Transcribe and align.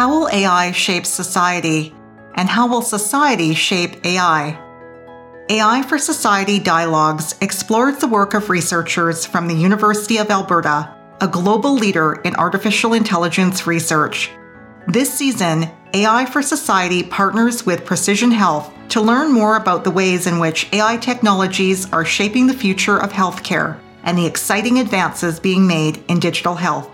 How 0.00 0.08
will 0.08 0.30
AI 0.32 0.72
shape 0.72 1.04
society? 1.04 1.94
And 2.34 2.48
how 2.48 2.66
will 2.66 2.80
society 2.80 3.52
shape 3.52 4.02
AI? 4.06 4.58
AI 5.50 5.82
for 5.82 5.98
Society 5.98 6.58
Dialogues 6.58 7.34
explores 7.42 7.98
the 7.98 8.08
work 8.08 8.32
of 8.32 8.48
researchers 8.48 9.26
from 9.26 9.46
the 9.46 9.54
University 9.54 10.16
of 10.16 10.30
Alberta, 10.30 10.96
a 11.20 11.28
global 11.28 11.74
leader 11.74 12.14
in 12.24 12.34
artificial 12.36 12.94
intelligence 12.94 13.66
research. 13.66 14.30
This 14.88 15.12
season, 15.12 15.68
AI 15.92 16.24
for 16.24 16.40
Society 16.40 17.02
partners 17.02 17.66
with 17.66 17.84
Precision 17.84 18.30
Health 18.30 18.72
to 18.88 19.02
learn 19.02 19.30
more 19.30 19.56
about 19.56 19.84
the 19.84 19.90
ways 19.90 20.26
in 20.26 20.38
which 20.38 20.66
AI 20.72 20.96
technologies 20.96 21.92
are 21.92 22.06
shaping 22.06 22.46
the 22.46 22.54
future 22.54 22.96
of 22.96 23.12
healthcare 23.12 23.78
and 24.04 24.16
the 24.16 24.24
exciting 24.24 24.78
advances 24.78 25.38
being 25.38 25.66
made 25.66 26.02
in 26.08 26.20
digital 26.20 26.54
health. 26.54 26.90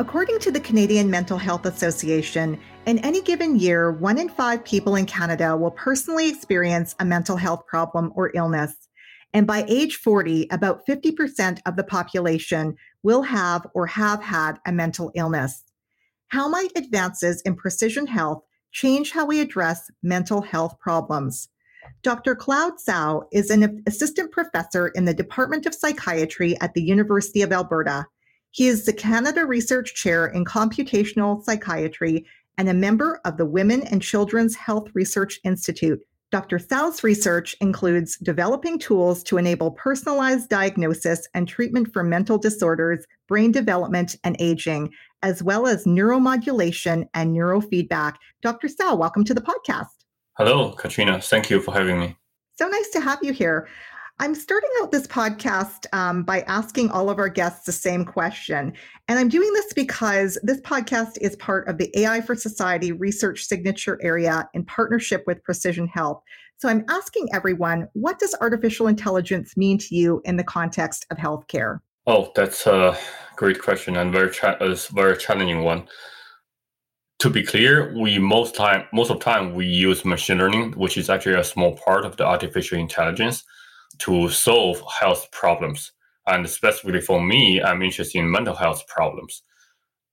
According 0.00 0.38
to 0.38 0.50
the 0.50 0.60
Canadian 0.60 1.10
Mental 1.10 1.36
Health 1.36 1.66
Association, 1.66 2.58
in 2.86 3.00
any 3.00 3.20
given 3.20 3.58
year, 3.58 3.92
one 3.92 4.16
in 4.16 4.30
five 4.30 4.64
people 4.64 4.96
in 4.96 5.04
Canada 5.04 5.54
will 5.54 5.72
personally 5.72 6.26
experience 6.26 6.96
a 7.00 7.04
mental 7.04 7.36
health 7.36 7.66
problem 7.66 8.10
or 8.16 8.30
illness. 8.34 8.88
And 9.34 9.46
by 9.46 9.66
age 9.68 9.96
40, 9.96 10.48
about 10.52 10.86
50% 10.86 11.58
of 11.66 11.76
the 11.76 11.84
population 11.84 12.76
will 13.02 13.20
have 13.20 13.66
or 13.74 13.86
have 13.88 14.22
had 14.22 14.58
a 14.64 14.72
mental 14.72 15.12
illness. 15.14 15.64
How 16.28 16.48
might 16.48 16.72
advances 16.76 17.42
in 17.42 17.54
precision 17.54 18.06
health 18.06 18.42
change 18.72 19.10
how 19.10 19.26
we 19.26 19.38
address 19.38 19.90
mental 20.02 20.40
health 20.40 20.78
problems? 20.80 21.50
Dr. 22.02 22.34
Cloud 22.34 22.72
Cao 22.88 23.24
is 23.32 23.50
an 23.50 23.82
assistant 23.86 24.32
professor 24.32 24.88
in 24.88 25.04
the 25.04 25.12
Department 25.12 25.66
of 25.66 25.74
Psychiatry 25.74 26.58
at 26.62 26.72
the 26.72 26.82
University 26.82 27.42
of 27.42 27.52
Alberta. 27.52 28.06
He 28.52 28.66
is 28.66 28.84
the 28.84 28.92
Canada 28.92 29.46
Research 29.46 29.94
Chair 29.94 30.26
in 30.26 30.44
Computational 30.44 31.40
Psychiatry 31.44 32.26
and 32.58 32.68
a 32.68 32.74
member 32.74 33.20
of 33.24 33.36
the 33.36 33.46
Women 33.46 33.82
and 33.84 34.02
Children's 34.02 34.56
Health 34.56 34.88
Research 34.92 35.38
Institute. 35.44 36.00
Dr. 36.32 36.58
Cao's 36.58 37.04
research 37.04 37.54
includes 37.60 38.16
developing 38.18 38.80
tools 38.80 39.22
to 39.24 39.36
enable 39.36 39.70
personalized 39.70 40.48
diagnosis 40.48 41.28
and 41.32 41.46
treatment 41.46 41.92
for 41.92 42.02
mental 42.02 42.38
disorders, 42.38 43.06
brain 43.28 43.52
development, 43.52 44.16
and 44.24 44.36
aging, 44.40 44.90
as 45.22 45.44
well 45.44 45.68
as 45.68 45.84
neuromodulation 45.84 47.06
and 47.14 47.36
neurofeedback. 47.36 48.14
Dr. 48.42 48.66
Cao, 48.66 48.98
welcome 48.98 49.24
to 49.24 49.34
the 49.34 49.40
podcast. 49.40 49.86
Hello, 50.38 50.72
Katrina. 50.72 51.20
Thank 51.20 51.50
you 51.50 51.60
for 51.60 51.72
having 51.72 52.00
me. 52.00 52.16
So 52.60 52.68
nice 52.68 52.90
to 52.90 53.00
have 53.00 53.20
you 53.22 53.32
here. 53.32 53.68
I'm 54.20 54.34
starting 54.34 54.68
out 54.82 54.92
this 54.92 55.06
podcast 55.06 55.86
um, 55.94 56.24
by 56.24 56.42
asking 56.42 56.90
all 56.90 57.08
of 57.08 57.18
our 57.18 57.30
guests 57.30 57.64
the 57.64 57.72
same 57.72 58.04
question. 58.04 58.74
And 59.08 59.18
I'm 59.18 59.30
doing 59.30 59.50
this 59.54 59.72
because 59.72 60.38
this 60.42 60.60
podcast 60.60 61.16
is 61.22 61.36
part 61.36 61.66
of 61.68 61.78
the 61.78 61.90
AI 61.98 62.20
for 62.20 62.34
Society 62.34 62.92
research 62.92 63.44
signature 63.44 63.98
area 64.02 64.46
in 64.52 64.66
partnership 64.66 65.24
with 65.26 65.42
Precision 65.42 65.88
Health. 65.88 66.22
So 66.58 66.68
I'm 66.68 66.84
asking 66.90 67.28
everyone, 67.32 67.88
what 67.94 68.18
does 68.18 68.34
artificial 68.42 68.88
intelligence 68.88 69.56
mean 69.56 69.78
to 69.78 69.94
you 69.94 70.20
in 70.26 70.36
the 70.36 70.44
context 70.44 71.06
of 71.10 71.16
healthcare? 71.16 71.78
Oh, 72.06 72.30
that's 72.36 72.66
a 72.66 72.98
great 73.36 73.62
question 73.62 73.96
and 73.96 74.12
very 74.12 74.30
cha- 74.30 74.58
very 74.92 75.16
challenging 75.16 75.62
one. 75.62 75.88
To 77.20 77.30
be 77.30 77.42
clear, 77.42 77.98
we 77.98 78.18
most 78.18 78.54
time 78.54 78.84
most 78.92 79.10
of 79.10 79.18
the 79.18 79.24
time 79.24 79.54
we 79.54 79.64
use 79.64 80.04
machine 80.04 80.36
learning, 80.36 80.72
which 80.72 80.98
is 80.98 81.08
actually 81.08 81.36
a 81.36 81.44
small 81.44 81.74
part 81.78 82.04
of 82.04 82.18
the 82.18 82.26
artificial 82.26 82.78
intelligence 82.78 83.44
to 84.00 84.28
solve 84.28 84.82
health 84.98 85.30
problems. 85.32 85.92
And 86.26 86.48
specifically 86.48 87.00
for 87.00 87.22
me, 87.22 87.62
I'm 87.62 87.82
interested 87.82 88.18
in 88.18 88.30
mental 88.30 88.54
health 88.54 88.86
problems. 88.86 89.42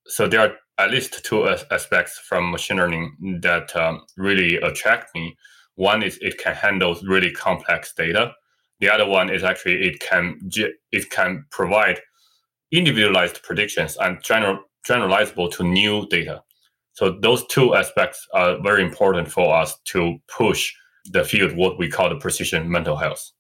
So 0.07 0.27
there 0.27 0.39
are 0.39 0.53
at 0.77 0.91
least 0.91 1.23
two 1.23 1.47
aspects 1.47 2.19
from 2.19 2.51
machine 2.51 2.77
learning 2.77 3.39
that 3.41 3.75
um, 3.75 4.03
really 4.15 4.57
attract 4.57 5.13
me. 5.15 5.35
One 5.75 6.03
is 6.03 6.17
it 6.21 6.37
can 6.37 6.55
handle 6.55 6.97
really 7.03 7.31
complex 7.31 7.93
data. 7.93 8.33
The 8.79 8.89
other 8.89 9.07
one 9.07 9.29
is 9.29 9.43
actually 9.43 9.83
it 9.87 9.99
can 9.99 10.39
it 10.91 11.09
can 11.09 11.45
provide 11.51 11.99
individualized 12.71 13.41
predictions 13.43 13.97
and 13.97 14.23
general 14.23 14.59
generalizable 14.87 15.51
to 15.51 15.63
new 15.63 16.07
data. 16.07 16.41
So 16.93 17.19
those 17.21 17.45
two 17.47 17.75
aspects 17.75 18.25
are 18.33 18.61
very 18.61 18.83
important 18.83 19.31
for 19.31 19.55
us 19.55 19.77
to 19.85 20.17
push 20.27 20.71
the 21.05 21.23
field 21.23 21.55
what 21.55 21.77
we 21.77 21.89
call 21.89 22.09
the 22.09 22.15
precision 22.15 22.69
mental 22.69 22.95
health. 22.95 23.31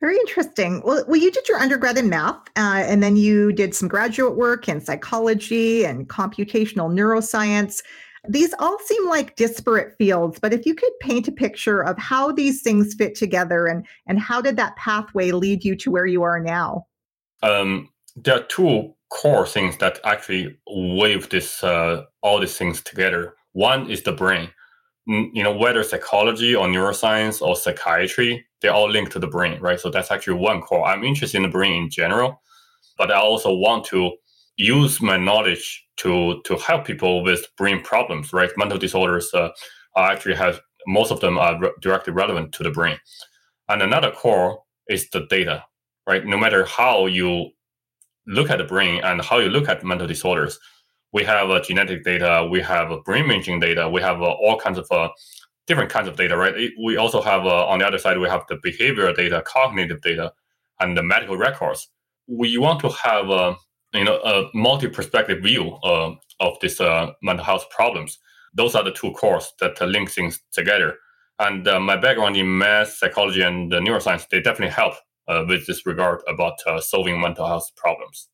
Very 0.00 0.16
interesting. 0.16 0.82
Well, 0.84 1.04
well, 1.08 1.20
you 1.20 1.30
did 1.30 1.48
your 1.48 1.58
undergrad 1.58 1.96
in 1.96 2.10
math, 2.10 2.48
uh, 2.56 2.84
and 2.86 3.02
then 3.02 3.16
you 3.16 3.52
did 3.52 3.74
some 3.74 3.88
graduate 3.88 4.36
work 4.36 4.68
in 4.68 4.80
psychology 4.80 5.84
and 5.86 6.08
computational 6.08 6.92
neuroscience. 6.92 7.82
These 8.28 8.54
all 8.58 8.78
seem 8.80 9.08
like 9.08 9.36
disparate 9.36 9.96
fields, 9.96 10.38
but 10.38 10.52
if 10.52 10.66
you 10.66 10.74
could 10.74 10.92
paint 11.00 11.28
a 11.28 11.32
picture 11.32 11.80
of 11.82 11.96
how 11.98 12.32
these 12.32 12.62
things 12.62 12.94
fit 12.94 13.14
together 13.14 13.66
and 13.66 13.86
and 14.06 14.18
how 14.20 14.40
did 14.40 14.56
that 14.56 14.76
pathway 14.76 15.30
lead 15.30 15.64
you 15.64 15.76
to 15.76 15.90
where 15.90 16.06
you 16.06 16.22
are 16.22 16.40
now? 16.40 16.86
Um, 17.42 17.88
there 18.16 18.36
are 18.36 18.42
two 18.42 18.94
core 19.10 19.46
things 19.46 19.76
that 19.78 20.00
actually 20.04 20.58
weave 20.74 21.28
this 21.30 21.62
uh, 21.62 22.04
all 22.22 22.40
these 22.40 22.56
things 22.56 22.82
together. 22.82 23.34
One 23.52 23.90
is 23.90 24.02
the 24.02 24.12
brain. 24.12 24.50
You 25.06 25.42
know, 25.42 25.56
whether 25.56 25.84
psychology 25.84 26.54
or 26.54 26.66
neuroscience 26.66 27.40
or 27.40 27.54
psychiatry, 27.54 28.45
they 28.62 28.68
all 28.68 28.90
link 28.90 29.10
to 29.10 29.18
the 29.18 29.26
brain, 29.26 29.60
right? 29.60 29.78
So 29.78 29.90
that's 29.90 30.10
actually 30.10 30.38
one 30.38 30.60
core. 30.62 30.86
I'm 30.86 31.04
interested 31.04 31.36
in 31.36 31.42
the 31.44 31.48
brain 31.48 31.84
in 31.84 31.90
general, 31.90 32.40
but 32.98 33.10
I 33.10 33.16
also 33.16 33.54
want 33.54 33.84
to 33.86 34.12
use 34.56 35.00
my 35.02 35.16
knowledge 35.16 35.84
to 35.98 36.40
to 36.44 36.56
help 36.56 36.86
people 36.86 37.22
with 37.22 37.46
brain 37.56 37.82
problems, 37.82 38.32
right? 38.32 38.50
Mental 38.56 38.78
disorders 38.78 39.32
uh, 39.34 39.50
actually 39.96 40.34
have 40.36 40.60
most 40.86 41.10
of 41.10 41.20
them 41.20 41.38
are 41.38 41.58
re- 41.60 41.72
directly 41.80 42.12
relevant 42.12 42.52
to 42.52 42.62
the 42.62 42.70
brain. 42.70 42.98
And 43.68 43.82
another 43.82 44.10
core 44.10 44.60
is 44.88 45.10
the 45.10 45.26
data, 45.28 45.64
right? 46.06 46.24
No 46.24 46.36
matter 46.38 46.64
how 46.64 47.06
you 47.06 47.50
look 48.26 48.50
at 48.50 48.58
the 48.58 48.64
brain 48.64 49.02
and 49.04 49.20
how 49.22 49.38
you 49.38 49.48
look 49.48 49.68
at 49.68 49.84
mental 49.84 50.06
disorders, 50.06 50.58
we 51.12 51.24
have 51.24 51.50
uh, 51.50 51.60
genetic 51.60 52.04
data, 52.04 52.46
we 52.50 52.60
have 52.60 52.92
uh, 52.92 52.98
brain 53.04 53.24
imaging 53.24 53.60
data, 53.60 53.88
we 53.88 54.00
have 54.02 54.22
uh, 54.22 54.26
all 54.26 54.58
kinds 54.58 54.78
of 54.78 54.86
uh, 54.90 55.08
different 55.66 55.90
kinds 55.90 56.08
of 56.08 56.16
data, 56.16 56.36
right? 56.36 56.54
We 56.82 56.96
also 56.96 57.20
have 57.22 57.44
uh, 57.44 57.66
on 57.66 57.80
the 57.80 57.86
other 57.86 57.98
side 57.98 58.18
we 58.18 58.28
have 58.28 58.44
the 58.48 58.56
behavioral 58.56 59.14
data, 59.14 59.42
cognitive 59.44 60.00
data, 60.00 60.32
and 60.80 60.96
the 60.96 61.02
medical 61.02 61.36
records. 61.36 61.88
We 62.28 62.56
want 62.58 62.80
to 62.80 62.88
have 62.88 63.30
uh, 63.30 63.54
you 63.94 64.04
know 64.04 64.16
a 64.16 64.50
multi-perspective 64.54 65.42
view 65.42 65.74
uh, 65.82 66.14
of 66.40 66.56
these 66.60 66.80
uh, 66.80 67.12
mental 67.22 67.44
health 67.44 67.68
problems. 67.70 68.18
Those 68.54 68.74
are 68.74 68.84
the 68.84 68.92
two 68.92 69.12
cores 69.12 69.52
that 69.60 69.80
link 69.80 70.10
things 70.10 70.40
together. 70.52 70.96
And 71.38 71.68
uh, 71.68 71.78
my 71.78 71.96
background 71.96 72.36
in 72.36 72.58
math, 72.58 72.94
psychology, 72.94 73.42
and 73.42 73.70
neuroscience 73.70 74.28
they 74.28 74.40
definitely 74.40 74.72
help 74.72 74.94
uh, 75.28 75.44
with 75.46 75.66
this 75.66 75.84
regard 75.84 76.20
about 76.28 76.54
solving 76.80 77.20
mental 77.20 77.46
health 77.46 77.70
problems. 77.76 78.28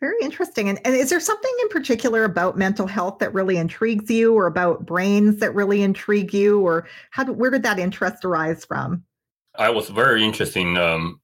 Very 0.00 0.16
interesting. 0.20 0.68
And, 0.68 0.80
and 0.84 0.94
is 0.94 1.10
there 1.10 1.20
something 1.20 1.52
in 1.62 1.68
particular 1.68 2.24
about 2.24 2.58
mental 2.58 2.86
health 2.86 3.20
that 3.20 3.32
really 3.32 3.56
intrigues 3.56 4.10
you 4.10 4.34
or 4.34 4.46
about 4.46 4.84
brains 4.84 5.40
that 5.40 5.54
really 5.54 5.82
intrigue 5.82 6.34
you 6.34 6.60
or 6.60 6.86
how 7.10 7.24
where 7.24 7.50
did 7.50 7.62
that 7.62 7.78
interest 7.78 8.24
arise 8.24 8.64
from? 8.64 9.04
I 9.56 9.70
was 9.70 9.88
very 9.88 10.24
interested 10.24 10.60
in, 10.60 10.76
um, 10.76 11.20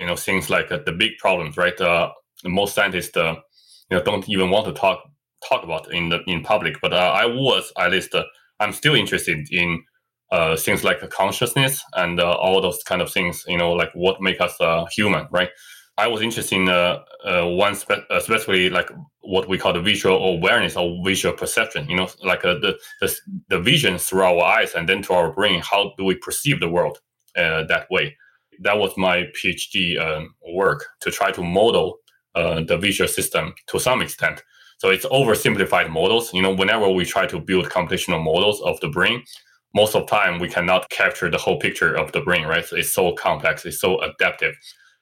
you 0.00 0.06
know, 0.06 0.16
things 0.16 0.48
like 0.48 0.72
uh, 0.72 0.78
the 0.84 0.92
big 0.92 1.18
problems, 1.18 1.56
right? 1.56 1.78
Uh, 1.80 2.12
most 2.44 2.74
scientists, 2.74 3.16
uh, 3.16 3.34
you 3.90 3.96
know, 3.96 4.02
don't 4.02 4.28
even 4.28 4.50
want 4.50 4.66
to 4.66 4.72
talk 4.72 5.02
talk 5.48 5.62
about 5.62 5.92
in 5.92 6.08
the 6.08 6.20
in 6.26 6.42
public, 6.42 6.76
but 6.80 6.92
uh, 6.92 7.12
I 7.14 7.26
was 7.26 7.72
at 7.78 7.92
least, 7.92 8.14
uh, 8.14 8.24
I'm 8.58 8.72
still 8.72 8.94
interested 8.94 9.46
in 9.52 9.84
uh, 10.32 10.56
things 10.56 10.82
like 10.82 11.08
consciousness 11.10 11.82
and 11.94 12.20
all 12.20 12.60
those 12.60 12.82
kind 12.82 13.00
of 13.00 13.12
things, 13.12 13.44
you 13.46 13.58
know, 13.58 13.72
like 13.72 13.90
what 13.94 14.20
make 14.20 14.40
us 14.40 14.56
human, 14.92 15.26
right? 15.30 15.50
I 15.98 16.06
was 16.06 16.22
interested 16.22 16.54
in 16.56 16.68
uh, 16.68 17.02
uh, 17.24 17.44
one 17.44 17.74
spe- 17.74 18.06
uh, 18.08 18.20
specifically 18.20 18.70
like 18.70 18.88
what 19.20 19.48
we 19.48 19.58
call 19.58 19.72
the 19.72 19.82
visual 19.82 20.16
awareness 20.16 20.76
or 20.76 21.04
visual 21.04 21.34
perception. 21.36 21.88
You 21.88 21.96
know, 21.96 22.08
like 22.22 22.44
uh, 22.44 22.54
the, 22.54 22.78
the 23.00 23.14
the 23.48 23.60
vision 23.60 23.98
through 23.98 24.22
our 24.22 24.44
eyes 24.44 24.74
and 24.74 24.88
then 24.88 25.02
to 25.02 25.12
our 25.14 25.32
brain. 25.32 25.60
How 25.60 25.92
do 25.98 26.04
we 26.04 26.14
perceive 26.14 26.60
the 26.60 26.68
world 26.68 26.98
uh, 27.36 27.64
that 27.64 27.90
way? 27.90 28.16
That 28.60 28.78
was 28.78 28.96
my 28.96 29.24
PhD 29.36 30.00
um, 30.00 30.34
work 30.54 30.86
to 31.00 31.10
try 31.10 31.32
to 31.32 31.42
model 31.42 31.98
uh, 32.36 32.62
the 32.62 32.78
visual 32.78 33.08
system 33.08 33.54
to 33.66 33.80
some 33.80 34.00
extent. 34.00 34.44
So 34.78 34.90
it's 34.90 35.06
oversimplified 35.06 35.90
models. 35.90 36.32
You 36.32 36.42
know, 36.42 36.54
whenever 36.54 36.88
we 36.88 37.04
try 37.04 37.26
to 37.26 37.40
build 37.40 37.70
computational 37.70 38.22
models 38.22 38.60
of 38.62 38.78
the 38.78 38.88
brain, 38.88 39.24
most 39.74 39.96
of 39.96 40.06
the 40.06 40.10
time 40.16 40.38
we 40.38 40.48
cannot 40.48 40.88
capture 40.90 41.28
the 41.28 41.38
whole 41.38 41.58
picture 41.58 41.92
of 41.96 42.12
the 42.12 42.20
brain. 42.20 42.46
Right? 42.46 42.64
So 42.64 42.76
it's 42.76 42.94
so 42.94 43.12
complex. 43.14 43.66
It's 43.66 43.80
so 43.80 44.00
adaptive 44.00 44.54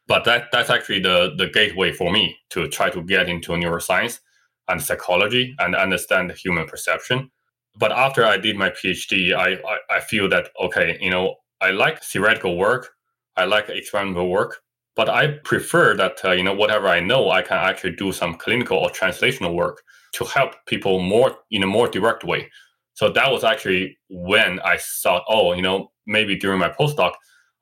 but 0.09 0.25
that 0.25 0.49
that's 0.53 0.71
actually 0.71 1.01
the 1.01 1.35
the 1.37 1.49
gateway 1.49 1.93
for 1.93 2.11
me 2.13 2.37
to 2.51 2.69
try 2.69 2.91
to 2.91 3.03
get 3.03 3.29
into 3.29 3.53
neuroscience 3.53 4.21
and 4.69 4.83
psychology 4.83 5.55
and 5.59 5.75
understand 5.75 6.33
human 6.33 6.67
perception. 6.67 7.31
But 7.79 7.93
after 7.93 8.25
I 8.25 8.39
did 8.39 8.57
my 8.57 8.71
PhD, 8.71 9.35
I, 9.35 9.53
I, 9.55 9.97
I 9.97 10.01
feel 10.01 10.29
that 10.31 10.51
okay, 10.61 10.99
you 11.01 11.11
know, 11.11 11.37
I 11.61 11.71
like 11.71 12.03
theoretical 12.03 12.57
work, 12.57 12.91
I 13.37 13.45
like 13.45 13.69
experimental 13.69 14.29
work, 14.29 14.61
but 14.95 15.09
I 15.09 15.39
prefer 15.45 15.95
that 15.97 16.25
uh, 16.25 16.33
you 16.33 16.43
know 16.43 16.55
whatever 16.55 16.89
I 16.89 17.01
know, 17.01 17.31
I 17.31 17.43
can 17.43 17.59
actually 17.59 17.97
do 17.97 18.13
some 18.13 18.35
clinical 18.35 18.79
or 18.79 18.91
translational 18.91 19.55
work 19.55 19.83
to 20.15 20.25
help 20.25 20.55
people 20.67 21.01
more 21.01 21.37
in 21.51 21.63
a 21.63 21.67
more 21.67 21.89
direct 21.89 22.25
way. 22.25 22.51
So 22.95 23.11
that 23.11 23.31
was 23.31 23.45
actually 23.45 23.99
when 24.09 24.59
I 24.61 24.79
thought, 24.79 25.25
oh, 25.29 25.53
you 25.53 25.61
know, 25.61 25.93
maybe 26.07 26.35
during 26.37 26.59
my 26.59 26.71
postdoc, 26.71 27.13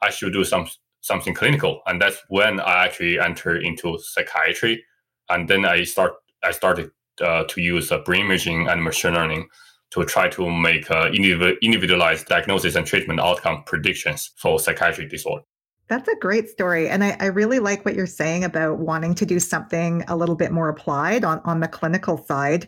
I 0.01 0.11
should 0.11 0.33
do 0.33 0.45
some 0.45 0.69
something 1.05 1.35
clinical, 1.35 1.83
and 1.87 2.01
that's 2.01 2.19
when 2.29 2.61
I 2.61 2.87
actually 2.87 3.21
entered 3.21 3.63
into 3.63 3.99
psychiatry, 3.99 4.83
and 5.29 5.49
then 5.49 5.65
I 5.65 5.85
start 5.85 6.15
I 6.43 6.51
started 6.51 6.91
uh, 7.21 7.45
to 7.45 7.61
use 7.61 7.93
uh, 7.93 7.99
brain 7.99 8.25
imaging 8.27 8.69
and 8.69 8.83
machine 8.83 9.15
learning 9.15 9.49
to 9.91 10.05
try 10.05 10.29
to 10.29 10.51
make 10.51 10.91
uh, 10.91 11.11
individualized 11.63 12.27
diagnosis 12.27 12.75
and 12.75 12.87
treatment 12.87 13.21
outcome 13.21 13.63
predictions 13.65 14.33
for 14.37 14.59
psychiatric 14.59 15.09
disorder. 15.11 15.45
That's 15.89 16.09
a 16.09 16.17
great 16.17 16.49
story. 16.49 16.89
And 16.89 17.05
I, 17.05 17.17
I, 17.21 17.27
really 17.27 17.59
like 17.59 17.85
what 17.85 17.95
you're 17.95 18.07
saying 18.07 18.43
about 18.43 18.79
wanting 18.79 19.15
to 19.17 19.27
do 19.27 19.39
something 19.39 20.03
a 20.09 20.17
little 20.17 20.35
bit 20.35 20.51
more 20.51 20.71
applied 20.71 21.25
on, 21.25 21.41
on 21.45 21.61
the 21.61 21.69
clinical 21.69 22.25
side. 22.25 22.67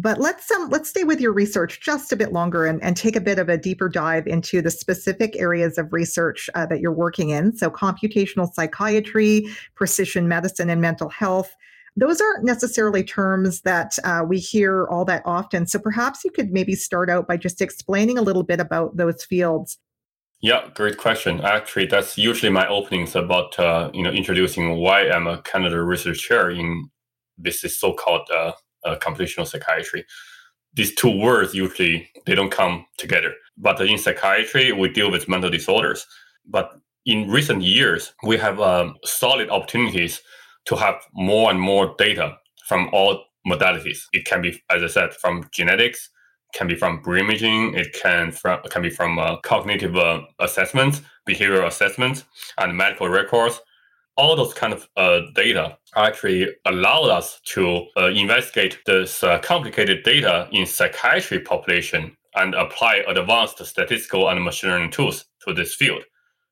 But 0.00 0.20
let's 0.20 0.48
um, 0.52 0.68
let's 0.70 0.88
stay 0.88 1.02
with 1.02 1.20
your 1.20 1.32
research 1.32 1.80
just 1.80 2.12
a 2.12 2.16
bit 2.16 2.32
longer 2.32 2.64
and, 2.64 2.80
and 2.84 2.96
take 2.96 3.16
a 3.16 3.20
bit 3.20 3.40
of 3.40 3.48
a 3.48 3.58
deeper 3.58 3.88
dive 3.88 4.28
into 4.28 4.62
the 4.62 4.70
specific 4.70 5.34
areas 5.36 5.76
of 5.76 5.92
research 5.92 6.48
uh, 6.54 6.66
that 6.66 6.78
you're 6.80 6.92
working 6.92 7.30
in. 7.30 7.56
So 7.56 7.68
computational 7.68 8.48
psychiatry, 8.54 9.48
precision 9.74 10.28
medicine, 10.28 10.70
and 10.70 10.80
mental 10.80 11.08
health. 11.08 11.52
Those 11.96 12.20
aren't 12.20 12.44
necessarily 12.44 13.02
terms 13.02 13.62
that 13.62 13.98
uh, 14.04 14.22
we 14.24 14.38
hear 14.38 14.86
all 14.86 15.04
that 15.06 15.22
often. 15.24 15.66
So 15.66 15.80
perhaps 15.80 16.24
you 16.24 16.30
could 16.30 16.52
maybe 16.52 16.76
start 16.76 17.10
out 17.10 17.26
by 17.26 17.36
just 17.36 17.60
explaining 17.60 18.18
a 18.18 18.22
little 18.22 18.44
bit 18.44 18.60
about 18.60 18.96
those 18.96 19.24
fields. 19.24 19.78
Yeah, 20.40 20.68
great 20.74 20.96
question. 20.96 21.40
Actually, 21.40 21.86
that's 21.86 22.16
usually 22.16 22.52
my 22.52 22.68
openings 22.68 23.16
about 23.16 23.58
uh, 23.58 23.90
you 23.92 24.04
know 24.04 24.12
introducing 24.12 24.76
why 24.76 25.10
I'm 25.10 25.26
a 25.26 25.42
Canada 25.42 25.82
Research 25.82 26.20
Chair 26.20 26.50
in 26.50 26.88
this 27.36 27.64
is 27.64 27.76
so-called 27.78 28.28
uh, 28.88 28.98
computational 28.98 29.46
psychiatry. 29.46 30.04
These 30.74 30.94
two 30.94 31.16
words 31.18 31.54
usually 31.54 32.10
they 32.26 32.34
don't 32.34 32.50
come 32.50 32.86
together. 32.98 33.34
But 33.56 33.80
in 33.80 33.98
psychiatry, 33.98 34.72
we 34.72 34.88
deal 34.88 35.10
with 35.10 35.28
mental 35.28 35.50
disorders. 35.50 36.06
But 36.46 36.70
in 37.06 37.28
recent 37.30 37.62
years, 37.62 38.12
we 38.22 38.36
have 38.36 38.60
um, 38.60 38.96
solid 39.04 39.48
opportunities 39.50 40.20
to 40.66 40.76
have 40.76 40.96
more 41.14 41.50
and 41.50 41.60
more 41.60 41.94
data 41.98 42.36
from 42.68 42.90
all 42.92 43.24
modalities. 43.46 44.00
It 44.12 44.26
can 44.26 44.42
be, 44.42 44.62
as 44.70 44.82
I 44.82 44.86
said, 44.86 45.14
from 45.14 45.48
genetics, 45.52 46.10
can 46.54 46.68
be 46.68 46.74
from 46.74 47.00
brain 47.00 47.24
imaging, 47.24 47.74
it 47.74 47.92
can 47.92 48.32
from 48.32 48.60
can 48.70 48.82
be 48.82 48.90
from 48.90 49.18
uh, 49.18 49.36
cognitive 49.38 49.96
uh, 49.96 50.20
assessments, 50.38 51.02
behavioral 51.28 51.66
assessments, 51.66 52.24
and 52.58 52.76
medical 52.76 53.08
records. 53.08 53.60
All 54.18 54.36
those 54.36 54.52
kind 54.52 54.72
of 54.72 54.88
uh, 54.96 55.20
data 55.34 55.78
actually 55.96 56.48
allowed 56.66 57.08
us 57.08 57.40
to 57.54 57.86
uh, 57.96 58.08
investigate 58.08 58.78
this 58.84 59.22
uh, 59.22 59.38
complicated 59.38 60.02
data 60.02 60.48
in 60.52 60.66
psychiatry 60.66 61.40
population 61.40 62.16
and 62.34 62.54
apply 62.54 63.04
advanced 63.06 63.64
statistical 63.64 64.28
and 64.28 64.44
machine 64.44 64.70
learning 64.70 64.90
tools 64.90 65.24
to 65.46 65.54
this 65.54 65.74
field. 65.74 66.02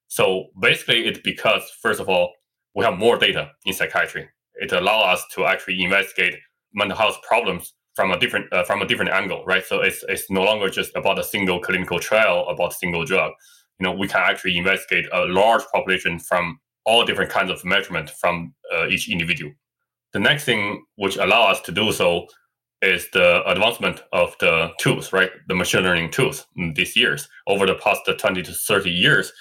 So 0.09 0.47
basically, 0.61 1.07
it's 1.07 1.19
because 1.19 1.63
first 1.83 2.01
of 2.01 2.09
all, 2.09 2.33
we 2.75 2.85
have 2.85 2.99
more 2.99 3.19
data 3.19 3.51
in 3.65 3.73
psychiatry. 3.73 4.29
It 4.55 4.73
allows 4.73 5.19
us 5.19 5.25
to 5.35 5.47
actually 5.47 5.83
investigate 5.83 6.37
mental 6.73 6.97
health 6.97 7.19
problems 7.29 7.75
from 7.97 8.13
a 8.13 8.19
different 8.19 8.53
uh, 8.53 8.63
from 8.63 8.83
a 8.83 8.87
different 8.87 9.11
angle, 9.11 9.45
right? 9.45 9.65
So 9.65 9.81
it's 9.81 10.05
it's 10.09 10.31
no 10.31 10.45
longer 10.45 10.69
just 10.71 10.95
about 10.95 11.19
a 11.19 11.25
single 11.25 11.61
clinical 11.61 11.99
trial 11.99 12.47
about 12.49 12.73
a 12.73 12.77
single 12.77 13.05
drug. 13.05 13.33
You 13.81 13.85
know, 13.85 13.93
we 13.93 14.07
can 14.07 14.21
actually 14.21 14.57
investigate 14.57 15.07
a 15.13 15.25
large 15.27 15.63
population 15.75 16.19
from 16.19 16.61
all 16.87 17.05
different 17.05 17.31
kinds 17.31 17.51
of 17.51 17.65
measurement 17.65 18.11
from 18.11 18.55
uh, 18.75 18.87
each 18.87 19.11
individual. 19.11 19.53
The 20.13 20.21
next 20.21 20.45
thing 20.45 20.85
which 20.97 21.17
allow 21.17 21.49
us 21.49 21.61
to 21.63 21.73
do 21.73 21.93
so 21.93 22.27
is 22.83 23.09
the 23.13 23.43
advancement 23.51 24.03
of 24.13 24.37
the 24.41 24.71
tools, 24.79 25.13
right? 25.13 25.31
The 25.49 25.55
machine 25.55 25.83
learning 25.83 26.11
tools 26.11 26.47
these 26.75 26.97
years. 26.97 27.29
Over 27.47 27.67
the 27.67 27.75
past 27.75 28.03
20 28.07 28.43
to 28.43 28.53
30 28.53 28.91
years, 28.91 29.33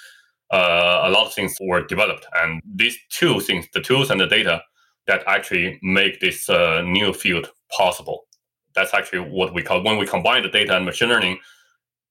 uh, 0.52 1.02
a 1.04 1.10
lot 1.10 1.26
of 1.26 1.34
things 1.34 1.56
were 1.60 1.86
developed. 1.86 2.26
And 2.34 2.60
these 2.64 2.96
two 3.10 3.40
things, 3.40 3.66
the 3.72 3.80
tools 3.80 4.10
and 4.10 4.20
the 4.20 4.26
data, 4.26 4.62
that 5.06 5.22
actually 5.26 5.78
make 5.82 6.20
this 6.20 6.48
uh, 6.48 6.82
new 6.82 7.12
field 7.12 7.50
possible. 7.76 8.26
That's 8.74 8.92
actually 8.92 9.30
what 9.30 9.54
we 9.54 9.62
call 9.62 9.82
when 9.82 9.98
we 9.98 10.06
combine 10.06 10.42
the 10.42 10.48
data 10.48 10.76
and 10.76 10.84
machine 10.84 11.08
learning 11.08 11.38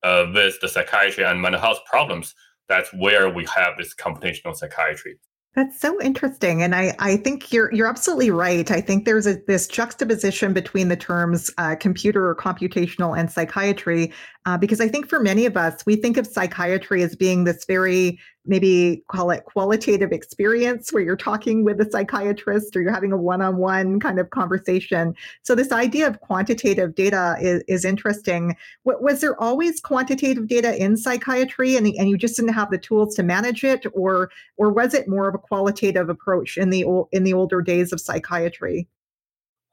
uh, 0.04 0.28
with 0.34 0.60
the 0.62 0.70
psychiatry 0.70 1.24
and 1.24 1.42
mental 1.42 1.62
health 1.62 1.80
problems. 1.86 2.34
That's 2.68 2.90
where 2.94 3.30
we 3.30 3.46
have 3.56 3.78
this 3.78 3.94
computational 3.94 4.56
psychiatry. 4.56 5.18
That's 5.56 5.80
so 5.80 6.02
interesting, 6.02 6.64
and 6.64 6.76
I, 6.76 6.94
I 7.00 7.16
think 7.16 7.54
you're 7.54 7.74
you're 7.74 7.88
absolutely 7.88 8.30
right. 8.30 8.70
I 8.70 8.82
think 8.82 9.06
there's 9.06 9.26
a, 9.26 9.38
this 9.48 9.68
juxtaposition 9.68 10.52
between 10.52 10.90
the 10.90 10.98
terms 10.98 11.50
uh, 11.58 11.78
computer 11.80 12.28
or 12.28 12.36
computational 12.36 13.18
and 13.18 13.32
psychiatry, 13.32 14.12
uh, 14.46 14.58
because 14.58 14.80
I 14.80 14.88
think 14.88 15.10
for 15.10 15.20
many 15.20 15.46
of 15.46 15.58
us, 15.58 15.84
we 15.86 15.96
think 15.96 16.18
of 16.18 16.28
psychiatry 16.28 17.02
as 17.02 17.16
being 17.16 17.46
this 17.46 17.66
very 17.66 18.20
maybe 18.48 19.04
call 19.08 19.32
it 19.32 19.44
qualitative 19.46 20.12
experience 20.12 20.94
where 20.94 21.02
you're 21.02 21.16
talking 21.16 21.64
with 21.64 21.82
a 21.82 21.90
psychiatrist 21.90 22.76
or 22.76 22.82
you're 22.84 22.94
having 22.94 23.12
a 23.12 23.18
one-on-one 23.18 24.00
kind 24.00 24.20
of 24.20 24.30
conversation. 24.30 25.16
So 25.42 25.56
this 25.56 25.72
idea 25.72 26.06
of 26.06 26.20
quantitative 26.22 26.94
data 26.94 27.38
is, 27.42 27.64
is 27.68 27.84
interesting. 27.84 28.56
Was 28.84 29.22
there 29.22 29.42
always 29.42 29.82
quantitative 29.82 30.48
data 30.48 30.80
in 30.82 30.96
psychiatry 30.96 31.76
and, 31.76 31.88
and 31.88 32.08
you 32.08 32.18
just 32.18 32.36
didn't 32.36 32.54
have 32.54 32.70
the 32.70 32.78
tools 32.78 33.16
to 33.16 33.24
manage 33.24 33.64
it? 33.64 33.86
Or 33.94 34.30
or 34.58 34.72
was 34.72 34.94
it 34.94 35.08
more 35.08 35.28
of 35.28 35.34
a 35.34 35.40
qualitative 35.40 36.10
approach 36.10 36.56
in 36.58 36.70
the 36.70 36.86
in 37.12 37.24
the 37.24 37.34
older 37.34 37.62
days 37.62 37.92
of 37.92 38.00
psychiatry? 38.00 38.88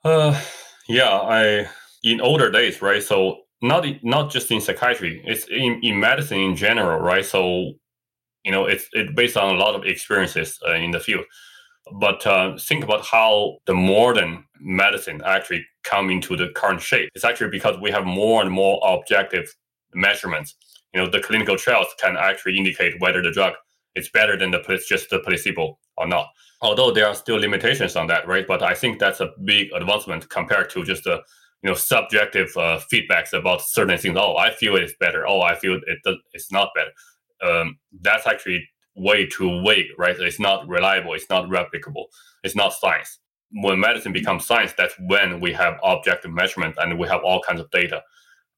Uh 0.03 0.41
yeah 0.89 1.11
i 1.11 1.69
in 2.03 2.21
older 2.21 2.51
days 2.51 2.81
right? 2.81 3.03
So 3.03 3.43
not 3.63 3.87
not 4.03 4.31
just 4.31 4.51
in 4.51 4.61
psychiatry 4.61 5.23
it's 5.25 5.47
in, 5.49 5.81
in 5.83 5.99
medicine 5.99 6.39
in 6.39 6.57
general 6.57 7.01
right? 7.01 7.25
So 7.25 7.73
you 8.45 8.51
know 8.51 8.67
it's 8.67 8.89
it's 8.93 9.13
based 9.13 9.37
on 9.37 9.55
a 9.55 9.59
lot 9.59 9.75
of 9.75 9.85
experiences 9.85 10.59
uh, 10.69 10.75
in 10.75 10.91
the 10.91 11.01
field. 11.01 11.25
But 11.99 12.27
uh, 12.27 12.57
think 12.59 12.85
about 12.85 13.05
how 13.05 13.59
the 13.67 13.75
modern 13.75 14.45
medicine 14.61 15.21
actually 15.25 15.67
come 15.83 16.11
into 16.11 16.37
the 16.37 16.49
current 16.55 16.81
shape. 16.81 17.11
It's 17.15 17.25
actually 17.25 17.51
because 17.51 17.77
we 17.81 17.91
have 17.91 18.05
more 18.05 18.41
and 18.41 18.51
more 18.51 18.81
objective 18.85 19.53
measurements. 19.95 20.55
You 20.93 21.01
know 21.01 21.09
the 21.09 21.21
clinical 21.21 21.57
trials 21.57 21.89
can 22.01 22.17
actually 22.17 22.57
indicate 22.57 23.01
whether 23.01 23.23
the 23.23 23.33
drug 23.33 23.55
is 23.95 24.09
better 24.09 24.37
than 24.37 24.51
the 24.51 24.83
just 24.89 25.11
the 25.11 25.21
placebo 25.21 25.79
or 25.97 26.07
not. 26.07 26.29
Although 26.63 26.93
there 26.93 27.07
are 27.07 27.15
still 27.15 27.37
limitations 27.37 27.97
on 27.97 28.07
that 28.09 28.27
right? 28.27 28.47
But 28.47 28.63
i 28.63 28.75
think 28.75 28.99
that's 28.99 29.21
a 29.21 29.31
big 29.45 29.69
advancement 29.73 30.29
compared 30.31 30.71
to 30.71 30.85
just 30.85 31.05
the 31.05 31.23
you 31.63 31.71
know 31.71 31.75
subjective 31.75 32.51
uh, 32.57 32.81
feedbacks 32.93 33.33
about 33.33 33.63
certain 33.63 33.99
things 33.99 34.17
oh 34.19 34.37
i 34.37 34.51
feel 34.51 34.77
it's 34.77 34.95
better 34.99 35.27
oh 35.27 35.43
i 35.43 35.55
feel 35.55 35.79
it 35.87 36.17
it's 36.33 36.51
not 36.53 36.71
better 36.75 36.91
um, 37.43 37.79
that's 38.01 38.27
actually 38.27 38.69
way 38.95 39.27
too 39.27 39.63
vague, 39.67 39.87
right? 39.99 40.17
It's 40.19 40.41
not 40.41 40.69
reliable. 40.69 41.15
It's 41.15 41.29
not 41.31 41.49
replicable. 41.49 42.05
It's 42.45 42.57
not 42.57 42.73
science. 42.73 43.19
When 43.51 43.81
medicine 43.81 44.13
becomes 44.13 44.47
science, 44.47 44.73
that's 44.77 44.95
when 45.01 45.41
we 45.41 45.53
have 45.53 45.79
objective 45.83 46.33
measurement 46.33 46.77
and 46.79 46.99
we 46.99 47.09
have 47.09 47.23
all 47.23 47.43
kinds 47.43 47.61
of 47.61 47.71
data. 47.71 48.03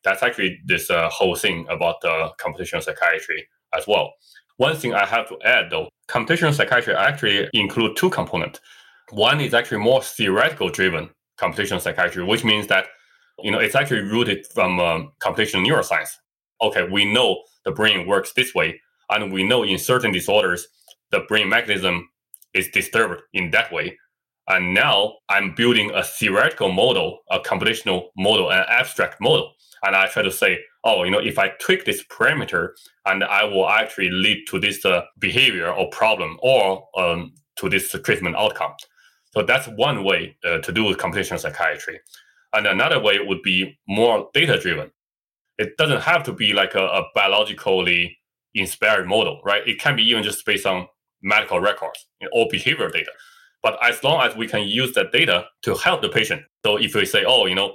That's 0.05 0.23
actually 0.23 0.61
this 0.67 0.91
uh, 0.91 1.09
whole 1.11 1.35
thing 1.35 1.67
about 1.71 2.05
uh, 2.05 2.31
computational 2.39 2.83
psychiatry 2.83 3.49
as 3.77 3.87
well. 3.87 4.13
One 4.57 4.77
thing 4.77 4.95
I 4.95 5.07
have 5.07 5.29
to 5.31 5.39
add 5.45 5.71
though, 5.71 5.89
computational 6.09 6.55
psychiatry 6.55 6.95
actually 6.95 7.49
include 7.55 7.97
two 7.97 8.11
components. 8.11 8.61
One 9.11 9.41
is 9.41 9.55
actually 9.55 9.79
more 9.79 10.03
theoretical 10.03 10.69
driven 10.69 11.11
computational 11.39 11.81
psychiatry, 11.81 12.25
which 12.25 12.45
means 12.45 12.67
that 12.69 12.87
you 13.43 13.51
know 13.51 13.59
it's 13.59 13.75
actually 13.75 14.03
rooted 14.03 14.47
from 14.55 14.81
um, 14.81 15.13
computational 15.23 15.67
neuroscience. 15.67 16.11
Okay, 16.63 16.89
we 16.91 17.05
know 17.05 17.43
the 17.65 17.73
brain 17.73 18.07
works 18.07 18.33
this 18.33 18.55
way. 18.55 18.81
And 19.11 19.33
we 19.33 19.45
know 19.45 19.63
in 19.63 19.79
certain 19.79 20.13
disorders, 20.13 20.67
the 21.11 21.21
brain 21.29 21.49
mechanism 21.49 22.09
is 22.55 22.69
disturbed 22.69 23.23
in 23.33 23.51
that 23.51 23.73
way. 23.73 23.99
And 24.49 24.75
now 24.75 25.15
I'm 25.29 25.55
building 25.55 25.91
a 25.95 26.03
theoretical 26.03 26.71
model, 26.71 27.21
a 27.31 27.39
computational 27.41 28.09
model, 28.17 28.51
an 28.51 28.65
abstract 28.69 29.21
model. 29.21 29.53
And 29.83 29.97
I 29.97 30.07
try 30.07 30.23
to 30.23 30.31
say, 30.31 30.59
oh, 30.85 31.05
you 31.05 31.11
know, 31.11 31.19
if 31.19 31.39
I 31.39 31.51
tweak 31.61 31.85
this 31.85 32.05
parameter, 32.05 32.71
and 33.07 33.25
I 33.25 33.45
will 33.45 33.69
actually 33.69 34.11
lead 34.11 34.45
to 34.49 34.59
this 34.59 34.85
uh, 34.85 35.03
behavior 35.19 35.71
or 35.71 35.89
problem 35.91 36.39
or 36.43 36.87
um, 36.99 37.33
to 37.57 37.69
this 37.69 37.91
treatment 38.05 38.37
outcome. 38.37 38.73
So 39.35 39.43
that's 39.43 39.67
one 39.69 40.05
way 40.05 40.37
uh, 40.45 40.59
to 40.59 40.73
do 40.73 40.85
with 40.85 40.99
computational 40.99 41.41
psychiatry. 41.41 42.01
And 42.53 42.67
another 42.67 43.01
way 43.01 43.19
would 43.19 43.43
be 43.43 43.79
more 43.89 44.31
data 44.33 44.59
driven 44.59 44.91
it 45.59 45.77
doesn't 45.77 46.03
have 46.03 46.23
to 46.25 46.33
be 46.33 46.53
like 46.53 46.75
a, 46.75 46.85
a 46.85 47.05
biologically 47.15 48.19
inspired 48.55 49.07
model, 49.07 49.41
right? 49.45 49.67
It 49.67 49.81
can 49.81 49.97
be 49.97 50.03
even 50.03 50.23
just 50.23 50.45
based 50.45 50.67
on 50.67 50.87
medical 51.23 51.61
records 51.61 52.07
or 52.33 52.47
behavioral 52.49 52.93
data. 52.93 53.11
But 53.63 53.79
as 53.83 54.03
long 54.05 54.27
as 54.27 54.37
we 54.37 54.47
can 54.47 54.69
use 54.69 54.93
that 54.95 55.13
data 55.13 55.47
to 55.63 55.75
help 55.75 56.03
the 56.03 56.09
patient, 56.09 56.43
so 56.65 56.77
if 56.77 56.95
we 56.95 57.07
say, 57.07 57.25
oh, 57.27 57.47
you 57.47 57.55
know, 57.55 57.75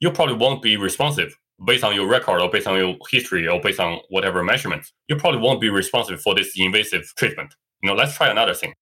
you 0.00 0.10
probably 0.10 0.36
won't 0.36 0.62
be 0.62 0.76
responsive 0.76 1.36
based 1.66 1.84
on 1.84 1.94
your 1.94 2.06
record 2.06 2.40
or 2.40 2.50
based 2.50 2.66
on 2.66 2.76
your 2.76 2.96
history 3.10 3.48
or 3.48 3.60
based 3.60 3.80
on 3.80 4.00
whatever 4.08 4.42
measurements, 4.42 4.92
you 5.08 5.16
probably 5.16 5.40
won't 5.40 5.60
be 5.60 5.68
responsive 5.68 6.20
for 6.20 6.34
this 6.34 6.52
invasive 6.56 7.12
treatment. 7.16 7.54
You 7.82 7.88
know, 7.88 7.94
let's 7.94 8.16
try 8.16 8.28
another 8.28 8.54
thing. 8.54 8.74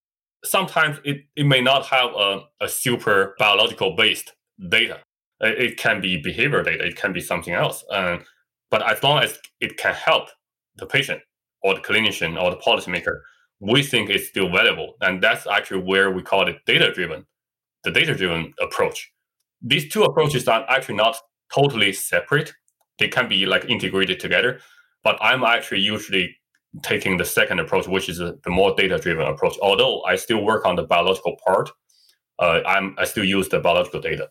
Sometimes 0.44 0.98
it, 1.04 1.24
it 1.36 1.46
may 1.46 1.60
not 1.60 1.86
have 1.86 2.10
a, 2.14 2.40
a 2.60 2.68
super 2.68 3.34
biological 3.38 3.96
based 3.96 4.32
data 4.70 5.00
It 5.40 5.76
can 5.78 6.00
be 6.00 6.16
behavior 6.22 6.62
data. 6.62 6.84
It 6.84 6.96
can 6.96 7.12
be 7.12 7.20
something 7.20 7.54
else. 7.54 7.84
Uh, 7.90 8.18
but 8.70 8.88
as 8.90 9.02
long 9.02 9.22
as 9.22 9.38
it 9.60 9.76
can 9.76 9.94
help 9.94 10.28
the 10.76 10.86
patient 10.86 11.22
or 11.62 11.74
the 11.74 11.80
clinician 11.80 12.40
or 12.40 12.50
the 12.50 12.56
policymaker, 12.56 13.20
we 13.60 13.82
think 13.82 14.10
it's 14.10 14.28
still 14.28 14.50
valuable. 14.50 14.94
And 15.00 15.22
that's 15.22 15.46
actually 15.46 15.82
where 15.82 16.10
we 16.10 16.22
call 16.22 16.48
it 16.48 16.56
data 16.66 16.92
driven, 16.92 17.26
the 17.84 17.90
data 17.90 18.14
driven 18.14 18.54
approach. 18.60 19.12
These 19.62 19.92
two 19.92 20.04
approaches 20.04 20.48
are 20.48 20.64
actually 20.68 20.96
not 20.96 21.16
totally 21.54 21.92
separate. 21.92 22.52
They 22.98 23.08
can 23.08 23.28
be 23.28 23.46
like 23.46 23.64
integrated 23.66 24.20
together. 24.20 24.60
But 25.02 25.18
I'm 25.20 25.44
actually 25.44 25.80
usually 25.80 26.36
taking 26.82 27.16
the 27.16 27.24
second 27.24 27.60
approach, 27.60 27.86
which 27.86 28.08
is 28.08 28.18
the 28.18 28.38
more 28.46 28.74
data 28.74 28.98
driven 28.98 29.26
approach. 29.26 29.56
Although 29.62 30.02
I 30.02 30.16
still 30.16 30.44
work 30.44 30.66
on 30.66 30.76
the 30.76 30.82
biological 30.82 31.36
part, 31.46 31.70
uh, 32.38 32.60
I'm 32.66 32.94
I 32.98 33.04
still 33.04 33.24
use 33.24 33.48
the 33.48 33.60
biological 33.60 34.00
data. 34.00 34.28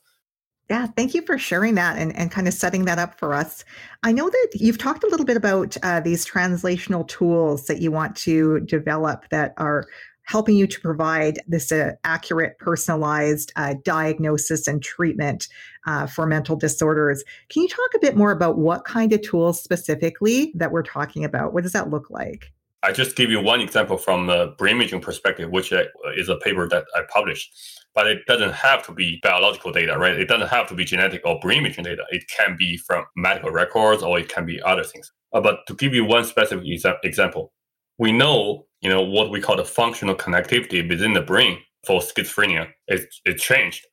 Yeah, 0.70 0.88
thank 0.88 1.14
you 1.14 1.22
for 1.22 1.38
sharing 1.38 1.76
that 1.76 1.98
and, 1.98 2.16
and 2.16 2.32
kind 2.32 2.48
of 2.48 2.54
setting 2.54 2.86
that 2.86 2.98
up 2.98 3.20
for 3.20 3.34
us. 3.34 3.66
I 4.02 4.14
know 4.14 4.30
that 4.30 4.50
you've 4.56 4.78
talked 4.78 5.04
a 5.04 5.08
little 5.08 5.26
bit 5.26 5.36
about 5.36 5.76
uh, 5.84 6.00
these 6.00 6.26
translational 6.26 7.08
tools 7.08 7.68
that 7.68 7.82
you 7.82 7.92
want 7.92 8.16
to 8.18 8.62
develop 8.62 9.28
that 9.30 9.54
are 9.58 9.86
helping 10.26 10.56
you 10.56 10.68
to 10.68 10.80
provide 10.80 11.40
this 11.48 11.72
uh, 11.72 11.92
accurate, 12.04 12.58
personalized 12.60 13.52
uh, 13.56 13.76
diagnosis 13.84 14.68
and 14.68 14.82
treatment 14.82 15.48
uh, 15.86 16.08
for 16.08 16.26
mental 16.26 16.56
disorders. 16.56 17.24
Can 17.50 17.64
you 17.64 17.70
talk 17.70 17.90
a 17.96 18.00
bit 18.00 18.16
more 18.16 18.32
about 18.32 18.58
what 18.58 18.86
kind 18.86 19.14
of 19.14 19.22
tools 19.22 19.62
specifically 19.62 20.54
that 20.56 20.72
we're 20.72 20.84
talking 20.84 21.24
about? 21.24 21.54
What 21.54 21.64
does 21.64 21.74
that 21.74 21.90
look 21.90 22.10
like? 22.10 22.52
I 22.84 22.92
just 22.92 23.16
give 23.16 23.32
you 23.32 23.40
one 23.40 23.62
example 23.62 23.98
from 23.98 24.28
the 24.28 24.54
brain 24.58 24.76
imaging 24.76 25.00
perspective, 25.00 25.50
which 25.50 25.72
uh, 25.72 25.84
is 26.18 26.28
a 26.28 26.36
paper 26.36 26.68
that 26.68 26.84
I 26.96 27.02
published. 27.10 27.56
But 27.96 28.08
it 28.08 28.26
doesn't 28.28 28.54
have 28.54 28.86
to 28.88 28.92
be 28.92 29.20
biological 29.24 29.72
data, 29.72 29.98
right? 29.98 30.20
It 30.20 30.28
doesn't 30.28 30.50
have 30.50 30.68
to 30.70 30.76
be 30.76 30.84
genetic 30.84 31.22
or 31.26 31.40
brain 31.40 31.60
imaging 31.60 31.86
data. 31.86 32.04
It 32.10 32.26
can 32.28 32.58
be 32.58 32.76
from 32.76 33.06
medical 33.16 33.52
records 33.52 34.04
or 34.04 34.20
it 34.20 34.28
can 34.28 34.46
be 34.46 34.62
other 34.64 34.84
things. 34.84 35.12
Uh, 35.32 35.40
but 35.40 35.60
to 35.68 35.76
give 35.76 35.94
you 35.94 36.04
one 36.04 36.26
specific 36.26 36.66
exa- 36.66 36.98
example, 37.04 37.54
we 37.98 38.12
know 38.12 38.66
you 38.84 38.90
know 38.90 39.02
what 39.02 39.32
we 39.32 39.42
call 39.42 39.56
the 39.56 39.66
functional 39.66 40.16
connectivity 40.16 40.88
within 40.88 41.14
the 41.14 41.22
brain 41.22 41.60
for 41.86 42.02
schizophrenia. 42.02 42.70
It, 42.88 43.14
it 43.26 43.38
changed. 43.38 43.86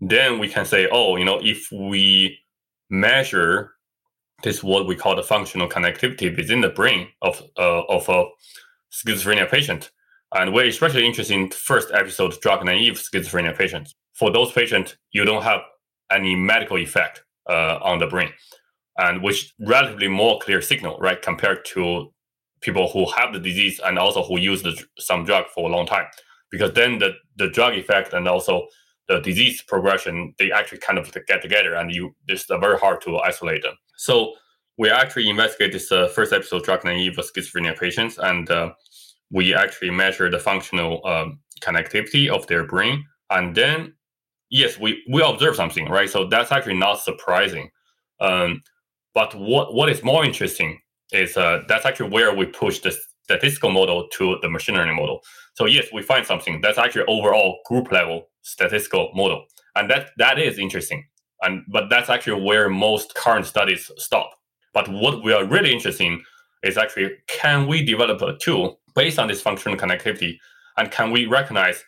Then 0.00 0.38
we 0.38 0.48
can 0.48 0.66
say 0.66 0.88
oh 0.90 1.16
you 1.16 1.24
know 1.24 1.40
if 1.42 1.68
we 1.72 2.38
measure 2.90 3.72
this 4.42 4.62
what 4.62 4.86
we 4.86 4.96
call 4.96 5.16
the 5.16 5.22
functional 5.22 5.68
connectivity 5.68 6.36
within 6.36 6.60
the 6.60 6.68
brain 6.68 7.08
of 7.22 7.42
uh, 7.58 7.82
of 7.84 8.08
a 8.08 8.26
schizophrenia 8.92 9.50
patient. 9.50 9.90
And 10.34 10.52
we're 10.52 10.66
especially 10.66 11.06
interested 11.06 11.34
in 11.34 11.50
first 11.50 11.92
episode 11.92 12.40
drug 12.40 12.64
naive 12.64 12.94
schizophrenia 12.94 13.56
patients. 13.56 13.94
For 14.14 14.30
those 14.30 14.52
patients 14.52 14.96
you 15.12 15.24
don't 15.24 15.42
have 15.42 15.60
any 16.10 16.34
medical 16.34 16.76
effect 16.76 17.22
uh, 17.48 17.78
on 17.82 17.98
the 17.98 18.06
brain 18.06 18.32
and 18.98 19.22
which 19.22 19.52
relatively 19.58 20.08
more 20.08 20.38
clear 20.40 20.60
signal 20.60 20.98
right 20.98 21.20
compared 21.20 21.64
to 21.64 22.12
people 22.64 22.88
who 22.88 23.06
have 23.12 23.32
the 23.32 23.38
disease 23.38 23.80
and 23.84 23.98
also 23.98 24.22
who 24.22 24.38
use 24.38 24.62
the, 24.62 24.80
some 24.98 25.24
drug 25.24 25.44
for 25.54 25.68
a 25.68 25.72
long 25.72 25.86
time. 25.86 26.06
Because 26.50 26.72
then 26.72 26.98
the, 26.98 27.12
the 27.36 27.48
drug 27.48 27.74
effect 27.74 28.12
and 28.12 28.26
also 28.26 28.66
the 29.08 29.20
disease 29.20 29.62
progression 29.62 30.34
they 30.38 30.50
actually 30.50 30.78
kind 30.78 30.98
of 30.98 31.12
get 31.26 31.42
together 31.42 31.74
and 31.74 31.94
you 31.94 32.14
it's 32.26 32.46
very 32.46 32.78
hard 32.78 33.00
to 33.02 33.18
isolate 33.18 33.62
them. 33.62 33.74
So 33.96 34.34
we 34.78 34.90
actually 34.90 35.28
investigate 35.28 35.72
this 35.72 35.92
uh, 35.92 36.08
first 36.08 36.32
episode 36.32 36.64
drug 36.64 36.84
naive 36.84 37.16
schizophrenia 37.18 37.78
patients 37.78 38.18
and 38.18 38.50
uh, 38.50 38.72
we 39.30 39.54
actually 39.54 39.90
measure 39.90 40.30
the 40.30 40.38
functional 40.38 41.06
um, 41.06 41.38
connectivity 41.60 42.28
of 42.28 42.46
their 42.46 42.64
brain. 42.64 43.04
And 43.30 43.54
then 43.54 43.94
yes 44.50 44.78
we 44.78 45.02
we 45.10 45.22
observe 45.22 45.56
something 45.56 45.88
right? 45.88 46.08
So 46.08 46.26
that's 46.26 46.52
actually 46.52 46.78
not 46.78 47.00
surprising. 47.00 47.70
Um, 48.20 48.62
but 49.12 49.34
what 49.34 49.74
what 49.74 49.90
is 49.90 50.02
more 50.02 50.24
interesting 50.24 50.80
is 51.12 51.36
uh, 51.36 51.62
that's 51.68 51.86
actually 51.86 52.10
where 52.10 52.34
we 52.34 52.46
push 52.46 52.80
the 52.80 52.96
statistical 53.24 53.70
model 53.70 54.08
to 54.12 54.38
the 54.42 54.48
machine 54.48 54.74
learning 54.74 54.96
model. 54.96 55.20
So 55.54 55.66
yes, 55.66 55.86
we 55.92 56.02
find 56.02 56.26
something 56.26 56.60
that's 56.60 56.78
actually 56.78 57.04
overall 57.06 57.58
group 57.66 57.90
level 57.90 58.28
statistical 58.42 59.10
model, 59.14 59.46
and 59.76 59.90
that 59.90 60.10
that 60.18 60.38
is 60.38 60.58
interesting. 60.58 61.04
And 61.42 61.62
but 61.68 61.90
that's 61.90 62.10
actually 62.10 62.42
where 62.42 62.68
most 62.68 63.14
current 63.14 63.46
studies 63.46 63.90
stop. 63.96 64.30
But 64.72 64.88
what 64.88 65.22
we 65.22 65.32
are 65.32 65.44
really 65.44 65.72
interested 65.72 66.04
in 66.04 66.22
is 66.62 66.76
actually 66.76 67.12
can 67.28 67.66
we 67.66 67.84
develop 67.84 68.22
a 68.22 68.36
tool 68.38 68.80
based 68.94 69.18
on 69.18 69.28
this 69.28 69.42
functional 69.42 69.76
connectivity, 69.76 70.38
and 70.76 70.90
can 70.90 71.10
we 71.10 71.26
recognize 71.26 71.84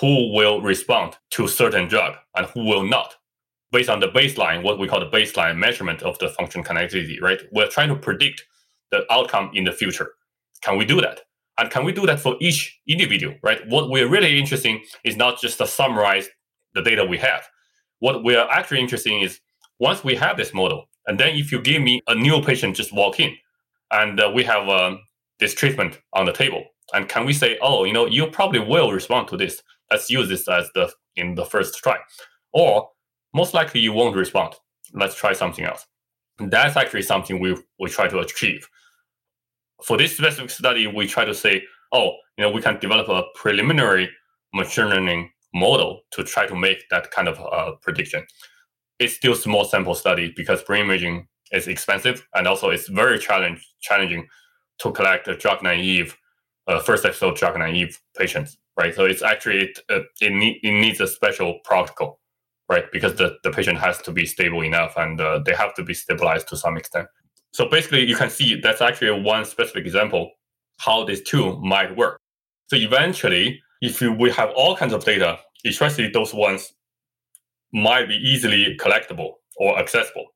who 0.00 0.32
will 0.32 0.60
respond 0.60 1.16
to 1.30 1.46
certain 1.46 1.88
drug 1.88 2.14
and 2.36 2.46
who 2.46 2.64
will 2.64 2.84
not 2.84 3.16
based 3.74 3.90
on 3.90 3.98
the 3.98 4.08
baseline, 4.08 4.62
what 4.62 4.78
we 4.78 4.86
call 4.86 5.00
the 5.00 5.10
baseline 5.10 5.56
measurement 5.58 6.00
of 6.04 6.16
the 6.20 6.28
function 6.28 6.62
connectivity, 6.62 7.20
right? 7.20 7.40
We're 7.50 7.66
trying 7.66 7.88
to 7.88 7.96
predict 7.96 8.44
the 8.92 9.04
outcome 9.12 9.50
in 9.52 9.64
the 9.64 9.72
future. 9.72 10.12
Can 10.62 10.78
we 10.78 10.84
do 10.84 11.00
that? 11.00 11.22
And 11.58 11.70
can 11.70 11.84
we 11.84 11.92
do 11.92 12.06
that 12.06 12.20
for 12.20 12.36
each 12.40 12.80
individual, 12.86 13.34
right? 13.42 13.60
What 13.68 13.90
we're 13.90 14.08
really 14.08 14.38
interested 14.38 14.70
in 14.70 14.80
is 15.04 15.16
not 15.16 15.40
just 15.40 15.58
to 15.58 15.66
summarize 15.66 16.28
the 16.74 16.82
data 16.82 17.04
we 17.04 17.18
have. 17.18 17.42
What 17.98 18.22
we 18.22 18.36
are 18.36 18.48
actually 18.48 18.80
interested 18.80 19.12
in 19.12 19.22
is 19.22 19.40
once 19.80 20.04
we 20.04 20.14
have 20.14 20.36
this 20.36 20.54
model, 20.54 20.88
and 21.08 21.18
then 21.18 21.34
if 21.34 21.50
you 21.50 21.60
give 21.60 21.82
me 21.82 22.00
a 22.06 22.14
new 22.14 22.40
patient 22.42 22.76
just 22.76 22.92
walk 22.92 23.18
in, 23.18 23.34
and 23.90 24.20
uh, 24.20 24.30
we 24.32 24.44
have 24.44 24.68
uh, 24.68 24.96
this 25.40 25.52
treatment 25.54 25.98
on 26.12 26.26
the 26.26 26.32
table, 26.32 26.64
and 26.92 27.08
can 27.08 27.24
we 27.26 27.32
say, 27.32 27.58
oh, 27.60 27.82
you 27.82 27.92
know, 27.92 28.06
you 28.06 28.28
probably 28.28 28.60
will 28.60 28.92
respond 28.92 29.26
to 29.28 29.36
this. 29.36 29.60
Let's 29.90 30.10
use 30.10 30.28
this 30.28 30.48
as 30.48 30.70
the 30.74 30.92
in 31.16 31.34
the 31.34 31.44
first 31.44 31.76
try, 31.82 31.98
or 32.52 32.88
most 33.34 33.52
likely 33.52 33.80
you 33.80 33.92
won't 33.92 34.16
respond. 34.16 34.54
Let's 34.94 35.16
try 35.16 35.32
something 35.32 35.64
else. 35.64 35.86
That's 36.38 36.76
actually 36.76 37.02
something 37.02 37.40
we 37.40 37.56
we 37.78 37.90
try 37.90 38.08
to 38.08 38.20
achieve. 38.20 38.66
For 39.82 39.98
this 39.98 40.16
specific 40.16 40.50
study, 40.50 40.86
we 40.86 41.06
try 41.06 41.24
to 41.24 41.34
say, 41.34 41.64
oh, 41.92 42.12
you 42.38 42.44
know, 42.44 42.50
we 42.50 42.62
can 42.62 42.78
develop 42.78 43.08
a 43.08 43.24
preliminary 43.34 44.08
machine 44.54 44.86
learning 44.86 45.30
model 45.52 46.00
to 46.12 46.24
try 46.24 46.46
to 46.46 46.54
make 46.54 46.88
that 46.90 47.10
kind 47.10 47.28
of 47.28 47.38
uh, 47.40 47.72
prediction. 47.82 48.24
It's 48.98 49.14
still 49.14 49.32
a 49.32 49.36
small 49.36 49.64
sample 49.64 49.94
study 49.94 50.32
because 50.36 50.62
brain 50.62 50.84
imaging 50.84 51.26
is 51.52 51.68
expensive 51.68 52.26
and 52.34 52.46
also 52.46 52.70
it's 52.70 52.88
very 52.88 53.18
challenge, 53.18 53.66
challenging 53.80 54.26
to 54.78 54.92
collect 54.92 55.28
a 55.28 55.36
drug 55.36 55.62
naive, 55.62 56.16
uh, 56.68 56.80
first 56.80 57.04
episode 57.04 57.36
drug 57.36 57.58
naive 57.58 58.00
patients, 58.16 58.56
right? 58.78 58.94
So 58.94 59.04
it's 59.04 59.22
actually 59.22 59.58
it 59.58 59.78
uh, 59.90 60.00
it, 60.20 60.58
it 60.62 60.72
needs 60.72 61.00
a 61.00 61.06
special 61.06 61.58
protocol 61.64 62.20
right? 62.68 62.84
Because 62.92 63.16
the, 63.16 63.36
the 63.42 63.50
patient 63.50 63.78
has 63.78 63.98
to 64.02 64.12
be 64.12 64.26
stable 64.26 64.62
enough 64.62 64.94
and 64.96 65.20
uh, 65.20 65.40
they 65.44 65.54
have 65.54 65.74
to 65.74 65.82
be 65.82 65.94
stabilized 65.94 66.48
to 66.48 66.56
some 66.56 66.76
extent. 66.76 67.08
So 67.52 67.68
basically, 67.68 68.04
you 68.04 68.16
can 68.16 68.30
see 68.30 68.60
that's 68.60 68.80
actually 68.80 69.22
one 69.22 69.44
specific 69.44 69.86
example 69.86 70.30
how 70.78 71.04
this 71.04 71.22
tool 71.22 71.60
might 71.60 71.96
work. 71.96 72.20
So 72.66 72.76
eventually, 72.76 73.60
if 73.80 74.00
you, 74.00 74.12
we 74.12 74.30
have 74.32 74.50
all 74.56 74.76
kinds 74.76 74.92
of 74.92 75.04
data, 75.04 75.38
especially 75.64 76.08
those 76.08 76.34
ones 76.34 76.72
might 77.72 78.08
be 78.08 78.16
easily 78.16 78.76
collectible 78.80 79.34
or 79.56 79.78
accessible, 79.78 80.26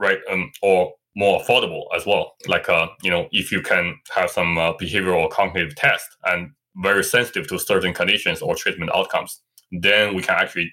right? 0.00 0.18
Um, 0.30 0.50
or 0.62 0.92
more 1.16 1.40
affordable 1.40 1.84
as 1.94 2.06
well. 2.06 2.34
Like, 2.46 2.68
uh, 2.68 2.88
you 3.02 3.10
know, 3.10 3.28
if 3.32 3.52
you 3.52 3.60
can 3.60 3.96
have 4.14 4.30
some 4.30 4.58
uh, 4.58 4.72
behavioral 4.74 5.16
or 5.16 5.28
cognitive 5.28 5.74
test 5.76 6.06
and 6.24 6.50
very 6.76 7.02
sensitive 7.04 7.48
to 7.48 7.58
certain 7.58 7.92
conditions 7.92 8.40
or 8.40 8.54
treatment 8.54 8.92
outcomes, 8.94 9.42
then 9.72 10.14
we 10.14 10.22
can 10.22 10.36
actually 10.36 10.72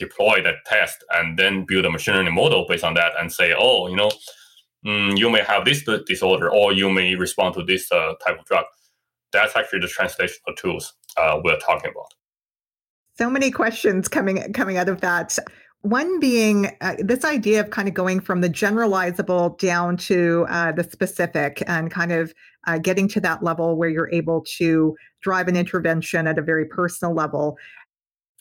deploy 0.00 0.42
that 0.42 0.56
test 0.66 1.04
and 1.12 1.38
then 1.38 1.64
build 1.64 1.84
a 1.84 1.90
machine 1.90 2.14
learning 2.14 2.34
model 2.34 2.66
based 2.68 2.82
on 2.82 2.94
that 2.94 3.12
and 3.20 3.32
say, 3.32 3.54
oh, 3.56 3.86
you 3.86 3.96
know, 3.96 4.10
mm, 4.84 5.16
you 5.16 5.30
may 5.30 5.42
have 5.42 5.64
this 5.64 5.84
disorder 6.06 6.50
or 6.50 6.72
you 6.72 6.90
may 6.90 7.14
respond 7.14 7.54
to 7.54 7.62
this 7.62 7.92
uh, 7.92 8.14
type 8.24 8.40
of 8.40 8.44
drug. 8.46 8.64
That's 9.32 9.54
actually 9.54 9.80
the 9.80 9.86
translational 9.86 10.56
tools 10.56 10.94
uh, 11.16 11.38
we're 11.44 11.58
talking 11.58 11.90
about. 11.90 12.12
So 13.16 13.30
many 13.30 13.50
questions 13.50 14.08
coming 14.08 14.52
coming 14.54 14.76
out 14.76 14.88
of 14.88 15.02
that. 15.02 15.38
One 15.82 16.20
being 16.20 16.76
uh, 16.80 16.96
this 16.98 17.24
idea 17.24 17.60
of 17.60 17.70
kind 17.70 17.88
of 17.88 17.94
going 17.94 18.20
from 18.20 18.40
the 18.40 18.50
generalizable 18.50 19.58
down 19.58 19.96
to 19.98 20.46
uh, 20.48 20.72
the 20.72 20.84
specific 20.84 21.62
and 21.66 21.90
kind 21.90 22.12
of 22.12 22.34
uh, 22.66 22.78
getting 22.78 23.08
to 23.08 23.20
that 23.20 23.42
level 23.42 23.76
where 23.76 23.88
you're 23.88 24.10
able 24.12 24.44
to 24.58 24.94
drive 25.22 25.48
an 25.48 25.56
intervention 25.56 26.26
at 26.26 26.38
a 26.38 26.42
very 26.42 26.66
personal 26.66 27.14
level 27.14 27.56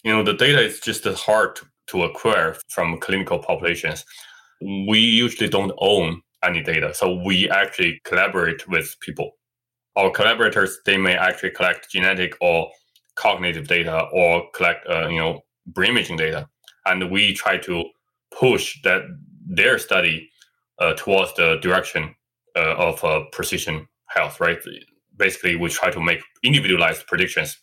you 0.03 0.11
know 0.11 0.23
the 0.23 0.33
data 0.33 0.61
is 0.61 0.79
just 0.79 1.05
hard 1.05 1.55
to, 1.87 2.03
acquire 2.03 2.55
from 2.69 2.99
clinical 2.99 3.39
populations. 3.39 4.05
We 4.61 4.99
usually 4.99 5.49
don't 5.49 5.71
own 5.79 6.21
any 6.43 6.61
data 6.61 6.93
so 6.93 7.15
we 7.25 7.49
actually 7.49 7.99
collaborate 8.05 8.67
with 8.67 8.95
people. 9.01 9.31
Our 9.95 10.11
collaborators 10.11 10.77
they 10.85 10.97
may 10.97 11.15
actually 11.15 11.49
collect 11.49 11.89
genetic 11.91 12.35
or 12.41 12.69
cognitive 13.15 13.67
data 13.67 14.03
or 14.13 14.49
collect 14.53 14.87
uh, 14.87 15.07
you 15.09 15.17
know 15.17 15.41
brain 15.65 15.91
imaging 15.91 16.17
data 16.17 16.47
and 16.85 17.09
we 17.09 17.33
try 17.33 17.57
to 17.57 17.83
push 18.31 18.79
that 18.83 19.01
their 19.47 19.79
study 19.79 20.29
uh, 20.77 20.93
towards 20.95 21.33
the 21.33 21.57
direction 21.61 22.15
uh, 22.55 22.75
of 22.77 23.03
uh, 23.03 23.21
precision 23.31 23.87
health 24.09 24.39
right? 24.39 24.59
Basically 25.17 25.55
we 25.55 25.69
try 25.69 25.89
to 25.89 25.99
make 25.99 26.21
individualized 26.43 27.07
predictions 27.07 27.57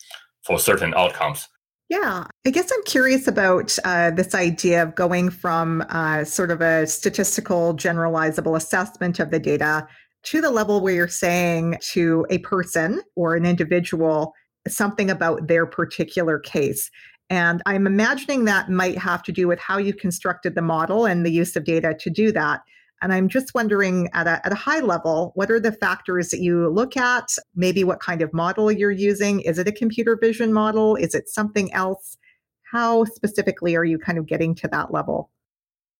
for 0.45 0.59
certain 0.59 0.93
outcomes 0.95 1.47
Yeah, 1.88 2.26
I 2.45 2.50
guess 2.50 2.73
I'm 2.73 2.83
curious 2.83 3.28
about 3.28 3.78
uh, 3.85 4.11
this 4.11 4.35
idea 4.35 4.83
of 4.83 4.97
going 4.97 5.31
from 5.31 5.85
uh, 5.88 6.25
sort 6.25 6.50
of 6.50 6.61
a 6.61 6.85
statistical 6.87 7.76
generalizable 7.76 8.57
assessment 8.57 9.21
of 9.21 9.31
the 9.31 9.38
data 9.38 9.87
to 10.25 10.40
the 10.40 10.50
level 10.50 10.81
where 10.81 10.95
you're 10.95 11.07
saying 11.07 11.76
to 11.93 12.26
a 12.28 12.38
person 12.38 13.00
or 13.14 13.37
an 13.37 13.47
individual 13.47 14.35
something 14.66 15.11
about 15.11 15.47
their 15.47 15.64
particular 15.64 16.40
case. 16.40 16.90
And 17.31 17.62
I'm 17.66 17.87
imagining 17.87 18.45
that 18.45 18.69
might 18.69 18.99
have 18.99 19.23
to 19.25 19.33
do 19.33 19.47
with 19.47 19.61
how 19.61 19.78
you 19.78 19.95
constructed 19.95 20.57
the 20.57 20.62
model 20.62 21.07
and 21.07 21.25
the 21.25 21.31
use 21.31 21.55
of 21.55 21.64
data 21.64 21.95
to 22.00 22.11
do 22.11 22.33
that. 22.33 22.62
And 23.03 23.12
I'm 23.12 23.29
just 23.29 23.55
wondering 23.55 24.09
at 24.15 24.26
a, 24.26 24.45
at 24.45 24.53
a 24.53 24.57
high 24.57 24.81
level, 24.81 25.33
what 25.35 25.50
are 25.50 25.61
the 25.61 25.73
factors 25.73 26.31
that 26.31 26.41
you 26.41 26.69
look 26.69 26.97
at? 26.97 27.29
Maybe 27.55 27.85
what 27.85 28.00
kind 28.00 28.23
of 28.23 28.33
model 28.33 28.73
you're 28.73 28.91
using? 28.91 29.41
Is 29.41 29.59
it 29.59 29.69
a 29.69 29.73
computer 29.73 30.17
vision 30.21 30.53
model? 30.53 30.97
Is 30.97 31.15
it 31.15 31.29
something 31.29 31.73
else? 31.73 32.17
How 32.73 33.05
specifically 33.05 33.76
are 33.76 33.85
you 33.85 33.99
kind 33.99 34.19
of 34.19 34.26
getting 34.26 34.55
to 34.57 34.69
that 34.69 34.93
level? 34.93 35.31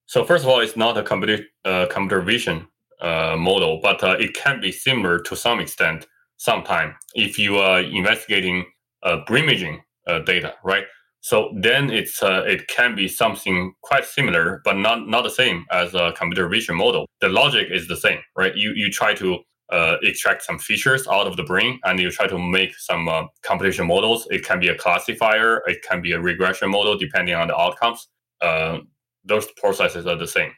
So 0.07 0.25
first 0.25 0.45
of 0.45 0.50
all, 0.50 0.61
it's 0.61 0.76
not 0.76 0.97
a 0.97 1.03
computer 1.03 1.45
uh, 1.65 1.87
computer 1.91 2.23
vision 2.23 2.69
uh, 3.00 3.37
model, 3.37 3.81
but 3.83 4.03
uh, 4.03 4.17
it 4.19 4.35
can 4.35 4.61
be 4.61 4.73
similar 4.73 5.19
to 5.21 5.37
some 5.37 5.61
extent. 5.61 6.07
Sometime 6.38 6.95
if 7.15 7.38
you 7.38 7.57
are 7.57 7.81
investigating 7.81 8.67
uh, 9.03 9.19
imaging 9.31 9.83
uh, 10.07 10.21
data, 10.21 10.55
right? 10.65 10.85
So 11.26 11.50
then 11.56 11.90
it's 11.90 12.23
uh, 12.23 12.45
it 12.47 12.68
can 12.68 12.95
be 12.95 13.09
something 13.09 13.75
quite 13.83 14.04
similar, 14.04 14.62
but 14.64 14.76
not 14.76 15.09
not 15.09 15.23
the 15.25 15.37
same 15.42 15.66
as 15.73 15.92
a 15.92 16.12
computer 16.16 16.47
vision 16.49 16.76
model. 16.76 17.04
The 17.21 17.28
logic 17.28 17.66
is 17.68 17.88
the 17.88 17.97
same, 17.97 18.21
right? 18.37 18.54
You 18.54 18.71
you 18.76 18.92
try 18.92 19.12
to 19.14 19.38
uh, 19.73 19.97
extract 20.04 20.45
some 20.45 20.61
features 20.61 21.09
out 21.09 21.26
of 21.26 21.37
the 21.37 21.42
brain, 21.42 21.80
and 21.83 21.99
you 21.99 22.12
try 22.12 22.28
to 22.28 22.38
make 22.38 22.78
some 22.78 23.09
uh, 23.09 23.25
computation 23.42 23.88
models. 23.88 24.28
It 24.30 24.45
can 24.45 24.61
be 24.61 24.68
a 24.68 24.76
classifier, 24.76 25.62
it 25.66 25.78
can 25.83 26.00
be 26.00 26.12
a 26.12 26.21
regression 26.21 26.71
model, 26.71 26.97
depending 26.97 27.35
on 27.35 27.49
the 27.49 27.59
outcomes. 27.59 28.06
Uh, 28.40 28.78
those 29.25 29.49
processes 29.56 30.06
are 30.06 30.18
the 30.25 30.28
same. 30.28 30.52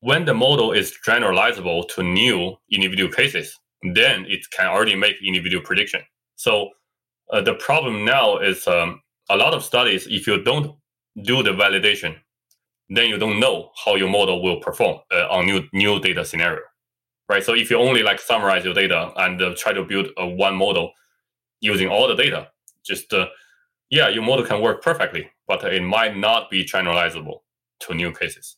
When 0.00 0.24
the 0.24 0.34
model 0.34 0.72
is 0.72 0.98
generalizable 1.06 1.86
to 1.94 2.02
new 2.02 2.56
individual 2.72 3.12
cases, 3.12 3.56
then 3.94 4.26
it 4.26 4.40
can 4.50 4.66
already 4.66 4.96
make 4.96 5.14
individual 5.22 5.62
prediction. 5.64 6.02
So 6.34 6.70
uh, 7.32 7.40
the 7.40 7.54
problem 7.54 8.04
now 8.04 8.38
is 8.38 8.66
um, 8.66 9.00
a 9.30 9.36
lot 9.36 9.54
of 9.54 9.62
studies, 9.64 10.06
if 10.06 10.26
you 10.26 10.42
don't 10.42 10.76
do 11.22 11.42
the 11.42 11.50
validation, 11.50 12.16
then 12.88 13.08
you 13.08 13.18
don't 13.18 13.40
know 13.40 13.70
how 13.84 13.94
your 13.94 14.08
model 14.08 14.42
will 14.42 14.60
perform 14.60 14.98
uh, 15.12 15.26
on 15.30 15.46
new 15.46 15.62
new 15.72 16.00
data 16.00 16.24
scenario, 16.24 16.62
right? 17.28 17.42
So 17.44 17.54
if 17.54 17.70
you 17.70 17.78
only 17.78 18.02
like 18.02 18.20
summarize 18.20 18.64
your 18.64 18.74
data 18.74 19.12
and 19.16 19.40
uh, 19.40 19.54
try 19.56 19.72
to 19.72 19.84
build 19.84 20.08
a 20.16 20.26
one 20.26 20.56
model 20.56 20.92
using 21.60 21.88
all 21.88 22.08
the 22.08 22.14
data, 22.14 22.48
just 22.84 23.12
uh, 23.12 23.26
yeah, 23.90 24.08
your 24.08 24.22
model 24.22 24.44
can 24.44 24.60
work 24.60 24.82
perfectly, 24.82 25.30
but 25.46 25.64
it 25.64 25.82
might 25.82 26.16
not 26.16 26.50
be 26.50 26.64
generalizable 26.64 27.40
to 27.80 27.94
new 27.94 28.12
cases. 28.12 28.56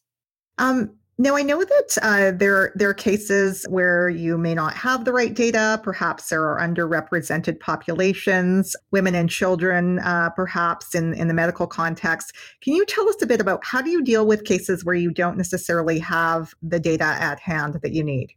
Um, 0.59 0.97
now, 1.17 1.37
I 1.37 1.43
know 1.43 1.63
that 1.63 1.99
uh, 2.03 2.33
there, 2.37 2.73
there 2.75 2.89
are 2.89 2.95
cases 2.95 3.65
where 3.69 4.09
you 4.09 4.37
may 4.37 4.53
not 4.53 4.75
have 4.75 5.05
the 5.05 5.13
right 5.13 5.33
data. 5.33 5.81
Perhaps 5.85 6.29
there 6.29 6.43
are 6.43 6.59
underrepresented 6.59 7.61
populations, 7.61 8.75
women 8.91 9.15
and 9.15 9.31
children, 9.31 10.01
uh, 10.01 10.31
perhaps 10.31 10.93
in, 10.93 11.15
in 11.15 11.29
the 11.29 11.35
medical 11.35 11.69
context. 11.69 12.33
Can 12.63 12.75
you 12.75 12.85
tell 12.85 13.09
us 13.09 13.23
a 13.23 13.27
bit 13.27 13.41
about 13.41 13.65
how 13.65 13.81
do 13.81 13.91
you 13.91 14.03
deal 14.03 14.27
with 14.27 14.45
cases 14.45 14.85
where 14.85 14.97
you 14.97 15.13
don't 15.13 15.37
necessarily 15.37 16.01
have 16.01 16.53
the 16.63 16.81
data 16.81 17.05
at 17.05 17.39
hand 17.39 17.79
that 17.83 17.93
you 17.93 18.03
need? 18.03 18.33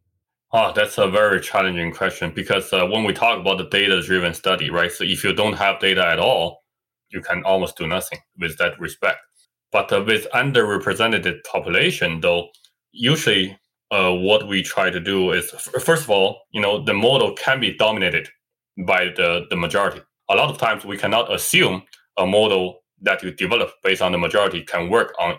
Oh, 0.51 0.71
that's 0.71 0.99
a 0.99 1.09
very 1.09 1.41
challenging 1.41 1.91
question 1.91 2.31
because 2.33 2.71
uh, 2.71 2.85
when 2.85 3.03
we 3.05 3.11
talk 3.11 3.39
about 3.39 3.57
the 3.57 3.67
data 3.69 4.01
driven 4.03 4.35
study, 4.35 4.69
right? 4.69 4.91
So 4.91 5.03
if 5.03 5.23
you 5.23 5.33
don't 5.33 5.53
have 5.53 5.79
data 5.79 6.05
at 6.05 6.19
all, 6.19 6.63
you 7.09 7.21
can 7.21 7.41
almost 7.43 7.75
do 7.75 7.87
nothing 7.87 8.19
with 8.37 8.59
that 8.59 8.79
respect. 8.79 9.17
But 9.71 9.91
uh, 9.91 10.03
with 10.05 10.27
underrepresented 10.33 11.43
population, 11.43 12.21
though, 12.21 12.49
usually 12.91 13.57
uh, 13.91 14.13
what 14.13 14.47
we 14.47 14.61
try 14.63 14.89
to 14.89 14.99
do 14.99 15.31
is 15.31 15.49
first 15.79 16.03
of 16.03 16.09
all, 16.09 16.41
you 16.51 16.61
know, 16.61 16.83
the 16.83 16.93
model 16.93 17.33
can 17.33 17.59
be 17.59 17.75
dominated 17.75 18.27
by 18.85 19.05
the, 19.15 19.45
the 19.49 19.55
majority. 19.55 20.01
A 20.29 20.35
lot 20.35 20.49
of 20.49 20.57
times 20.57 20.85
we 20.85 20.97
cannot 20.97 21.33
assume 21.33 21.83
a 22.17 22.25
model 22.25 22.83
that 23.01 23.23
you 23.23 23.31
develop 23.31 23.71
based 23.83 24.01
on 24.01 24.11
the 24.11 24.17
majority 24.17 24.61
can 24.63 24.89
work 24.89 25.13
on 25.19 25.35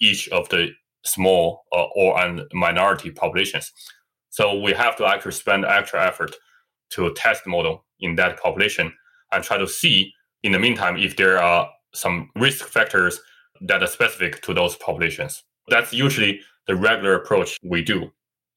each 0.00 0.28
of 0.28 0.48
the 0.48 0.70
small 1.04 1.64
uh, 1.72 1.84
or 1.94 2.18
and 2.20 2.42
minority 2.52 3.10
populations. 3.10 3.72
So 4.30 4.60
we 4.60 4.72
have 4.72 4.96
to 4.96 5.06
actually 5.06 5.32
spend 5.32 5.64
extra 5.64 6.06
effort 6.06 6.34
to 6.90 7.12
test 7.14 7.44
the 7.44 7.50
model 7.50 7.84
in 8.00 8.14
that 8.16 8.40
population 8.40 8.92
and 9.32 9.44
try 9.44 9.58
to 9.58 9.66
see 9.66 10.12
in 10.42 10.52
the 10.52 10.58
meantime 10.58 10.96
if 10.96 11.16
there 11.16 11.42
are 11.42 11.68
some 11.92 12.30
risk 12.36 12.66
factors 12.66 13.20
that 13.60 13.82
are 13.82 13.86
specific 13.86 14.40
to 14.42 14.54
those 14.54 14.76
populations. 14.76 15.42
That's 15.68 15.92
usually 15.92 16.40
the 16.66 16.76
regular 16.76 17.14
approach 17.14 17.58
we 17.62 17.82
do. 17.82 18.10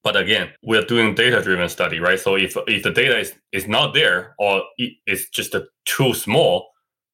But 0.04 0.18
again, 0.18 0.50
we're 0.63 0.84
doing 0.84 1.16
data-driven 1.16 1.70
study, 1.70 2.00
right? 2.00 2.20
So 2.20 2.36
if 2.36 2.58
if 2.68 2.84
the 2.84 2.92
data 2.92 3.18
is, 3.20 3.34
is 3.52 3.68
not 3.68 3.94
there 3.94 4.36
or 4.38 4.63
it's 4.78 5.30
just 5.30 5.56
too 5.86 6.13
small 6.13 6.70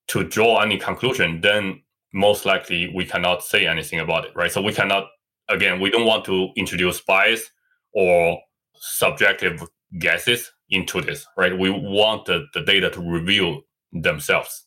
to 0.07 0.23
draw 0.23 0.59
any 0.61 0.77
conclusion, 0.79 1.41
then 1.41 1.83
most 2.13 2.45
likely 2.45 2.91
we 2.95 3.05
cannot 3.05 3.43
say 3.43 3.67
anything 3.67 3.99
about 3.99 4.25
it, 4.25 4.31
right? 4.35 4.51
So 4.51 4.61
we 4.61 4.73
cannot 4.73 5.05
again, 5.49 5.79
we 5.79 5.89
don't 5.89 6.05
want 6.05 6.25
to 6.25 6.49
introduce 6.55 7.01
bias 7.01 7.51
or 7.93 8.39
subjective 8.75 9.63
guesses 9.99 10.51
into 10.69 11.01
this, 11.01 11.25
right? 11.37 11.57
We 11.57 11.69
want 11.69 12.25
the, 12.25 12.45
the 12.53 12.61
data 12.61 12.89
to 12.91 13.01
reveal 13.01 13.61
themselves. 13.91 14.65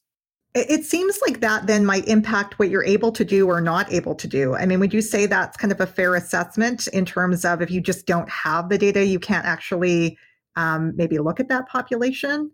It 0.54 0.84
seems 0.84 1.18
like 1.26 1.40
that 1.40 1.66
then 1.66 1.86
might 1.86 2.06
impact 2.06 2.58
what 2.58 2.68
you're 2.68 2.84
able 2.84 3.10
to 3.12 3.24
do 3.24 3.46
or 3.48 3.62
not 3.62 3.90
able 3.90 4.14
to 4.16 4.28
do. 4.28 4.54
I 4.54 4.66
mean, 4.66 4.80
would 4.80 4.92
you 4.92 5.00
say 5.00 5.24
that's 5.24 5.56
kind 5.56 5.72
of 5.72 5.80
a 5.80 5.86
fair 5.86 6.14
assessment 6.14 6.88
in 6.88 7.06
terms 7.06 7.46
of 7.46 7.62
if 7.62 7.70
you 7.70 7.80
just 7.80 8.06
don't 8.06 8.28
have 8.28 8.68
the 8.68 8.76
data, 8.76 9.06
you 9.06 9.18
can't 9.18 9.46
actually 9.46 10.18
um, 10.56 10.94
maybe 10.94 11.18
look 11.18 11.40
at 11.40 11.48
that 11.48 11.68
population? 11.68 12.50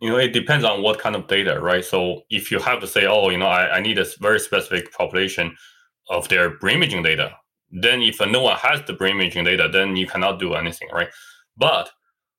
You 0.00 0.10
know, 0.10 0.18
it 0.18 0.34
depends 0.34 0.64
on 0.64 0.82
what 0.82 0.98
kind 0.98 1.16
of 1.16 1.26
data, 1.26 1.58
right? 1.58 1.84
So 1.84 2.22
if 2.28 2.50
you 2.50 2.58
have 2.58 2.80
to 2.80 2.86
say, 2.86 3.06
oh, 3.06 3.30
you 3.30 3.38
know, 3.38 3.46
I, 3.46 3.76
I 3.76 3.80
need 3.80 3.98
a 3.98 4.04
very 4.20 4.40
specific 4.40 4.92
population 4.92 5.56
of 6.10 6.28
their 6.28 6.50
brain 6.50 6.76
imaging 6.76 7.02
data, 7.02 7.32
then 7.70 8.02
if 8.02 8.20
no 8.20 8.42
one 8.42 8.56
has 8.56 8.82
the 8.86 8.92
brain 8.92 9.16
imaging 9.16 9.44
data, 9.44 9.68
then 9.72 9.96
you 9.96 10.06
cannot 10.06 10.38
do 10.38 10.54
anything, 10.54 10.88
right? 10.92 11.08
But 11.56 11.90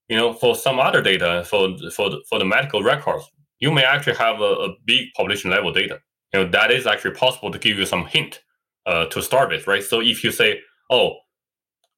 you 0.07 0.17
know, 0.17 0.33
for 0.33 0.55
some 0.55 0.79
other 0.79 1.01
data, 1.01 1.43
for 1.47 1.77
for 1.91 2.11
for 2.27 2.39
the 2.39 2.45
medical 2.45 2.81
records, 2.81 3.29
you 3.59 3.71
may 3.71 3.83
actually 3.83 4.15
have 4.15 4.39
a, 4.39 4.43
a, 4.43 4.75
big 4.85 5.07
population 5.15 5.51
level 5.51 5.71
data. 5.71 5.99
You 6.33 6.41
know, 6.41 6.49
that 6.51 6.71
is 6.71 6.87
actually 6.87 7.15
possible 7.15 7.51
to 7.51 7.59
give 7.59 7.77
you 7.77 7.85
some 7.85 8.05
hint 8.05 8.41
uh, 8.85 9.05
to 9.07 9.21
start 9.21 9.49
with, 9.49 9.67
right? 9.67 9.83
So 9.83 10.01
if 10.01 10.23
you 10.23 10.31
say, 10.31 10.61
oh, 10.89 11.15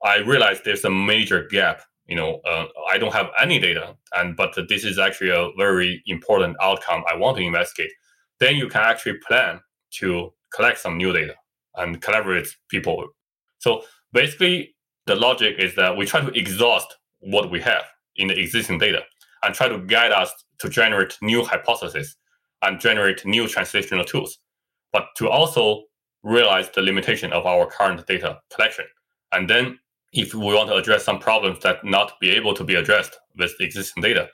I 0.03 0.17
realize 0.17 0.61
there's 0.63 0.83
a 0.83 0.89
major 0.89 1.47
gap, 1.49 1.81
you 2.07 2.15
know, 2.15 2.41
uh, 2.45 2.65
I 2.89 2.97
don't 2.97 3.13
have 3.13 3.29
any 3.39 3.59
data, 3.59 3.95
and 4.13 4.35
but 4.35 4.57
this 4.67 4.83
is 4.83 4.97
actually 4.97 5.29
a 5.29 5.49
very 5.57 6.01
important 6.07 6.57
outcome 6.61 7.03
I 7.09 7.15
want 7.15 7.37
to 7.37 7.43
investigate, 7.43 7.91
then 8.39 8.55
you 8.55 8.67
can 8.67 8.81
actually 8.81 9.19
plan 9.27 9.61
to 9.99 10.33
collect 10.53 10.79
some 10.79 10.97
new 10.97 11.13
data 11.13 11.35
and 11.75 12.01
collaborate 12.01 12.47
people. 12.69 13.07
So 13.59 13.83
basically, 14.11 14.75
the 15.05 15.15
logic 15.15 15.55
is 15.59 15.75
that 15.75 15.95
we 15.95 16.05
try 16.05 16.21
to 16.21 16.37
exhaust 16.37 16.95
what 17.19 17.51
we 17.51 17.61
have 17.61 17.83
in 18.15 18.27
the 18.27 18.39
existing 18.39 18.79
data 18.79 19.03
and 19.43 19.55
try 19.55 19.67
to 19.67 19.79
guide 19.79 20.11
us 20.11 20.31
to 20.59 20.69
generate 20.69 21.17
new 21.21 21.43
hypotheses 21.43 22.15
and 22.61 22.79
generate 22.79 23.25
new 23.25 23.45
translational 23.45 24.05
tools, 24.05 24.39
but 24.93 25.07
to 25.17 25.29
also 25.29 25.83
realize 26.23 26.69
the 26.69 26.81
limitation 26.81 27.33
of 27.33 27.45
our 27.45 27.65
current 27.65 28.05
data 28.05 28.37
collection. 28.53 28.85
And 29.31 29.49
then 29.49 29.79
if 30.13 30.33
we 30.33 30.53
want 30.53 30.69
to 30.69 30.75
address 30.75 31.03
some 31.03 31.19
problems 31.19 31.59
that 31.63 31.83
not 31.83 32.13
be 32.19 32.29
able 32.31 32.53
to 32.53 32.63
be 32.63 32.75
addressed 32.75 33.17
with 33.37 33.53
existing 33.59 34.03
data, 34.03 34.29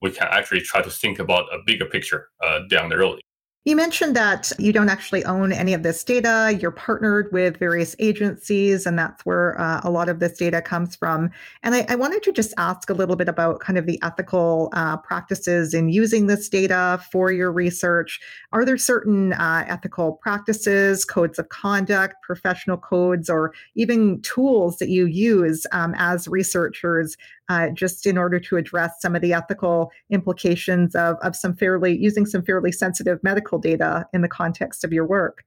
we 0.00 0.10
can 0.10 0.28
actually 0.30 0.60
try 0.60 0.82
to 0.82 0.90
think 0.90 1.18
about 1.18 1.44
a 1.52 1.58
bigger 1.64 1.86
picture 1.86 2.28
uh, 2.44 2.60
down 2.68 2.88
the 2.88 2.98
road. 2.98 3.20
You 3.64 3.76
mentioned 3.76 4.16
that 4.16 4.50
you 4.58 4.72
don't 4.72 4.88
actually 4.88 5.24
own 5.24 5.52
any 5.52 5.72
of 5.72 5.84
this 5.84 6.02
data. 6.02 6.58
You're 6.60 6.72
partnered 6.72 7.30
with 7.30 7.60
various 7.60 7.94
agencies, 8.00 8.86
and 8.86 8.98
that's 8.98 9.24
where 9.24 9.60
uh, 9.60 9.80
a 9.84 9.90
lot 9.90 10.08
of 10.08 10.18
this 10.18 10.36
data 10.36 10.60
comes 10.60 10.96
from. 10.96 11.30
And 11.62 11.76
I, 11.76 11.86
I, 11.88 11.94
wanted 11.94 12.24
to 12.24 12.32
just 12.32 12.52
ask 12.58 12.90
a 12.90 12.92
little 12.92 13.14
bit 13.14 13.28
about 13.28 13.60
kind 13.60 13.78
of 13.78 13.86
the 13.86 14.02
ethical 14.02 14.68
uh, 14.72 14.96
practices 14.96 15.74
in 15.74 15.90
using 15.90 16.26
this 16.26 16.48
data 16.48 17.00
for 17.12 17.30
your 17.30 17.52
research. 17.52 18.18
Are 18.50 18.64
there 18.64 18.76
certain 18.76 19.32
uh, 19.34 19.64
ethical 19.68 20.14
practices, 20.14 21.04
codes 21.04 21.38
of 21.38 21.48
conduct, 21.50 22.16
professional 22.24 22.78
codes, 22.78 23.30
or 23.30 23.54
even 23.76 24.20
tools 24.22 24.78
that 24.78 24.88
you 24.88 25.06
use 25.06 25.68
um, 25.70 25.94
as 25.98 26.26
researchers 26.26 27.16
uh, 27.48 27.68
just 27.70 28.06
in 28.06 28.16
order 28.16 28.38
to 28.40 28.56
address 28.56 28.92
some 29.00 29.14
of 29.14 29.22
the 29.22 29.32
ethical 29.32 29.90
implications 30.10 30.94
of, 30.94 31.16
of 31.22 31.34
some 31.36 31.54
fairly 31.54 31.96
using 31.96 32.26
some 32.26 32.42
fairly 32.42 32.72
sensitive 32.72 33.18
medical 33.22 33.58
data 33.58 34.06
in 34.12 34.22
the 34.22 34.28
context 34.28 34.84
of 34.84 34.92
your 34.92 35.06
work? 35.06 35.44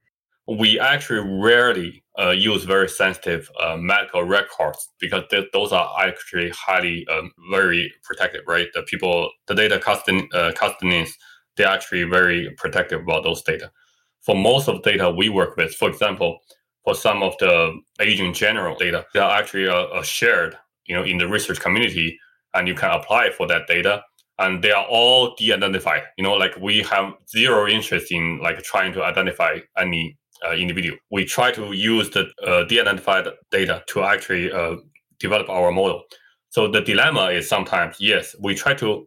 We 0.48 0.78
actually 0.78 1.28
rarely 1.40 2.04
uh, 2.18 2.30
use 2.30 2.64
very 2.64 2.88
sensitive 2.88 3.50
uh, 3.60 3.76
medical 3.76 4.22
records 4.22 4.88
because 5.00 5.24
th- 5.30 5.48
those 5.52 5.72
are 5.72 5.90
actually 6.00 6.50
highly 6.50 7.06
um, 7.08 7.32
very 7.50 7.92
protected, 8.04 8.42
right? 8.46 8.68
The 8.72 8.82
people, 8.82 9.30
the 9.48 9.54
data 9.54 9.76
uh, 9.76 10.52
custodians, 10.52 11.16
they're 11.56 11.66
actually 11.66 12.04
very 12.04 12.50
protective 12.56 13.00
about 13.00 13.24
those 13.24 13.42
data. 13.42 13.72
For 14.20 14.36
most 14.36 14.68
of 14.68 14.82
the 14.82 14.90
data 14.92 15.10
we 15.10 15.28
work 15.28 15.56
with, 15.56 15.74
for 15.74 15.88
example, 15.88 16.40
for 16.86 16.94
some 16.94 17.22
of 17.22 17.34
the 17.38 17.76
aging 18.00 18.32
general 18.32 18.76
data, 18.76 19.04
they 19.12 19.20
are 19.20 19.36
actually 19.36 19.68
uh, 19.68 19.74
uh, 19.74 20.02
shared, 20.02 20.56
you 20.88 20.96
know, 20.96 21.02
in 21.02 21.18
the 21.18 21.28
research 21.28 21.60
community, 21.60 22.18
and 22.54 22.68
you 22.68 22.74
can 22.74 22.90
apply 22.90 23.30
for 23.30 23.46
that 23.48 23.66
data. 23.66 24.02
And 24.38 24.62
they 24.62 24.70
are 24.70 24.84
all 24.84 25.34
de-identified. 25.36 26.02
You 26.18 26.24
know, 26.24 26.34
like 26.34 26.56
we 26.58 26.82
have 26.82 27.14
zero 27.28 27.66
interest 27.66 28.12
in 28.12 28.38
like 28.42 28.62
trying 28.62 28.92
to 28.92 29.02
identify 29.02 29.60
any 29.78 30.18
uh, 30.46 30.52
individual. 30.52 30.98
We 31.10 31.24
try 31.24 31.52
to 31.52 31.72
use 31.72 32.10
the 32.10 32.26
uh, 32.46 32.64
de-identified 32.64 33.28
data 33.50 33.82
to 33.88 34.02
actually 34.02 34.52
uh, 34.52 34.76
develop 35.18 35.48
our 35.48 35.72
model. 35.72 36.02
So 36.50 36.68
the 36.68 36.80
dilemma 36.80 37.26
is 37.26 37.48
sometimes 37.48 37.96
yes, 37.98 38.34
we 38.40 38.54
try 38.54 38.74
to 38.74 39.06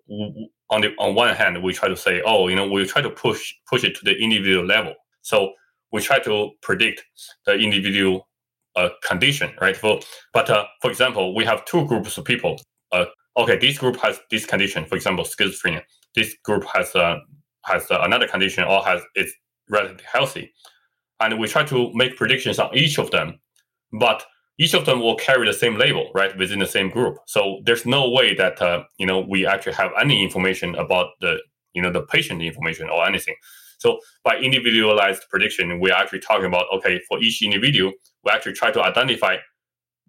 on 0.70 0.82
the 0.82 0.94
on 1.00 1.16
one 1.16 1.36
hand 1.36 1.64
we 1.64 1.74
try 1.74 1.90
to 1.90 1.98
say 1.98 2.22
oh 2.26 2.48
you 2.48 2.56
know 2.56 2.68
we 2.68 2.86
try 2.86 3.02
to 3.02 3.10
push 3.10 3.54
push 3.68 3.84
it 3.84 3.96
to 3.96 4.06
the 4.06 4.16
individual 4.18 4.66
level. 4.66 4.94
So 5.22 5.54
we 5.92 6.02
try 6.02 6.20
to 6.20 6.52
predict 6.62 7.04
the 7.46 7.54
individual 7.54 8.28
uh, 8.76 8.90
condition, 9.08 9.52
right? 9.62 9.76
For 9.76 10.00
but 10.34 10.50
uh, 10.50 10.66
for 10.82 10.90
example, 10.90 11.36
we 11.36 11.46
have 11.46 11.66
two 11.66 11.86
groups 11.86 12.18
of 12.18 12.26
people. 12.26 12.62
Uh, 12.92 13.06
okay, 13.38 13.58
this 13.58 13.78
group 13.78 13.98
has 13.98 14.20
this 14.32 14.46
condition, 14.46 14.86
for 14.86 14.96
example, 14.96 15.26
schizophrenia. 15.26 15.82
This 16.16 16.36
group 16.44 16.66
has 16.74 16.96
uh, 16.96 17.20
has 17.66 17.90
uh, 17.92 18.00
another 18.02 18.28
condition 18.28 18.64
or 18.64 18.84
has 18.84 19.02
it's 19.16 19.34
relatively 19.70 20.06
healthy, 20.12 20.54
and 21.20 21.40
we 21.40 21.48
try 21.48 21.64
to 21.66 21.92
make 21.94 22.16
predictions 22.16 22.60
on 22.60 22.76
each 22.76 22.98
of 22.98 23.12
them, 23.12 23.40
but 23.94 24.26
each 24.60 24.74
of 24.74 24.86
them 24.86 25.00
will 25.00 25.16
carry 25.16 25.48
the 25.48 25.54
same 25.54 25.78
label, 25.78 26.12
right, 26.14 26.38
within 26.38 26.60
the 26.60 26.68
same 26.68 26.90
group. 26.90 27.18
So 27.28 27.62
there's 27.64 27.86
no 27.86 28.10
way 28.10 28.36
that 28.36 28.62
uh, 28.62 28.84
you 28.98 29.06
know 29.06 29.20
we 29.22 29.46
actually 29.46 29.74
have 29.74 29.92
any 30.00 30.24
information 30.24 30.76
about 30.76 31.08
the 31.22 31.38
you 31.74 31.82
know 31.82 31.92
the 31.92 32.02
patient 32.02 32.42
information 32.42 32.90
or 32.90 33.06
anything. 33.06 33.36
So 33.80 34.00
by 34.26 34.38
individualized 34.38 35.24
prediction, 35.30 35.80
we're 35.80 35.94
actually 35.94 36.20
talking 36.20 36.46
about 36.46 36.66
okay, 36.76 37.00
for 37.08 37.20
each 37.20 37.42
individual, 37.42 37.94
we 38.24 38.32
actually 38.32 38.54
try 38.54 38.72
to 38.72 38.82
identify 38.82 39.38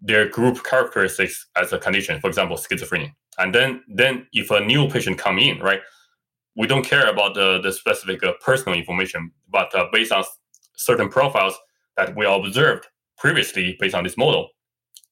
their 0.01 0.27
group 0.27 0.63
characteristics 0.63 1.47
as 1.55 1.73
a 1.73 1.77
condition, 1.79 2.19
for 2.19 2.27
example, 2.27 2.57
schizophrenia. 2.57 3.11
And 3.37 3.53
then 3.53 3.83
then 3.87 4.27
if 4.33 4.51
a 4.51 4.59
new 4.59 4.89
patient 4.89 5.17
come 5.17 5.39
in, 5.39 5.59
right, 5.59 5.81
we 6.55 6.67
don't 6.67 6.83
care 6.83 7.09
about 7.09 7.35
the, 7.35 7.61
the 7.61 7.71
specific 7.71 8.23
uh, 8.23 8.33
personal 8.43 8.77
information, 8.77 9.31
but 9.49 9.73
uh, 9.75 9.85
based 9.91 10.11
on 10.11 10.23
certain 10.75 11.09
profiles 11.09 11.57
that 11.97 12.15
we 12.15 12.25
observed 12.25 12.87
previously 13.17 13.77
based 13.79 13.95
on 13.95 14.03
this 14.03 14.17
model, 14.17 14.49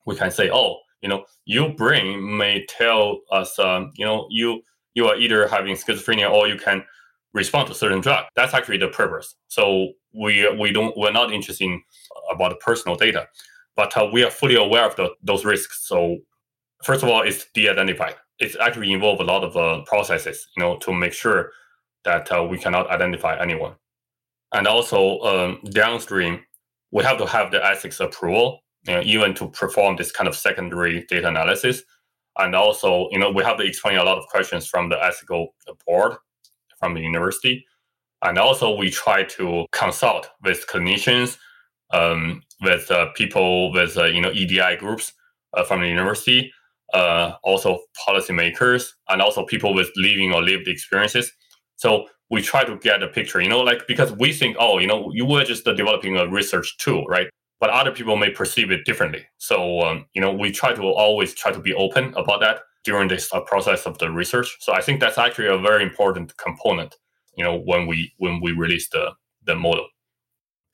we 0.05 0.15
can 0.15 0.31
say, 0.31 0.49
oh, 0.51 0.77
you 1.01 1.07
know, 1.07 1.23
your 1.45 1.69
brain 1.75 2.37
may 2.37 2.65
tell 2.67 3.19
us, 3.31 3.57
um, 3.59 3.91
you 3.95 4.05
know, 4.05 4.27
you 4.29 4.61
you 4.95 5.07
are 5.07 5.15
either 5.15 5.47
having 5.47 5.75
schizophrenia 5.75 6.29
or 6.29 6.47
you 6.47 6.57
can 6.57 6.83
respond 7.33 7.67
to 7.67 7.75
certain 7.75 8.01
drug. 8.01 8.25
That's 8.35 8.53
actually 8.53 8.77
the 8.77 8.87
purpose. 8.87 9.35
So 9.47 9.93
we 10.13 10.49
we 10.57 10.71
don't 10.71 10.95
we're 10.97 11.11
not 11.11 11.31
interested 11.31 11.65
in 11.65 11.81
about 12.31 12.59
personal 12.59 12.95
data, 12.95 13.27
but 13.75 13.95
uh, 13.95 14.09
we 14.11 14.23
are 14.23 14.31
fully 14.31 14.55
aware 14.55 14.85
of 14.85 14.95
the, 14.95 15.09
those 15.23 15.45
risks. 15.45 15.87
So 15.87 16.17
first 16.83 17.03
of 17.03 17.09
all, 17.09 17.21
it's 17.21 17.45
de-identified. 17.53 18.15
It's 18.39 18.55
actually 18.55 18.91
involve 18.91 19.19
a 19.19 19.23
lot 19.23 19.43
of 19.43 19.55
uh, 19.57 19.83
processes, 19.85 20.47
you 20.55 20.63
know, 20.63 20.77
to 20.77 20.93
make 20.93 21.13
sure 21.13 21.51
that 22.05 22.31
uh, 22.31 22.43
we 22.43 22.57
cannot 22.57 22.89
identify 22.89 23.37
anyone. 23.39 23.75
And 24.53 24.65
also 24.65 25.19
um, 25.19 25.59
downstream, 25.71 26.41
we 26.91 27.03
have 27.03 27.17
to 27.17 27.25
have 27.25 27.51
the 27.51 27.63
ethics 27.63 27.99
approval, 27.99 28.61
you 28.87 28.93
know, 28.93 29.01
even 29.01 29.33
to 29.35 29.49
perform 29.49 29.97
this 29.97 30.11
kind 30.11 30.27
of 30.27 30.35
secondary 30.35 31.05
data 31.07 31.27
analysis. 31.27 31.83
And 32.37 32.55
also, 32.55 33.09
you 33.11 33.19
know, 33.19 33.29
we 33.29 33.43
have 33.43 33.57
to 33.57 33.65
explain 33.65 33.97
a 33.97 34.03
lot 34.03 34.17
of 34.17 34.25
questions 34.27 34.65
from 34.65 34.89
the 34.89 35.03
ethical 35.03 35.53
board 35.85 36.15
from 36.79 36.93
the 36.93 37.01
university. 37.01 37.65
And 38.23 38.37
also, 38.37 38.75
we 38.75 38.89
try 38.89 39.23
to 39.23 39.65
consult 39.71 40.29
with 40.43 40.65
clinicians, 40.67 41.37
um, 41.91 42.41
with 42.61 42.91
uh, 42.91 43.07
people 43.15 43.71
with 43.71 43.97
uh, 43.97 44.05
you 44.05 44.21
know 44.21 44.31
EDI 44.31 44.75
groups 44.77 45.13
uh, 45.53 45.63
from 45.63 45.81
the 45.81 45.87
university, 45.87 46.51
uh, 46.93 47.33
also 47.43 47.79
policymakers, 48.07 48.89
and 49.07 49.21
also 49.21 49.45
people 49.45 49.73
with 49.73 49.89
living 49.95 50.33
or 50.33 50.41
lived 50.43 50.67
experiences. 50.67 51.31
So 51.77 52.07
we 52.29 52.41
try 52.41 52.63
to 52.63 52.77
get 52.77 53.01
a 53.01 53.07
picture, 53.07 53.41
you 53.41 53.49
know, 53.49 53.61
like 53.61 53.87
because 53.87 54.11
we 54.13 54.33
think, 54.33 54.57
oh, 54.59 54.79
you 54.79 54.87
know, 54.87 55.11
you 55.13 55.25
were 55.25 55.43
just 55.43 55.63
developing 55.65 56.17
a 56.17 56.27
research 56.27 56.77
tool, 56.77 57.05
right? 57.05 57.29
But 57.59 57.69
other 57.71 57.91
people 57.91 58.15
may 58.15 58.29
perceive 58.29 58.71
it 58.71 58.85
differently. 58.85 59.25
So 59.37 59.81
um, 59.81 60.05
you 60.13 60.21
know, 60.21 60.31
we 60.31 60.51
try 60.51 60.73
to 60.73 60.83
always 60.83 61.33
try 61.33 61.51
to 61.51 61.59
be 61.59 61.73
open 61.73 62.13
about 62.15 62.39
that 62.41 62.61
during 62.83 63.09
this 63.09 63.33
uh, 63.33 63.41
process 63.41 63.85
of 63.85 63.97
the 63.97 64.09
research. 64.09 64.57
So 64.59 64.73
I 64.73 64.81
think 64.81 64.99
that's 64.99 65.17
actually 65.17 65.47
a 65.47 65.57
very 65.57 65.83
important 65.83 66.37
component, 66.37 66.95
you 67.35 67.43
know, 67.43 67.57
when 67.57 67.87
we 67.87 68.13
when 68.17 68.41
we 68.41 68.51
release 68.53 68.89
the 68.89 69.11
the 69.45 69.55
model. 69.55 69.87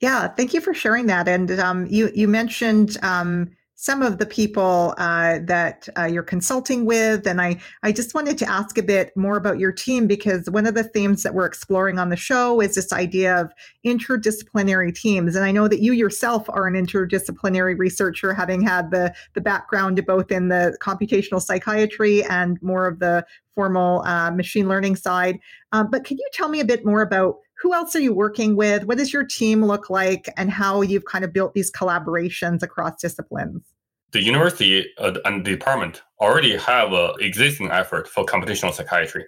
Yeah, 0.01 0.27
thank 0.27 0.53
you 0.53 0.61
for 0.61 0.73
sharing 0.73 1.07
that. 1.07 1.27
And 1.27 1.51
um, 1.59 1.87
you 1.87 2.11
you 2.13 2.27
mentioned 2.27 2.97
um, 3.01 3.51
some 3.75 4.01
of 4.01 4.17
the 4.17 4.25
people 4.25 4.93
uh, 4.97 5.39
that 5.43 5.87
uh, 5.97 6.05
you're 6.05 6.23
consulting 6.23 6.85
with. 6.85 7.27
And 7.27 7.41
I, 7.41 7.59
I 7.83 7.91
just 7.91 8.13
wanted 8.13 8.37
to 8.37 8.49
ask 8.49 8.77
a 8.77 8.83
bit 8.83 9.15
more 9.17 9.35
about 9.35 9.59
your 9.59 9.73
team 9.73 10.07
because 10.07 10.49
one 10.49 10.65
of 10.65 10.75
the 10.75 10.83
themes 10.83 11.23
that 11.23 11.33
we're 11.33 11.45
exploring 11.45 11.99
on 11.99 12.09
the 12.09 12.15
show 12.15 12.61
is 12.61 12.75
this 12.75 12.93
idea 12.93 13.39
of 13.39 13.51
interdisciplinary 13.85 14.95
teams. 14.95 15.35
And 15.35 15.43
I 15.43 15.51
know 15.51 15.67
that 15.67 15.81
you 15.81 15.91
yourself 15.91 16.49
are 16.49 16.67
an 16.67 16.73
interdisciplinary 16.73 17.77
researcher, 17.77 18.33
having 18.33 18.61
had 18.61 18.91
the, 18.91 19.13
the 19.33 19.41
background 19.41 20.03
both 20.05 20.31
in 20.31 20.47
the 20.47 20.77
computational 20.81 21.41
psychiatry 21.41 22.23
and 22.23 22.61
more 22.61 22.87
of 22.87 22.99
the 22.99 23.25
formal 23.55 24.03
uh, 24.03 24.31
machine 24.31 24.69
learning 24.69 24.95
side. 24.95 25.39
Um, 25.73 25.89
but 25.91 26.05
can 26.05 26.17
you 26.17 26.27
tell 26.33 26.47
me 26.47 26.61
a 26.61 26.65
bit 26.65 26.85
more 26.85 27.01
about 27.01 27.39
who 27.61 27.73
else 27.73 27.95
are 27.95 27.99
you 27.99 28.13
working 28.13 28.55
with? 28.55 28.83
What 28.83 28.97
does 28.97 29.13
your 29.13 29.23
team 29.23 29.63
look 29.63 29.89
like, 29.89 30.29
and 30.37 30.51
how 30.51 30.81
you've 30.81 31.05
kind 31.05 31.23
of 31.23 31.33
built 31.33 31.53
these 31.53 31.71
collaborations 31.71 32.61
across 32.61 33.01
disciplines? 33.01 33.61
The 34.11 34.21
university 34.21 34.85
uh, 34.97 35.13
and 35.25 35.45
the 35.45 35.51
department 35.51 36.01
already 36.21 36.57
have 36.57 36.93
an 36.93 37.15
existing 37.19 37.71
effort 37.71 38.07
for 38.07 38.25
computational 38.25 38.73
psychiatry. 38.73 39.25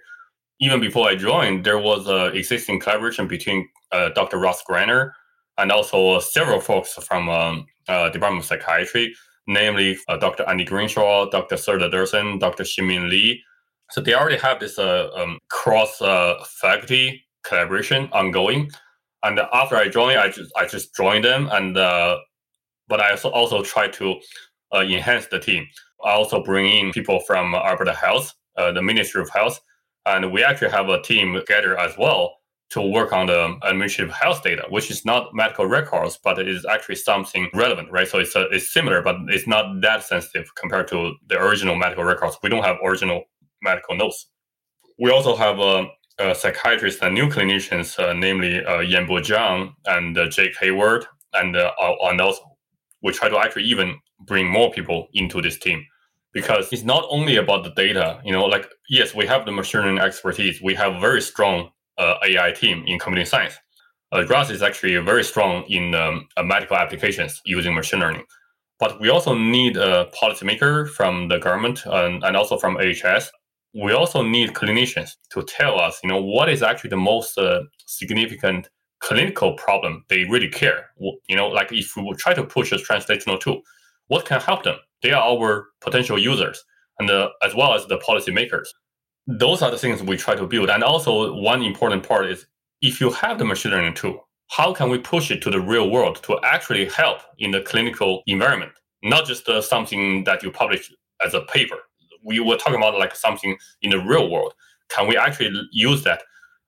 Even 0.59 0.79
before 0.79 1.07
I 1.07 1.15
joined, 1.15 1.65
there 1.65 1.79
was 1.79 2.07
an 2.07 2.35
existing 2.35 2.79
collaboration 2.79 3.27
between 3.27 3.67
uh, 3.91 4.09
Dr. 4.09 4.37
Russ 4.37 4.63
Greiner 4.69 5.11
and 5.57 5.71
also 5.71 6.19
several 6.19 6.59
folks 6.59 6.93
from 6.93 7.29
um, 7.29 7.65
uh, 7.87 8.09
Department 8.09 8.43
of 8.43 8.47
Psychiatry, 8.47 9.13
namely 9.47 9.97
uh, 10.07 10.17
Dr. 10.17 10.43
Andy 10.47 10.65
Greenshaw, 10.65 11.29
Dr. 11.31 11.57
Serdar 11.57 11.89
Dursun, 11.89 12.39
Dr. 12.39 12.63
Ximin 12.63 13.09
Li. 13.09 13.41
So 13.91 14.01
they 14.01 14.13
already 14.13 14.37
have 14.37 14.59
this 14.59 14.77
um, 14.79 15.39
cross 15.49 15.97
faculty 16.61 17.26
collaboration 17.47 18.09
ongoing. 18.11 18.69
And 19.23 19.39
after 19.39 19.75
I 19.75 19.89
joined, 19.89 20.19
I 20.19 20.29
just 20.29 20.51
I 20.55 20.65
just 20.65 20.95
joined 20.95 21.25
them, 21.25 21.49
and 21.51 21.77
uh, 21.77 22.17
but 22.87 22.99
I 22.99 23.11
also 23.11 23.29
also 23.29 23.63
try 23.63 23.87
to 23.87 24.15
uh, 24.73 24.81
enhance 24.81 25.27
the 25.27 25.39
team. 25.39 25.65
I 26.03 26.11
also 26.11 26.43
bring 26.43 26.71
in 26.71 26.91
people 26.91 27.19
from 27.21 27.55
Alberta 27.55 27.93
Health, 27.93 28.33
uh, 28.57 28.71
the 28.71 28.81
Ministry 28.81 29.21
of 29.21 29.29
Health, 29.29 29.59
and 30.05 30.31
we 30.31 30.43
actually 30.43 30.71
have 30.71 30.89
a 30.89 31.01
team 31.01 31.33
together 31.33 31.77
as 31.79 31.97
well 31.97 32.37
to 32.69 32.81
work 32.81 33.13
on 33.13 33.27
the 33.27 33.57
administrative 33.63 34.13
health 34.13 34.43
data, 34.43 34.65
which 34.69 34.91
is 34.91 35.05
not 35.05 35.33
medical 35.33 35.65
records, 35.65 36.19
but 36.21 36.37
it 36.37 36.49
is 36.49 36.65
actually 36.65 36.95
something 36.95 37.49
relevant, 37.53 37.89
right? 37.91 38.07
So 38.07 38.19
it's 38.19 38.35
a, 38.35 38.43
it's 38.49 38.73
similar, 38.73 39.01
but 39.01 39.15
it's 39.29 39.47
not 39.47 39.81
that 39.81 40.03
sensitive 40.03 40.53
compared 40.55 40.89
to 40.89 41.13
the 41.27 41.39
original 41.39 41.75
medical 41.75 42.03
records. 42.03 42.37
We 42.43 42.49
don't 42.49 42.63
have 42.63 42.77
original 42.85 43.23
medical 43.61 43.95
notes. 43.95 44.27
We 44.99 45.11
also 45.11 45.35
have 45.35 45.59
a 45.59 45.85
uh, 46.19 46.33
psychiatrists 46.33 47.01
and 47.01 47.13
new 47.13 47.29
clinicians, 47.29 47.99
uh, 47.99 48.13
namely 48.13 48.63
uh, 48.65 48.79
Yanbo 48.79 49.19
Zhang 49.19 49.73
and 49.85 50.17
uh, 50.17 50.27
Jake 50.29 50.55
Hayward, 50.59 51.05
and 51.33 51.55
uh, 51.55 51.71
and 52.03 52.21
also 52.21 52.41
we 53.01 53.11
try 53.13 53.29
to 53.29 53.37
actually 53.37 53.63
even 53.63 53.97
bring 54.21 54.49
more 54.49 54.71
people 54.71 55.07
into 55.13 55.41
this 55.41 55.59
team 55.59 55.85
because 56.33 56.71
it's 56.73 56.83
not 56.83 57.05
only 57.09 57.37
about 57.37 57.63
the 57.63 57.71
data. 57.71 58.19
You 58.23 58.31
know, 58.31 58.45
like 58.45 58.67
yes, 58.89 59.13
we 59.13 59.25
have 59.27 59.45
the 59.45 59.51
machine 59.51 59.81
learning 59.81 59.99
expertise. 59.99 60.61
We 60.61 60.73
have 60.75 60.99
very 60.99 61.21
strong 61.21 61.69
uh, 61.97 62.15
AI 62.23 62.51
team 62.51 62.83
in 62.87 62.99
computing 62.99 63.25
science. 63.25 63.55
Uh, 64.11 64.25
Russ 64.25 64.49
is 64.49 64.61
actually 64.61 64.95
very 64.97 65.23
strong 65.23 65.65
in 65.67 65.93
um, 65.93 66.27
medical 66.43 66.77
applications 66.77 67.41
using 67.45 67.75
machine 67.75 67.99
learning. 67.99 68.23
But 68.79 69.01
we 69.01 69.09
also 69.09 69.33
need 69.33 69.75
a 69.75 70.05
policymaker 70.21 70.87
from 70.89 71.27
the 71.27 71.39
government 71.39 71.83
and, 71.85 72.23
and 72.23 72.37
also 72.37 72.57
from 72.57 72.77
AHS 72.77 73.31
we 73.81 73.91
also 73.91 74.23
need 74.23 74.53
clinicians 74.53 75.15
to 75.29 75.43
tell 75.43 75.79
us, 75.79 75.99
you 76.03 76.09
know, 76.09 76.21
what 76.21 76.49
is 76.49 76.63
actually 76.63 76.89
the 76.89 76.97
most 76.97 77.37
uh, 77.37 77.61
significant 77.85 78.69
clinical 78.99 79.53
problem 79.53 80.03
they 80.09 80.23
really 80.23 80.49
care. 80.49 80.89
You 80.99 81.35
know, 81.35 81.47
like 81.47 81.71
if 81.71 81.95
we 81.95 82.13
try 82.15 82.33
to 82.33 82.43
push 82.43 82.71
a 82.71 82.77
translational 82.77 83.39
tool, 83.39 83.61
what 84.07 84.25
can 84.25 84.41
help 84.41 84.63
them? 84.63 84.77
They 85.03 85.11
are 85.11 85.21
our 85.21 85.67
potential 85.81 86.17
users, 86.17 86.63
and 86.97 87.09
uh, 87.09 87.29
as 87.43 87.53
well 87.53 87.73
as 87.75 87.85
the 87.85 87.99
policymakers. 87.99 88.67
Those 89.27 89.61
are 89.61 89.69
the 89.69 89.77
things 89.77 90.01
we 90.01 90.17
try 90.17 90.35
to 90.35 90.47
build. 90.47 90.69
And 90.69 90.83
also, 90.83 91.35
one 91.35 91.61
important 91.61 92.07
part 92.07 92.25
is 92.31 92.47
if 92.81 92.99
you 92.99 93.11
have 93.11 93.37
the 93.37 93.45
machine 93.45 93.71
learning 93.71 93.93
tool, 93.93 94.27
how 94.49 94.73
can 94.73 94.89
we 94.89 94.97
push 94.97 95.29
it 95.29 95.41
to 95.43 95.51
the 95.51 95.59
real 95.59 95.91
world 95.91 96.23
to 96.23 96.39
actually 96.43 96.85
help 96.85 97.19
in 97.37 97.51
the 97.51 97.61
clinical 97.61 98.23
environment, 98.25 98.71
not 99.03 99.25
just 99.25 99.47
uh, 99.49 99.61
something 99.61 100.23
that 100.23 100.41
you 100.41 100.51
publish 100.51 100.91
as 101.23 101.33
a 101.33 101.41
paper 101.41 101.77
we 102.27 102.39
were 102.39 102.57
talking 102.57 102.77
about 102.77 102.99
like 102.99 103.15
something 103.15 103.57
in 103.81 103.91
the 103.91 103.99
real 103.99 104.29
world. 104.29 104.53
Can 104.89 105.07
we 105.07 105.17
actually 105.17 105.51
use 105.71 106.03
that 106.03 106.21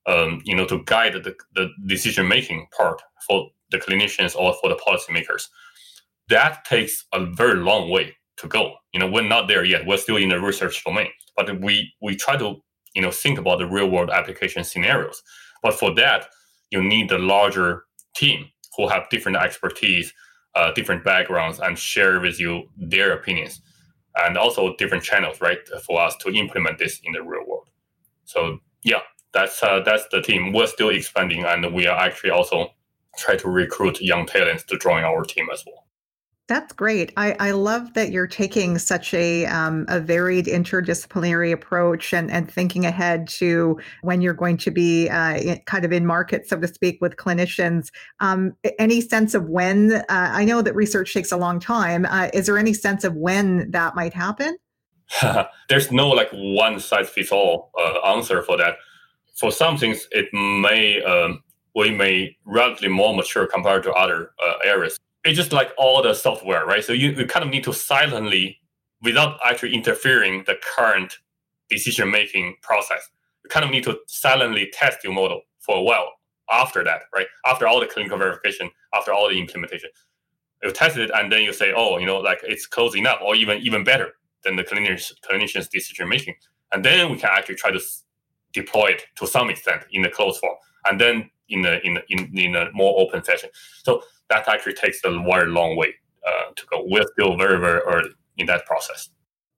um, 0.09 0.41
you 0.43 0.55
know, 0.55 0.65
to 0.65 0.81
guide 0.85 1.13
the, 1.13 1.35
the 1.55 1.69
decision 1.85 2.27
making 2.27 2.67
part 2.75 3.01
for 3.27 3.49
the 3.71 3.77
clinicians 3.77 4.35
or 4.35 4.55
for 4.61 4.69
the 4.69 4.75
policymakers. 4.75 5.47
That 6.29 6.65
takes 6.65 7.05
a 7.13 7.25
very 7.25 7.55
long 7.55 7.89
way 7.89 8.15
to 8.37 8.47
go. 8.47 8.75
You 8.93 8.99
know, 8.99 9.09
we're 9.09 9.27
not 9.27 9.47
there 9.47 9.63
yet. 9.63 9.85
We're 9.85 9.97
still 9.97 10.17
in 10.17 10.29
the 10.29 10.39
research 10.39 10.83
domain, 10.83 11.09
but 11.35 11.61
we 11.61 11.93
we 12.01 12.15
try 12.15 12.37
to 12.37 12.55
you 12.95 13.01
know 13.01 13.11
think 13.11 13.37
about 13.37 13.59
the 13.59 13.67
real 13.67 13.89
world 13.89 14.09
application 14.09 14.63
scenarios. 14.63 15.21
But 15.61 15.73
for 15.73 15.93
that, 15.95 16.27
you 16.71 16.81
need 16.83 17.11
a 17.11 17.19
larger 17.19 17.83
team 18.15 18.47
who 18.77 18.87
have 18.87 19.09
different 19.09 19.37
expertise, 19.37 20.13
uh, 20.55 20.71
different 20.71 21.03
backgrounds, 21.03 21.59
and 21.59 21.77
share 21.77 22.19
with 22.19 22.39
you 22.39 22.69
their 22.77 23.11
opinions, 23.13 23.61
and 24.15 24.37
also 24.37 24.75
different 24.77 25.03
channels, 25.03 25.41
right, 25.41 25.59
for 25.85 26.01
us 26.01 26.15
to 26.17 26.29
implement 26.29 26.77
this 26.79 26.99
in 27.03 27.13
the 27.13 27.21
real 27.21 27.45
world. 27.47 27.69
So 28.25 28.59
yeah, 28.83 29.01
that's 29.33 29.61
uh, 29.63 29.81
that's 29.85 30.05
the 30.11 30.21
team. 30.21 30.53
We're 30.53 30.67
still 30.67 30.89
expanding, 30.89 31.43
and 31.43 31.73
we 31.73 31.87
are 31.87 31.97
actually 31.97 32.31
also 32.31 32.69
try 33.17 33.35
to 33.37 33.49
recruit 33.49 34.01
young 34.01 34.25
talents 34.25 34.63
to 34.65 34.77
join 34.77 35.03
our 35.03 35.23
team 35.23 35.47
as 35.51 35.63
well. 35.65 35.85
That's 36.49 36.73
great. 36.73 37.13
I, 37.15 37.35
I 37.39 37.51
love 37.51 37.93
that 37.93 38.11
you're 38.11 38.25
taking 38.25 38.79
such 38.79 39.13
a 39.13 39.45
um, 39.45 39.85
a 39.87 39.99
varied 39.99 40.47
interdisciplinary 40.47 41.51
approach 41.51 42.11
and, 42.11 42.31
and 42.31 42.51
thinking 42.51 42.87
ahead 42.87 43.27
to 43.27 43.79
when 44.01 44.19
you're 44.19 44.33
going 44.33 44.57
to 44.57 44.71
be 44.71 45.09
uh, 45.09 45.57
kind 45.67 45.85
of 45.85 45.91
in 45.91 46.07
market, 46.07 46.49
so 46.49 46.59
to 46.59 46.67
speak, 46.67 46.97
with 47.01 47.17
clinicians. 47.17 47.91
Um, 48.19 48.53
any 48.79 48.99
sense 48.99 49.35
of 49.35 49.47
when? 49.47 49.93
Uh, 49.93 50.03
I 50.09 50.43
know 50.43 50.63
that 50.63 50.73
research 50.73 51.13
takes 51.13 51.31
a 51.31 51.37
long 51.37 51.59
time. 51.59 52.07
Uh, 52.07 52.29
is 52.33 52.47
there 52.47 52.57
any 52.57 52.73
sense 52.73 53.03
of 53.03 53.13
when 53.15 53.69
that 53.69 53.93
might 53.93 54.15
happen? 54.15 54.57
There's 55.69 55.91
no 55.91 56.09
like 56.09 56.31
one 56.31 56.79
size 56.79 57.09
fits 57.09 57.31
all 57.31 57.69
uh, 57.79 57.99
answer 58.15 58.41
for 58.41 58.57
that. 58.57 58.77
For 59.35 59.51
some 59.51 59.77
things, 59.77 60.07
it 60.09 60.25
may 60.33 60.99
um, 61.03 61.43
we 61.75 61.91
may 61.91 62.35
relatively 62.43 62.89
more 62.89 63.15
mature 63.15 63.45
compared 63.45 63.83
to 63.83 63.93
other 63.93 64.31
uh, 64.43 64.53
areas 64.65 64.99
it's 65.23 65.37
just 65.37 65.51
like 65.51 65.71
all 65.77 66.01
the 66.01 66.13
software, 66.13 66.65
right? 66.65 66.83
So 66.83 66.93
you, 66.93 67.11
you 67.11 67.25
kind 67.25 67.43
of 67.43 67.51
need 67.51 67.63
to 67.65 67.73
silently, 67.73 68.59
without 69.01 69.39
actually 69.45 69.73
interfering 69.73 70.43
the 70.45 70.55
current 70.75 71.17
decision 71.69 72.09
making 72.09 72.55
process, 72.61 73.09
you 73.43 73.49
kind 73.49 73.65
of 73.65 73.71
need 73.71 73.83
to 73.83 73.97
silently 74.07 74.69
test 74.73 75.03
your 75.03 75.13
model 75.13 75.41
for 75.59 75.77
a 75.77 75.81
while 75.81 76.09
after 76.51 76.83
that, 76.83 77.01
right? 77.13 77.27
After 77.45 77.67
all 77.67 77.79
the 77.79 77.85
clinical 77.85 78.17
verification, 78.17 78.69
after 78.93 79.13
all 79.13 79.29
the 79.29 79.39
implementation. 79.39 79.89
You 80.63 80.71
test 80.71 80.97
it 80.97 81.11
and 81.13 81.31
then 81.31 81.43
you 81.43 81.53
say, 81.53 81.73
oh, 81.75 81.97
you 81.97 82.05
know, 82.05 82.17
like 82.17 82.39
it's 82.43 82.65
close 82.65 82.95
enough 82.95 83.19
or 83.23 83.35
even 83.35 83.59
even 83.59 83.83
better 83.85 84.11
than 84.43 84.57
the 84.57 84.63
clinician's, 84.63 85.13
clinician's 85.29 85.69
decision 85.69 86.09
making. 86.09 86.35
And 86.73 86.83
then 86.83 87.11
we 87.11 87.17
can 87.17 87.29
actually 87.31 87.55
try 87.55 87.71
to 87.71 87.79
deploy 88.51 88.87
it 88.87 89.03
to 89.15 89.27
some 89.27 89.49
extent 89.49 89.83
in 89.91 90.01
the 90.01 90.09
closed 90.09 90.39
form. 90.39 90.55
And 90.85 90.99
then 90.99 91.29
in 91.47 91.61
the 91.61 91.85
in, 91.85 91.97
a, 91.97 92.01
in, 92.09 92.37
in 92.37 92.55
a 92.55 92.71
more 92.73 92.99
open 92.99 93.21
fashion. 93.21 93.49
So 93.83 94.01
that 94.29 94.47
actually 94.47 94.73
takes 94.73 94.99
a 95.03 95.11
very 95.11 95.49
long 95.49 95.75
way 95.75 95.93
uh, 96.25 96.51
to 96.55 96.65
go. 96.67 96.83
We're 96.87 97.05
still 97.13 97.37
very, 97.37 97.59
very 97.59 97.81
early 97.81 98.11
in 98.37 98.45
that 98.47 98.65
process. 98.65 99.09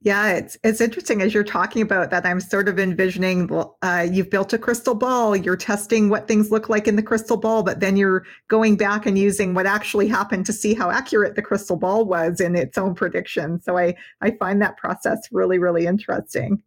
Yeah, 0.03 0.31
it's 0.31 0.57
it's 0.63 0.81
interesting 0.81 1.21
as 1.21 1.31
you're 1.31 1.43
talking 1.43 1.83
about 1.83 2.09
that. 2.09 2.25
I'm 2.25 2.39
sort 2.39 2.67
of 2.67 2.79
envisioning 2.79 3.47
uh, 3.83 4.07
you've 4.11 4.31
built 4.31 4.51
a 4.51 4.57
crystal 4.57 4.95
ball. 4.95 5.35
You're 5.35 5.55
testing 5.55 6.09
what 6.09 6.27
things 6.27 6.49
look 6.49 6.69
like 6.69 6.87
in 6.87 6.95
the 6.95 7.03
crystal 7.03 7.37
ball, 7.37 7.61
but 7.61 7.81
then 7.81 7.95
you're 7.95 8.25
going 8.47 8.77
back 8.77 9.05
and 9.05 9.15
using 9.15 9.53
what 9.53 9.67
actually 9.67 10.07
happened 10.07 10.47
to 10.47 10.53
see 10.53 10.73
how 10.73 10.89
accurate 10.89 11.35
the 11.35 11.43
crystal 11.43 11.75
ball 11.75 12.05
was 12.05 12.41
in 12.41 12.55
its 12.55 12.79
own 12.79 12.95
prediction. 12.95 13.61
So 13.61 13.77
I 13.77 13.93
I 14.21 14.31
find 14.31 14.59
that 14.63 14.75
process 14.77 15.19
really 15.31 15.59
really 15.59 15.85
interesting. 15.85 16.63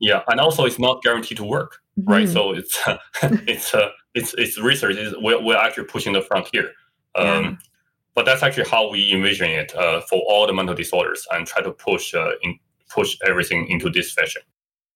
Yeah, 0.00 0.22
and 0.26 0.40
also 0.40 0.64
it's 0.64 0.80
not 0.80 1.02
guaranteed 1.02 1.36
to 1.36 1.44
work, 1.44 1.78
mm-hmm. 1.96 2.10
right? 2.10 2.28
So 2.28 2.50
it's 2.50 2.76
it's 3.22 3.72
uh, 3.74 3.90
it's 4.14 4.34
it's 4.36 4.58
research. 4.58 4.96
We're 5.20 5.40
we're 5.40 5.56
actually 5.56 5.84
pushing 5.84 6.14
the 6.14 6.22
frontier. 6.22 6.72
Um, 7.14 7.26
yeah. 7.26 7.56
But 8.14 8.26
that's 8.26 8.42
actually 8.42 8.68
how 8.68 8.90
we 8.90 9.12
envision 9.12 9.48
it 9.50 9.74
uh, 9.74 10.02
for 10.02 10.22
all 10.28 10.46
the 10.46 10.52
mental 10.52 10.74
disorders 10.74 11.26
and 11.32 11.46
try 11.46 11.62
to 11.62 11.72
push 11.72 12.14
uh, 12.14 12.32
in, 12.42 12.58
push 12.90 13.16
everything 13.26 13.66
into 13.68 13.88
this 13.88 14.12
fashion. 14.12 14.42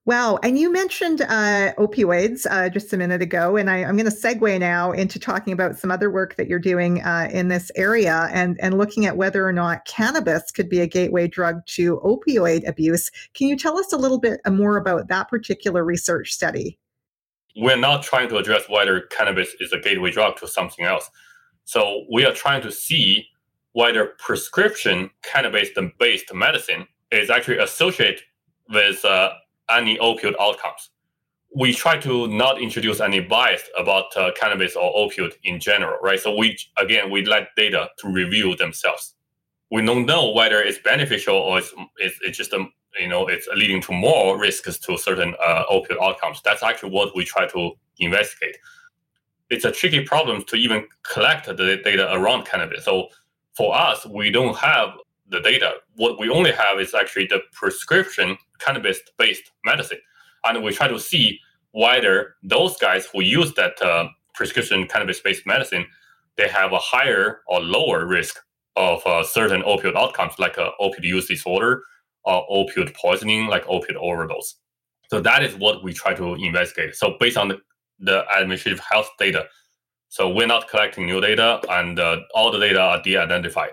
Wow. 0.07 0.39
And 0.45 0.57
you 0.57 0.71
mentioned 0.71 1.23
uh, 1.23 1.73
opioids 1.79 2.47
uh, 2.49 2.69
just 2.69 2.93
a 2.93 2.97
minute 2.97 3.23
ago, 3.23 3.57
and 3.57 3.69
I, 3.69 3.79
am 3.79 3.97
going 3.97 4.09
to 4.09 4.17
segue 4.17 4.61
now 4.61 4.93
into 4.93 5.19
talking 5.19 5.53
about 5.53 5.79
some 5.79 5.91
other 5.91 6.13
work 6.13 6.37
that 6.37 6.47
you're 6.47 6.61
doing 6.61 7.03
uh, 7.03 7.29
in 7.33 7.49
this 7.49 7.73
area 7.75 8.29
and, 8.33 8.57
and 8.63 8.79
looking 8.79 9.07
at 9.07 9.17
whether 9.17 9.45
or 9.45 9.53
not 9.53 9.85
cannabis 9.85 10.53
could 10.53 10.69
be 10.69 10.79
a 10.79 10.87
gateway 10.87 11.27
drug 11.27 11.67
to 11.67 11.97
opioid 12.05 12.69
abuse. 12.69 13.11
Can 13.35 13.49
you 13.49 13.57
tell 13.57 13.79
us 13.79 13.93
a 13.93 13.97
little 13.97 14.21
bit 14.21 14.41
more 14.49 14.77
about 14.77 15.09
that 15.09 15.29
particular 15.29 15.85
research 15.85 16.33
study? 16.33 16.79
We're 17.57 17.77
not 17.77 18.05
trying 18.05 18.29
to 18.29 18.37
address 18.37 18.69
whether 18.69 19.01
cannabis 19.01 19.57
is 19.59 19.73
a 19.73 19.81
gateway 19.81 20.13
drug 20.13 20.37
to 20.37 20.47
something 20.47 20.85
else. 20.85 21.11
So 21.67 22.05
we 22.13 22.25
are 22.25 22.33
trying 22.33 22.63
to 22.63 22.71
see 22.71 23.27
whether 23.73 24.15
prescription 24.19 25.11
cannabis-based 25.23 26.33
medicine 26.33 26.87
is 27.11 27.29
actually 27.29 27.59
associated 27.59 28.21
with 28.71 29.05
uh, 29.05 29.33
any 29.69 29.99
opioid 29.99 30.35
outcomes. 30.41 30.91
We 31.57 31.75
try 31.75 31.99
to 31.99 32.29
not 32.29 32.63
introduce 32.63 33.01
any 33.01 33.19
bias 33.19 33.63
about 33.77 34.17
uh, 34.17 34.31
cannabis 34.39 34.77
or 34.77 34.93
opioid 34.95 35.35
in 35.43 35.59
general, 35.59 35.99
right? 36.01 36.21
So 36.21 36.37
we 36.37 36.57
again 36.79 37.11
we 37.11 37.25
let 37.25 37.49
data 37.57 37.89
to 37.99 38.09
review 38.09 38.55
themselves. 38.55 39.15
We 39.73 39.85
don't 39.85 40.07
know 40.07 40.31
whether 40.33 40.61
it's 40.63 40.79
beneficial 40.79 41.35
or 41.35 41.59
it's 41.59 41.75
it's, 41.99 42.19
it's 42.23 42.39
just 42.39 42.53
a, 42.53 42.57
um, 42.57 42.73
you 43.01 43.09
know 43.09 43.27
it's 43.27 43.49
leading 43.57 43.81
to 43.83 43.93
more 43.93 44.39
risks 44.39 44.79
to 44.79 44.97
certain 44.97 45.35
uh, 45.45 45.65
opioid 45.69 46.01
outcomes. 46.01 46.41
That's 46.45 46.63
actually 46.63 46.93
what 46.93 47.17
we 47.17 47.25
try 47.25 47.49
to 47.49 47.73
investigate 47.99 48.57
it's 49.51 49.65
a 49.65 49.73
tricky 49.73 50.03
problem 50.05 50.43
to 50.45 50.57
even 50.57 50.87
collect 51.03 51.47
the 51.47 51.81
data 51.85 52.13
around 52.13 52.47
cannabis. 52.47 52.85
So 52.85 53.09
for 53.57 53.77
us, 53.77 54.05
we 54.07 54.31
don't 54.31 54.57
have 54.57 54.91
the 55.29 55.41
data. 55.41 55.75
What 55.97 56.19
we 56.19 56.29
only 56.29 56.53
have 56.53 56.81
is 56.81 56.95
actually 56.95 57.27
the 57.27 57.41
prescription 57.53 58.37
cannabis-based 58.59 59.51
medicine, 59.65 59.99
and 60.45 60.63
we 60.63 60.73
try 60.73 60.89
to 60.89 60.99
see 60.99 61.41
whether 61.73 62.37
those 62.43 62.77
guys 62.79 63.07
who 63.13 63.23
use 63.23 63.53
that 63.55 63.81
uh, 63.83 64.09
prescription 64.35 64.87
cannabis-based 64.87 65.47
medicine 65.47 65.87
they 66.37 66.49
have 66.49 66.73
a 66.73 66.79
higher 66.79 67.41
or 67.49 67.61
lower 67.61 68.07
risk 68.07 68.39
of 68.77 69.05
uh, 69.07 69.25
certain 69.25 69.63
opioid 69.63 69.97
outcomes, 69.97 70.35
like 70.39 70.59
uh, 70.59 70.71
opioid 70.81 71.05
use 71.05 71.27
disorder 71.27 71.83
or 72.25 72.47
opioid 72.49 72.95
poisoning, 72.95 73.47
like 73.47 73.65
opioid 73.67 73.97
overdose. 73.97 74.57
So 75.09 75.21
that 75.21 75.43
is 75.43 75.55
what 75.55 75.83
we 75.83 75.93
try 75.93 76.15
to 76.15 76.35
investigate. 76.35 76.95
So 76.95 77.17
based 77.19 77.37
on 77.37 77.49
the 77.49 77.61
the 77.99 78.25
administrative 78.37 78.81
health 78.81 79.09
data. 79.19 79.47
So 80.09 80.29
we're 80.29 80.47
not 80.47 80.69
collecting 80.69 81.07
new 81.07 81.21
data, 81.21 81.61
and 81.69 81.99
uh, 81.99 82.21
all 82.35 82.51
the 82.51 82.59
data 82.59 82.81
are 82.81 83.03
de-identified. 83.03 83.73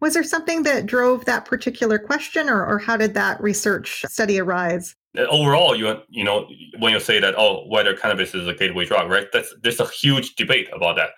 Was 0.00 0.14
there 0.14 0.24
something 0.24 0.62
that 0.64 0.86
drove 0.86 1.24
that 1.24 1.44
particular 1.44 1.98
question, 1.98 2.48
or, 2.48 2.64
or 2.66 2.78
how 2.78 2.96
did 2.96 3.14
that 3.14 3.40
research 3.40 4.04
study 4.08 4.38
arise? 4.38 4.94
Uh, 5.16 5.22
overall, 5.22 5.74
you 5.74 5.96
you 6.08 6.24
know 6.24 6.48
when 6.78 6.92
you 6.92 7.00
say 7.00 7.18
that 7.20 7.34
oh 7.38 7.66
whether 7.68 7.96
cannabis 7.96 8.34
is 8.34 8.46
a 8.46 8.54
gateway 8.54 8.84
drug, 8.84 9.10
right? 9.10 9.28
That's 9.32 9.54
there's 9.62 9.80
a 9.80 9.86
huge 9.86 10.34
debate 10.36 10.68
about 10.72 10.96
that, 10.96 11.10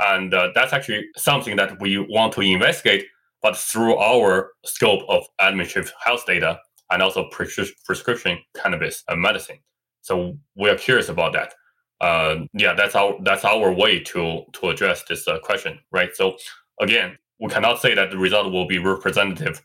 and 0.00 0.34
uh, 0.34 0.50
that's 0.54 0.72
actually 0.72 1.06
something 1.16 1.56
that 1.56 1.80
we 1.80 1.98
want 1.98 2.34
to 2.34 2.42
investigate, 2.42 3.06
but 3.42 3.56
through 3.56 3.96
our 3.96 4.50
scope 4.64 5.02
of 5.08 5.24
administrative 5.38 5.92
health 6.02 6.26
data 6.26 6.58
and 6.90 7.02
also 7.02 7.28
prescription 7.30 8.38
cannabis 8.54 9.02
medicine. 9.10 9.58
So 10.02 10.38
we 10.56 10.68
are 10.68 10.76
curious 10.76 11.08
about 11.08 11.32
that 11.32 11.54
uh, 12.00 12.36
yeah, 12.52 12.74
that's 12.74 12.94
our 12.94 13.16
that's 13.22 13.44
our 13.44 13.72
way 13.72 14.00
to 14.00 14.42
to 14.52 14.68
address 14.68 15.04
this 15.08 15.26
uh, 15.26 15.38
question, 15.38 15.78
right? 15.92 16.14
So 16.14 16.36
again, 16.80 17.16
we 17.40 17.48
cannot 17.48 17.80
say 17.80 17.94
that 17.94 18.10
the 18.10 18.18
result 18.18 18.52
will 18.52 18.66
be 18.66 18.78
representative 18.78 19.62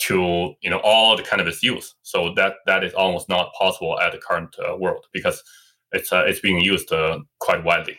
to 0.00 0.54
you 0.60 0.70
know 0.70 0.80
all 0.82 1.16
the 1.16 1.22
cannabis 1.22 1.62
use. 1.62 1.94
So 2.02 2.34
that 2.34 2.54
that 2.66 2.84
is 2.84 2.92
almost 2.94 3.28
not 3.28 3.52
possible 3.54 3.98
at 4.00 4.12
the 4.12 4.18
current 4.18 4.56
uh, 4.58 4.76
world 4.76 5.06
because 5.12 5.42
it's 5.92 6.12
uh, 6.12 6.24
it's 6.26 6.40
being 6.40 6.60
used 6.60 6.92
uh, 6.92 7.20
quite 7.38 7.64
widely. 7.64 7.98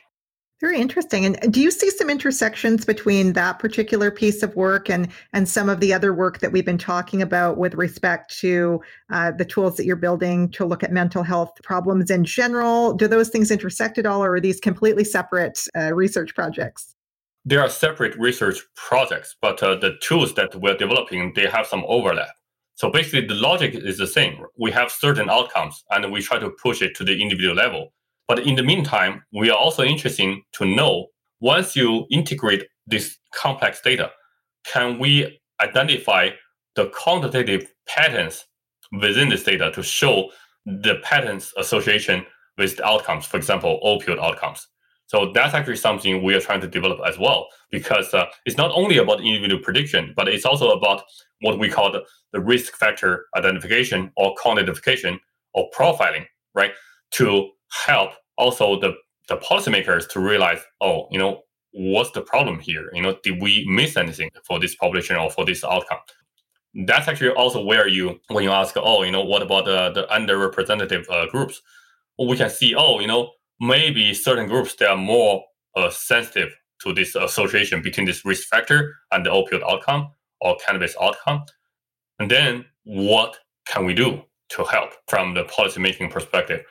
Very 0.62 0.80
interesting. 0.80 1.26
And 1.26 1.52
do 1.52 1.60
you 1.60 1.71
see 1.71 1.89
some 1.89 2.08
intersections 2.08 2.86
between 2.86 3.34
that 3.34 3.58
particular 3.58 4.12
piece 4.12 4.43
of 4.43 4.56
work 4.56 4.91
and 4.91 5.08
and 5.34 5.50
some 5.50 5.69
of 5.69 5.80
the 5.80 5.91
other 5.91 6.13
work 6.13 6.38
that 6.38 6.52
we've 6.52 6.65
been 6.65 6.78
talking 6.78 7.19
about 7.19 7.58
with 7.58 7.74
respect 7.74 8.38
to 8.41 8.80
uh, 9.12 9.32
the 9.32 9.43
tools 9.43 9.76
that 9.78 9.86
you're 9.86 9.95
building 9.95 10.50
to 10.52 10.63
look 10.63 10.84
at 10.84 10.91
mental 10.91 11.24
health 11.24 11.52
problems 11.63 12.12
in 12.12 12.24
general? 12.24 12.93
Do 12.93 13.08
those 13.08 13.30
things 13.30 13.50
intersect 13.50 13.97
at 13.97 14.06
all, 14.06 14.24
or 14.24 14.36
are 14.36 14.39
these 14.39 14.60
completely 14.60 15.04
separate 15.04 15.60
uh, 15.76 15.95
research 15.95 16.36
projects? 16.36 16.95
They 17.43 17.56
are 17.56 17.67
separate 17.67 18.15
research 18.19 18.62
projects, 18.76 19.36
but 19.41 19.63
uh, 19.63 19.74
the 19.78 19.97
tools 20.00 20.36
that 20.36 20.54
we're 20.54 20.78
developing 20.78 21.34
they 21.34 21.47
have 21.47 21.65
some 21.65 21.84
overlap. 21.88 22.36
So 22.76 22.91
basically, 22.91 23.26
the 23.26 23.34
logic 23.34 23.74
is 23.74 23.97
the 23.97 24.06
same. 24.06 24.38
We 24.60 24.69
have 24.71 24.91
certain 24.91 25.28
outcomes, 25.28 25.84
and 25.89 26.12
we 26.12 26.21
try 26.21 26.38
to 26.38 26.52
push 26.52 26.84
it 26.84 26.95
to 26.97 27.04
the 27.04 27.19
individual 27.19 27.56
level 27.56 27.93
but 28.32 28.48
in 28.48 28.56
the 28.56 28.63
meantime, 28.63 29.22
we 29.34 29.50
are 29.50 29.58
also 29.58 29.84
interested 29.84 30.38
to 30.54 30.63
know 30.63 31.08
once 31.41 31.76
you 31.76 32.06
integrate 32.10 32.63
this 32.88 33.17
complex 33.34 33.82
data, 33.82 34.10
can 34.63 34.98
we 34.98 35.38
identify 35.60 36.30
the 36.78 36.86
quantitative 36.96 37.67
patterns 37.89 38.46
within 39.02 39.28
this 39.28 39.44
data 39.44 39.70
to 39.74 39.84
show 39.84 40.30
the 40.65 40.96
patterns 41.04 41.52
association 41.58 42.26
with 42.58 42.78
the 42.78 42.86
outcomes, 42.86 43.26
for 43.26 43.36
example, 43.36 43.82
opioid 43.84 44.17
outcomes. 44.17 44.65
So 45.08 45.34
that's 45.34 45.54
actually 45.54 45.76
something 45.76 46.24
we 46.24 46.34
are 46.34 46.39
trying 46.39 46.62
to 46.62 46.70
develop 46.70 47.02
as 47.06 47.20
well, 47.20 47.50
because 47.70 48.13
uh, 48.13 48.28
it's 48.46 48.56
not 48.56 48.72
only 48.74 48.96
about 48.96 49.20
individual 49.20 49.62
prediction, 49.62 50.13
but 50.15 50.30
it's 50.30 50.46
also 50.46 50.72
about 50.72 51.04
what 51.41 51.60
we 51.60 51.67
call 51.70 51.91
the, 51.91 52.04
the 52.32 52.39
risk 52.39 52.78
factor 52.78 53.26
identification 53.36 54.10
or 54.15 54.34
quantification 54.41 55.20
or 55.54 55.70
profiling, 55.78 56.28
right? 56.56 56.72
To 57.15 57.52
help 57.86 58.12
also 58.38 58.79
the, 58.79 58.93
the 59.27 59.38
policymakers 59.38 60.07
to 60.10 60.19
realize, 60.19 60.60
oh, 60.81 61.07
you 61.12 61.19
know, 61.19 61.41
what's 61.71 62.12
the 62.12 62.21
problem 62.21 62.60
here? 62.60 62.89
You 62.93 63.01
know, 63.01 63.17
did 63.23 63.41
we 63.41 63.65
miss 63.67 63.97
anything 63.97 64.29
for 64.45 64.60
this 64.60 64.75
population 64.75 65.15
or 65.15 65.29
for 65.29 65.45
this 65.45 65.63
outcome? 65.63 65.99
That's 66.86 67.07
actually 67.07 67.31
also 67.31 67.63
where 67.63 67.88
you, 67.88 68.19
when 68.29 68.43
you 68.43 68.51
ask, 68.51 68.75
oh, 68.77 69.03
you 69.03 69.12
know, 69.12 69.23
what 69.23 69.41
about 69.41 69.65
the, 69.65 69.91
the 69.91 70.07
underrepresented 70.07 71.05
uh, 71.10 71.27
groups? 71.27 71.62
We 72.17 72.38
can 72.38 72.49
see, 72.49 72.75
oh, 72.75 72.99
you 72.99 73.07
know, 73.07 73.31
maybe 73.60 74.13
certain 74.13 74.47
groups 74.47 74.75
they 74.75 74.86
are 74.86 74.97
more 74.97 75.43
uh, 75.75 75.89
sensitive 75.89 76.49
to 76.81 76.93
this 76.93 77.15
association 77.15 77.81
between 77.81 78.05
this 78.05 78.25
risk 78.25 78.47
factor 78.47 78.95
and 79.12 79.25
the 79.25 79.29
opioid 79.29 79.62
outcome 79.69 80.10
or 80.39 80.57
cannabis 80.65 80.95
outcome. 81.01 81.43
And 82.19 82.29
then 82.29 82.65
what 82.84 83.38
can 83.65 83.86
we 83.86 83.93
do 83.93 84.23
to 84.49 84.63
help 84.63 84.91
from 85.07 85.34
the 85.34 85.43
policymaking 85.43 86.12
perspective? 86.12 86.63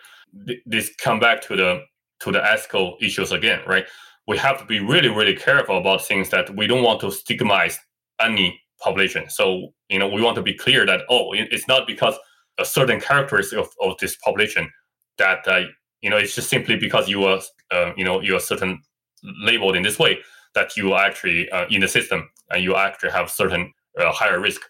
This 0.66 0.95
come 0.97 1.21
back 1.21 1.40
to 1.43 1.57
the 1.57 1.83
to 2.21 2.31
the 2.31 2.45
ethical 2.45 2.97
issues 3.01 3.33
again, 3.33 3.61
right? 3.66 3.87
We 4.27 4.37
have 4.38 4.59
to 4.59 4.64
be 4.64 4.79
really, 4.81 5.09
really 5.09 5.35
careful 5.35 5.79
about 5.79 6.05
things 6.05 6.29
that 6.31 6.55
we 6.55 6.66
don't 6.66 6.83
want 6.83 7.01
to 7.01 7.11
stigmatize 7.11 7.79
any 8.21 8.61
population. 8.81 9.29
So, 9.31 9.73
you 9.88 9.99
know, 9.99 10.09
we 10.09 10.23
want 10.23 10.37
to 10.37 10.43
be 10.43 10.55
clear 10.55 10.85
that, 10.87 11.03
oh, 11.09 11.33
it's 11.33 11.66
not 11.66 11.87
because 11.87 12.14
a 12.59 12.64
certain 12.64 13.01
characteristic 13.01 13.59
of, 13.59 13.69
of 13.81 13.97
this 13.99 14.16
population 14.16 14.71
that, 15.19 15.47
uh, 15.49 15.62
you 16.03 16.11
know, 16.11 16.19
it's 16.19 16.35
just 16.35 16.51
simply 16.51 16.77
because 16.77 17.09
you 17.09 17.25
are, 17.25 17.40
uh, 17.71 17.93
you 17.97 18.05
know, 18.05 18.21
you 18.21 18.37
are 18.37 18.40
certain 18.40 18.83
labeled 19.23 19.77
in 19.77 19.83
this 19.83 19.99
way 19.99 20.19
that 20.55 20.77
you 20.77 20.93
are 20.93 21.05
actually 21.05 21.49
uh, 21.51 21.66
in 21.71 21.81
the 21.81 21.88
system 21.88 22.29
and 22.51 22.62
you 22.62 22.77
actually 22.77 23.11
have 23.11 23.31
certain 23.31 23.73
uh, 23.99 24.12
higher 24.12 24.40
risk. 24.40 24.61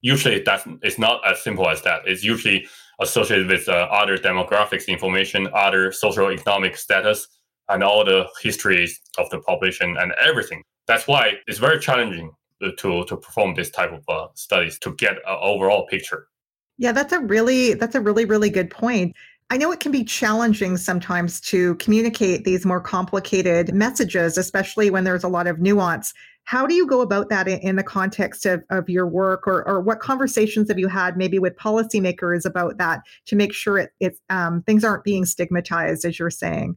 Usually, 0.00 0.40
that's 0.40 0.64
it's 0.82 0.98
not 0.98 1.26
as 1.26 1.42
simple 1.42 1.68
as 1.68 1.82
that. 1.82 2.02
It's 2.06 2.22
usually 2.24 2.66
associated 3.00 3.48
with 3.48 3.68
uh, 3.68 3.88
other 3.90 4.16
demographics 4.16 4.86
information, 4.86 5.48
other 5.54 5.92
social 5.92 6.30
economic 6.30 6.76
status, 6.76 7.26
and 7.68 7.82
all 7.82 8.04
the 8.04 8.26
histories 8.42 9.00
of 9.18 9.28
the 9.30 9.40
population 9.40 9.96
and 9.96 10.12
everything. 10.20 10.62
That's 10.86 11.06
why 11.06 11.34
it's 11.46 11.58
very 11.58 11.80
challenging 11.80 12.30
to 12.60 13.04
to 13.04 13.16
perform 13.16 13.54
this 13.54 13.70
type 13.70 13.92
of 13.92 14.04
uh, 14.08 14.28
studies 14.34 14.78
to 14.80 14.94
get 14.94 15.12
an 15.12 15.38
overall 15.40 15.86
picture. 15.86 16.28
Yeah, 16.78 16.92
that's 16.92 17.12
a 17.12 17.20
really 17.20 17.74
that's 17.74 17.94
a 17.94 18.00
really 18.00 18.24
really 18.24 18.50
good 18.50 18.70
point. 18.70 19.14
I 19.50 19.58
know 19.58 19.70
it 19.72 19.80
can 19.80 19.92
be 19.92 20.04
challenging 20.04 20.76
sometimes 20.78 21.40
to 21.42 21.74
communicate 21.76 22.44
these 22.44 22.64
more 22.64 22.80
complicated 22.80 23.74
messages, 23.74 24.38
especially 24.38 24.90
when 24.90 25.04
there's 25.04 25.24
a 25.24 25.28
lot 25.28 25.46
of 25.46 25.60
nuance. 25.60 26.14
How 26.44 26.66
do 26.66 26.74
you 26.74 26.86
go 26.86 27.00
about 27.00 27.30
that 27.30 27.48
in, 27.48 27.58
in 27.60 27.76
the 27.76 27.82
context 27.82 28.46
of, 28.46 28.62
of 28.70 28.88
your 28.88 29.06
work, 29.06 29.46
or, 29.46 29.66
or 29.66 29.80
what 29.80 30.00
conversations 30.00 30.68
have 30.68 30.78
you 30.78 30.88
had 30.88 31.16
maybe 31.16 31.38
with 31.38 31.56
policymakers 31.56 32.44
about 32.44 32.78
that 32.78 33.02
to 33.26 33.36
make 33.36 33.52
sure 33.52 33.78
it, 33.78 33.90
it's 34.00 34.20
um, 34.30 34.62
things 34.62 34.84
aren't 34.84 35.04
being 35.04 35.24
stigmatized, 35.24 36.04
as 36.04 36.18
you're 36.18 36.30
saying? 36.30 36.76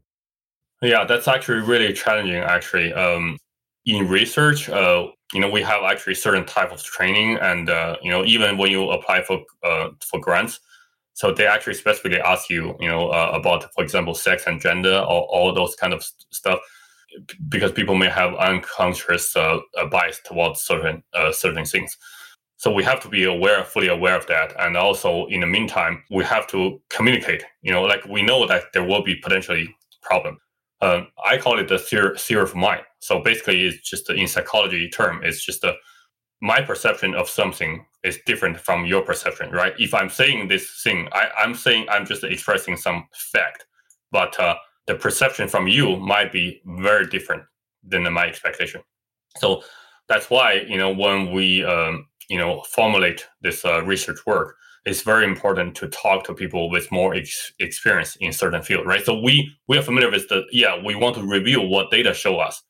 Yeah, 0.82 1.06
that's 1.06 1.28
actually 1.28 1.62
really 1.62 1.92
challenging. 1.94 2.38
Actually, 2.38 2.94
um, 2.94 3.38
in 3.86 4.08
research, 4.08 4.70
uh, 4.70 5.08
you 5.34 5.40
know, 5.40 5.50
we 5.50 5.62
have 5.62 5.84
actually 5.84 6.16
certain 6.16 6.46
type 6.46 6.72
of 6.72 6.82
training, 6.84 7.38
and 7.42 7.70
uh, 7.70 7.98
you 8.02 8.12
know, 8.12 8.24
even 8.24 8.58
when 8.58 8.72
you 8.72 8.90
apply 8.92 9.24
for 9.24 9.42
uh, 9.64 9.90
for 10.06 10.20
grants, 10.20 10.60
so 11.14 11.34
they 11.34 11.48
actually 11.48 11.74
specifically 11.74 12.22
ask 12.22 12.48
you, 12.48 12.76
you 12.80 12.88
know, 12.88 13.10
uh, 13.10 13.32
about, 13.34 13.74
for 13.74 13.84
example, 13.84 14.14
sex 14.14 14.44
and 14.46 14.62
gender 14.62 15.00
or 15.00 15.24
all 15.24 15.52
those 15.52 15.76
kind 15.76 15.92
of 15.92 16.06
stuff, 16.30 16.60
because 17.50 17.72
people 17.72 17.96
may 17.96 18.10
have 18.10 18.34
unconscious 18.36 19.36
uh, 19.36 19.60
bias 19.92 20.20
towards 20.26 20.62
certain 20.62 21.04
uh, 21.14 21.32
certain 21.32 21.66
things. 21.66 21.98
So 22.58 22.74
we 22.74 22.84
have 22.84 23.00
to 23.02 23.10
be 23.10 23.26
aware, 23.26 23.64
fully 23.64 23.88
aware 23.88 24.18
of 24.18 24.26
that, 24.28 24.54
and 24.60 24.76
also 24.76 25.28
in 25.28 25.42
the 25.42 25.48
meantime, 25.48 26.04
we 26.10 26.24
have 26.24 26.48
to 26.48 26.82
communicate. 26.90 27.44
You 27.62 27.72
know, 27.72 27.84
like 27.84 28.06
we 28.06 28.24
know 28.24 28.48
that 28.48 28.74
there 28.74 28.84
will 28.84 29.04
be 29.04 29.16
potentially 29.16 29.76
problem. 30.02 30.38
Um, 30.82 31.08
I 31.26 31.38
call 31.38 31.60
it 31.60 31.68
the 31.68 31.80
theory 31.80 32.42
of 32.42 32.56
mind. 32.56 32.82
So 33.00 33.22
basically, 33.22 33.66
it's 33.66 33.90
just 33.90 34.10
in 34.10 34.28
psychology 34.28 34.90
term, 34.90 35.22
it's 35.24 35.44
just 35.44 35.64
a 35.64 35.74
my 36.42 36.62
perception 36.62 37.16
of 37.16 37.30
something 37.30 37.86
is 38.04 38.20
different 38.26 38.60
from 38.60 38.86
your 38.86 39.02
perception, 39.02 39.52
right? 39.52 39.74
If 39.80 39.94
I'm 39.94 40.10
saying 40.10 40.48
this 40.48 40.82
thing, 40.84 41.10
I, 41.12 41.30
am 41.44 41.56
saying 41.56 41.88
I'm 41.90 42.06
just 42.06 42.24
expressing 42.24 42.78
some 42.78 43.08
fact, 43.32 43.66
but 44.12 44.40
uh, 44.40 44.56
the 44.88 44.96
perception 44.96 45.48
from 45.48 45.68
you 45.68 45.98
might 45.98 46.32
be 46.32 46.62
very 46.66 47.06
different 47.06 47.44
than 47.84 48.12
my 48.12 48.26
expectation. 48.26 48.82
So 49.38 49.64
that's 50.08 50.30
why 50.30 50.66
you 50.68 50.78
know 50.78 50.92
when 50.92 51.32
we 51.32 51.64
um, 51.64 52.08
you 52.30 52.38
know 52.38 52.62
formulate 52.70 53.26
this 53.42 53.64
uh, 53.66 53.84
research 53.84 54.20
work, 54.26 54.56
it's 54.86 55.02
very 55.02 55.26
important 55.26 55.76
to 55.76 55.88
talk 55.90 56.24
to 56.26 56.34
people 56.34 56.70
with 56.70 56.92
more 56.92 57.14
ex- 57.14 57.52
experience 57.60 58.16
in 58.22 58.32
certain 58.32 58.64
field, 58.64 58.86
right? 58.86 59.06
So 59.06 59.20
we 59.20 59.50
we 59.68 59.78
are 59.78 59.84
familiar 59.84 60.10
with 60.10 60.28
the 60.30 60.44
yeah 60.52 60.82
we 60.84 60.96
want 60.96 61.16
to 61.16 61.24
review 61.28 61.62
what 61.62 61.92
data 61.92 62.14
show 62.14 62.40
us, 62.40 62.64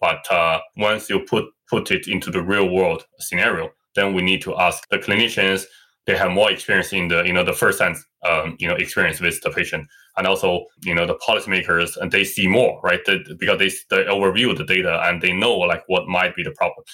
but 0.00 0.30
uh, 0.30 0.60
once 0.76 1.08
you 1.08 1.20
put 1.20 1.46
put 1.68 1.90
it 1.90 2.08
into 2.08 2.30
the 2.30 2.42
real 2.42 2.68
world 2.68 3.06
scenario, 3.20 3.70
then 3.94 4.12
we 4.12 4.22
need 4.22 4.42
to 4.42 4.56
ask 4.58 4.88
the 4.90 4.98
clinicians. 4.98 5.64
They 6.06 6.16
have 6.16 6.32
more 6.32 6.50
experience 6.50 6.92
in 6.92 7.08
the 7.08 7.22
you 7.22 7.32
know 7.32 7.44
the 7.44 7.52
first 7.52 7.80
hand 7.80 7.96
um, 8.28 8.56
you 8.58 8.68
know 8.68 8.74
experience 8.74 9.20
with 9.20 9.40
the 9.42 9.50
patient, 9.50 9.86
and 10.16 10.26
also 10.26 10.64
you 10.82 10.94
know 10.94 11.06
the 11.06 11.18
policymakers, 11.26 11.96
and 11.96 12.12
they 12.12 12.24
see 12.24 12.46
more 12.46 12.80
right 12.82 13.00
because 13.38 13.58
they 13.58 13.70
they 13.90 14.04
overview 14.04 14.56
the 14.56 14.64
data 14.64 15.00
and 15.04 15.22
they 15.22 15.32
know 15.32 15.56
like 15.56 15.82
what 15.86 16.08
might 16.08 16.34
be 16.34 16.42
the 16.42 16.52
problem. 16.52 16.84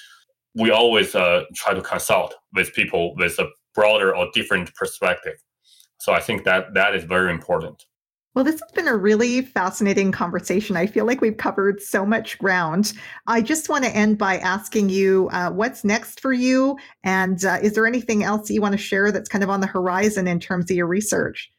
We 0.55 0.71
always 0.71 1.15
uh, 1.15 1.43
try 1.55 1.75
to 1.75 1.83
consult 1.83 2.35
with 2.55 2.73
people 2.73 3.15
with 3.17 3.39
a 3.39 3.49
broader 3.75 4.17
or 4.17 4.29
different 4.33 4.75
perspective. 4.75 5.35
So 5.99 6.13
I 6.13 6.21
think 6.21 6.45
that 6.45 6.75
that 6.75 6.95
is 6.95 7.05
very 7.05 7.31
important. 7.31 7.85
Well, 8.37 8.45
this 8.45 8.61
has 8.61 8.71
been 8.73 8.87
a 8.87 8.95
really 8.95 9.41
fascinating 9.41 10.13
conversation. 10.13 10.77
I 10.77 10.87
feel 10.87 11.07
like 11.07 11.23
we've 11.23 11.39
covered 11.39 11.81
so 11.81 12.05
much 12.05 12.39
ground. 12.39 12.93
I 13.27 13.41
just 13.41 13.71
want 13.71 13.85
to 13.85 13.91
end 13.91 14.19
by 14.19 14.37
asking 14.37 14.91
you 14.91 15.31
uh, 15.33 15.51
what's 15.51 15.85
next 15.85 16.21
for 16.21 16.35
you? 16.35 16.77
And 17.03 17.43
uh, 17.43 17.61
is 17.63 17.73
there 17.73 17.87
anything 17.87 18.25
else 18.25 18.51
you 18.51 18.61
want 18.61 18.73
to 18.73 18.79
share 18.79 19.11
that's 19.11 19.31
kind 19.31 19.43
of 19.43 19.49
on 19.49 19.63
the 19.63 19.67
horizon 19.67 20.29
in 20.29 20.39
terms 20.39 20.71
of 20.71 20.77
your 20.77 20.87
research? 20.87 21.51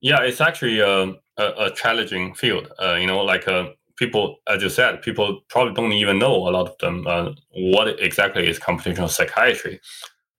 Yeah, 0.00 0.20
it's 0.22 0.40
actually 0.40 0.80
a, 0.80 1.12
a, 1.36 1.52
a 1.58 1.70
challenging 1.76 2.34
field. 2.34 2.72
Uh, 2.82 2.94
you 2.94 3.06
know, 3.06 3.22
like 3.22 3.46
uh, 3.46 3.66
people, 3.94 4.38
as 4.48 4.64
you 4.64 4.70
said, 4.70 5.00
people 5.00 5.42
probably 5.48 5.74
don't 5.74 5.92
even 5.92 6.18
know 6.18 6.34
a 6.34 6.50
lot 6.50 6.70
of 6.70 6.76
them 6.78 7.06
uh, 7.06 7.30
what 7.52 8.00
exactly 8.00 8.48
is 8.48 8.58
computational 8.58 9.08
psychiatry 9.08 9.80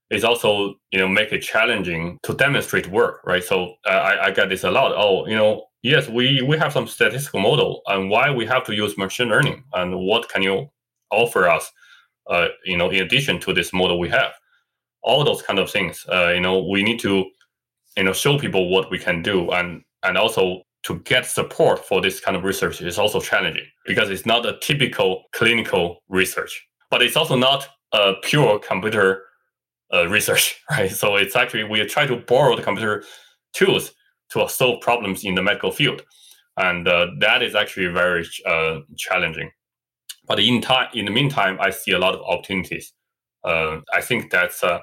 it's 0.10 0.24
also 0.24 0.76
you 0.91 1.00
know 1.00 1.08
make 1.08 1.32
it 1.32 1.39
challenging 1.39 2.18
to 2.24 2.34
demonstrate 2.34 2.88
work 2.88 3.22
right? 3.26 3.44
So 3.44 3.76
uh, 3.86 3.89
I, 3.89 4.26
I 4.26 4.32
get 4.32 4.50
this 4.50 4.63
a 4.63 4.72
lot. 4.72 4.94
Oh 4.96 5.28
you 5.28 5.36
know 5.36 5.65
yes 5.84 6.08
we 6.10 6.41
we 6.41 6.58
have 6.58 6.74
some 6.74 6.88
statistical 6.88 7.39
model 7.39 7.82
and 7.88 8.10
why 8.10 8.32
we 8.32 8.46
have 8.46 8.63
to 8.65 8.76
use 8.76 8.98
machine 8.98 9.30
learning 9.30 9.63
and 9.74 9.98
what 9.98 10.30
can 10.30 10.41
you 10.41 10.70
offer 11.12 11.48
us 11.48 11.72
uh, 12.28 12.48
you 12.65 12.78
know 12.78 12.89
in 12.89 13.04
addition 13.04 13.39
to 13.41 13.54
this 13.54 13.74
model 13.74 14.00
we 14.00 14.10
have? 14.10 14.34
All 15.04 15.24
those 15.24 15.41
kind 15.41 15.60
of 15.60 15.70
things 15.70 16.06
uh, 16.12 16.30
you 16.30 16.41
know 16.41 16.63
we 16.63 16.84
need 16.84 17.00
to 17.00 17.26
you 17.98 18.04
know 18.04 18.13
show 18.13 18.38
people 18.38 18.70
what 18.70 18.91
we 18.91 19.00
can 19.00 19.22
do 19.22 19.52
and 19.52 19.84
and 20.04 20.18
also 20.18 20.62
to 20.84 21.00
get 21.00 21.26
support 21.26 21.84
for 21.84 22.00
this 22.00 22.20
kind 22.20 22.38
of 22.38 22.44
research 22.44 22.80
is 22.80 23.00
also 23.00 23.20
challenging 23.20 23.65
because 23.88 24.12
it's 24.12 24.26
not 24.26 24.46
a 24.46 24.56
typical 24.62 25.24
clinical 25.34 26.04
research. 26.10 26.63
But 26.91 27.02
it's 27.02 27.15
also 27.15 27.36
not 27.36 27.68
a 27.91 28.13
pure 28.22 28.60
computer 28.60 29.24
uh, 29.93 30.07
research, 30.07 30.62
right? 30.72 30.91
So 30.91 31.16
it's 31.16 31.36
actually 31.36 31.64
we 31.64 31.86
try 31.86 32.05
to 32.05 32.18
borrow 32.18 32.55
the 32.55 32.64
computer 32.64 33.03
tools 33.53 33.93
to 34.32 34.47
solve 34.49 34.82
problems 34.82 35.24
in 35.24 35.36
the 35.36 35.43
medical 35.43 35.72
field, 35.72 36.01
and 36.57 36.88
uh, 36.88 37.07
that 37.20 37.43
is 37.43 37.55
actually 37.55 37.88
very 37.88 38.26
uh, 38.45 38.80
challenging. 38.97 39.51
But 40.28 40.39
in 40.39 40.62
time, 40.62 40.89
in 40.93 41.05
the 41.05 41.12
meantime, 41.12 41.57
I 41.62 41.70
see 41.70 41.91
a 41.91 41.99
lot 41.99 42.16
of 42.16 42.22
opportunities. 42.22 42.93
Uh, 43.43 43.82
I 43.93 44.01
think 44.01 44.32
that's 44.32 44.64
uh, 44.64 44.80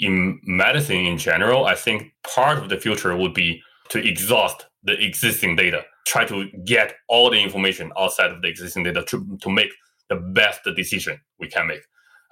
in 0.00 0.40
medicine 0.42 1.06
in 1.06 1.18
general. 1.18 1.66
I 1.66 1.74
think 1.74 2.12
part 2.24 2.58
of 2.58 2.68
the 2.68 2.76
future 2.76 3.16
would 3.16 3.34
be 3.34 3.62
to 3.90 3.98
exhaust 4.06 4.66
the 4.82 4.92
existing 5.04 5.56
data, 5.56 5.84
try 6.06 6.24
to 6.24 6.48
get 6.64 6.94
all 7.08 7.30
the 7.30 7.40
information 7.40 7.92
outside 7.98 8.32
of 8.32 8.40
the 8.42 8.48
existing 8.48 8.84
data 8.84 9.04
to, 9.04 9.38
to 9.42 9.50
make 9.50 9.70
the 10.08 10.16
best 10.16 10.60
decision 10.76 11.20
we 11.38 11.48
can 11.48 11.66
make. 11.66 11.82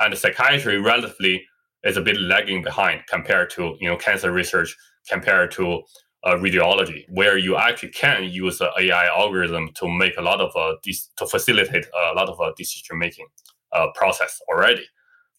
And 0.01 0.17
psychiatry 0.17 0.81
relatively 0.81 1.45
is 1.85 1.97
a 1.97 2.01
bit 2.03 2.21
lagging 2.21 2.63
behind 2.63 3.03
compared 3.09 3.51
to 3.51 3.77
you 3.81 3.89
know 3.89 3.97
cancer 3.97 4.33
research 4.33 4.77
compared 5.09 5.51
to 5.53 5.83
uh, 6.25 6.35
radiology, 6.35 7.05
where 7.11 7.39
you 7.39 7.57
actually 7.57 7.91
can 7.91 8.25
use 8.25 8.61
an 8.61 8.69
AI 8.79 9.07
algorithm 9.07 9.71
to 9.75 9.89
make 9.89 10.17
a 10.19 10.23
lot 10.23 10.41
of 10.41 10.55
uh, 10.57 10.75
dis- 10.83 11.11
to 11.17 11.27
facilitate 11.27 11.87
a 12.11 12.15
lot 12.15 12.29
of 12.29 12.41
uh, 12.41 12.53
decision 12.57 12.99
making 12.99 13.27
uh, 13.73 13.87
process 13.95 14.41
already. 14.53 14.85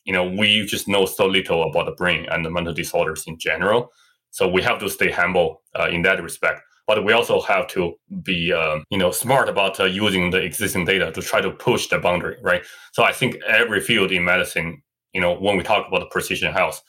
You 0.05 0.13
know, 0.13 0.23
we 0.25 0.65
just 0.65 0.87
know 0.87 1.05
so 1.05 1.25
little 1.27 1.63
about 1.69 1.85
the 1.85 1.91
brain 1.91 2.25
and 2.31 2.45
the 2.45 2.49
mental 2.49 2.73
disorders 2.73 3.25
in 3.27 3.37
general, 3.37 3.91
so 4.31 4.47
we 4.47 4.61
have 4.63 4.79
to 4.79 4.89
stay 4.89 5.11
humble 5.11 5.61
uh, 5.79 5.89
in 5.91 6.01
that 6.03 6.21
respect. 6.23 6.61
but 6.87 7.05
we 7.05 7.13
also 7.13 7.39
have 7.41 7.67
to 7.67 7.93
be 8.23 8.51
um, 8.51 8.83
you 8.89 8.97
know 8.97 9.11
smart 9.11 9.47
about 9.49 9.79
uh, 9.79 9.83
using 9.85 10.31
the 10.31 10.41
existing 10.49 10.85
data 10.85 11.11
to 11.11 11.21
try 11.21 11.39
to 11.41 11.51
push 11.51 11.87
the 11.89 11.99
boundary 11.99 12.37
right 12.41 12.63
so 12.95 13.03
i 13.03 13.11
think 13.19 13.31
every 13.47 13.79
field 13.89 14.11
in 14.11 14.23
medicine 14.23 14.81
you 15.13 15.21
know 15.21 15.35
when 15.35 15.57
we 15.57 15.63
talk 15.63 15.87
about 15.87 16.09
precision 16.11 16.53
health 16.53 16.81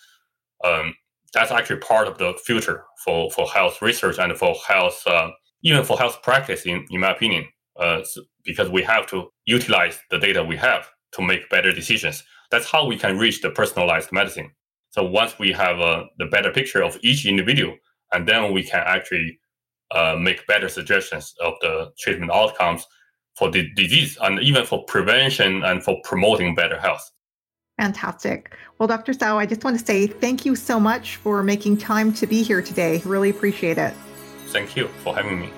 um, 0.64 0.94
that's 1.32 1.50
actually 1.50 1.78
part 1.78 2.08
of 2.08 2.18
the 2.18 2.34
future 2.44 2.84
for 3.04 3.30
for 3.30 3.46
health 3.46 3.80
research 3.82 4.18
and 4.18 4.36
for 4.36 4.54
health 4.66 5.02
uh, 5.06 5.30
even 5.62 5.84
for 5.84 5.98
health 5.98 6.22
practice 6.22 6.66
in, 6.66 6.84
in 6.90 7.00
my 7.00 7.10
opinion 7.10 7.44
uh, 7.78 8.00
because 8.44 8.68
we 8.68 8.82
have 8.82 9.06
to 9.06 9.28
utilize 9.46 9.98
the 10.10 10.18
data 10.18 10.42
we 10.42 10.56
have 10.56 10.88
to 11.12 11.22
make 11.22 11.48
better 11.50 11.72
decisions 11.72 12.22
that's 12.50 12.70
how 12.70 12.84
we 12.84 12.96
can 12.96 13.18
reach 13.18 13.40
the 13.42 13.50
personalized 13.50 14.12
medicine 14.12 14.50
so 14.90 15.04
once 15.04 15.38
we 15.38 15.52
have 15.52 15.80
uh, 15.80 16.04
the 16.18 16.26
better 16.26 16.50
picture 16.50 16.82
of 16.82 16.98
each 17.02 17.26
individual 17.26 17.76
and 18.12 18.26
then 18.26 18.52
we 18.52 18.62
can 18.62 18.82
actually 18.86 19.38
uh, 19.92 20.16
make 20.18 20.46
better 20.46 20.68
suggestions 20.68 21.34
of 21.40 21.54
the 21.60 21.90
treatment 21.98 22.30
outcomes 22.32 22.86
for 23.36 23.50
the 23.50 23.68
disease 23.74 24.18
and 24.22 24.40
even 24.40 24.64
for 24.64 24.84
prevention 24.84 25.64
and 25.64 25.82
for 25.82 26.00
promoting 26.04 26.54
better 26.54 26.78
health. 26.78 27.10
Fantastic. 27.80 28.54
Well, 28.78 28.86
Dr. 28.86 29.14
Cao, 29.14 29.36
I 29.36 29.46
just 29.46 29.64
want 29.64 29.78
to 29.78 29.84
say 29.84 30.06
thank 30.06 30.44
you 30.44 30.54
so 30.54 30.78
much 30.78 31.16
for 31.16 31.42
making 31.42 31.78
time 31.78 32.12
to 32.14 32.26
be 32.26 32.42
here 32.42 32.60
today. 32.60 33.00
Really 33.04 33.30
appreciate 33.30 33.78
it. 33.78 33.94
Thank 34.48 34.76
you 34.76 34.88
for 35.02 35.14
having 35.14 35.40
me. 35.40 35.50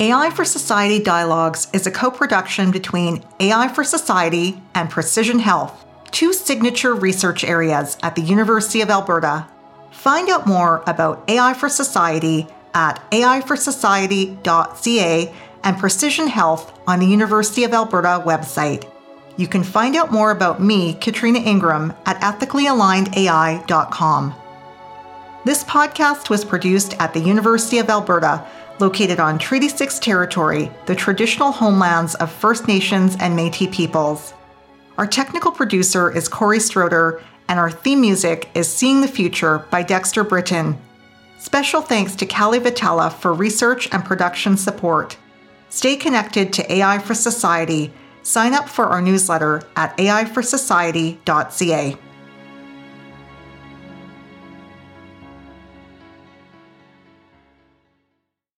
AI 0.00 0.30
for 0.30 0.44
Society 0.44 1.02
Dialogues 1.02 1.68
is 1.72 1.86
a 1.86 1.90
co 1.90 2.10
production 2.10 2.70
between 2.70 3.24
AI 3.40 3.68
for 3.68 3.84
Society 3.84 4.60
and 4.74 4.90
Precision 4.90 5.38
Health, 5.38 5.84
two 6.10 6.32
signature 6.32 6.94
research 6.94 7.44
areas 7.44 7.96
at 8.02 8.14
the 8.14 8.22
University 8.22 8.80
of 8.80 8.90
Alberta 8.90 9.46
Find 10.04 10.28
out 10.28 10.46
more 10.46 10.84
about 10.86 11.24
AI 11.30 11.54
for 11.54 11.70
Society 11.70 12.46
at 12.74 13.00
aiforsociety.ca 13.10 15.34
and 15.64 15.78
Precision 15.78 16.28
Health 16.28 16.78
on 16.86 17.00
the 17.00 17.06
University 17.06 17.64
of 17.64 17.72
Alberta 17.72 18.22
website. 18.24 18.88
You 19.36 19.48
can 19.48 19.64
find 19.64 19.96
out 19.96 20.12
more 20.12 20.30
about 20.30 20.62
me, 20.62 20.94
Katrina 20.94 21.40
Ingram, 21.40 21.92
at 22.06 22.20
ethicallyalignedai.com. 22.20 24.34
This 25.44 25.64
podcast 25.64 26.30
was 26.30 26.44
produced 26.44 26.94
at 27.00 27.12
the 27.12 27.18
University 27.20 27.78
of 27.78 27.90
Alberta, 27.90 28.46
located 28.78 29.18
on 29.20 29.38
Treaty 29.38 29.68
6 29.68 29.98
territory, 29.98 30.70
the 30.86 30.94
traditional 30.94 31.50
homelands 31.50 32.14
of 32.16 32.30
First 32.30 32.68
Nations 32.68 33.16
and 33.18 33.34
Metis 33.34 33.74
peoples. 33.74 34.34
Our 34.96 35.06
technical 35.06 35.50
producer 35.50 36.10
is 36.10 36.28
Corey 36.28 36.58
Stroder, 36.58 37.22
and 37.48 37.58
our 37.58 37.70
theme 37.70 38.00
music 38.00 38.48
is 38.54 38.68
Seeing 38.68 39.00
the 39.00 39.08
Future 39.08 39.66
by 39.70 39.82
Dexter 39.82 40.24
Britton. 40.24 40.78
Special 41.38 41.82
thanks 41.82 42.14
to 42.16 42.26
Callie 42.26 42.60
Vitella 42.60 43.12
for 43.12 43.34
research 43.34 43.88
and 43.92 44.04
production 44.04 44.56
support. 44.56 45.16
Stay 45.74 45.96
connected 45.96 46.52
to 46.52 46.72
AI 46.72 47.00
for 47.00 47.14
Society. 47.14 47.92
Sign 48.22 48.54
up 48.54 48.68
for 48.68 48.84
our 48.86 49.02
newsletter 49.02 49.60
at 49.74 49.96
aiforsociety.ca. 49.98 51.96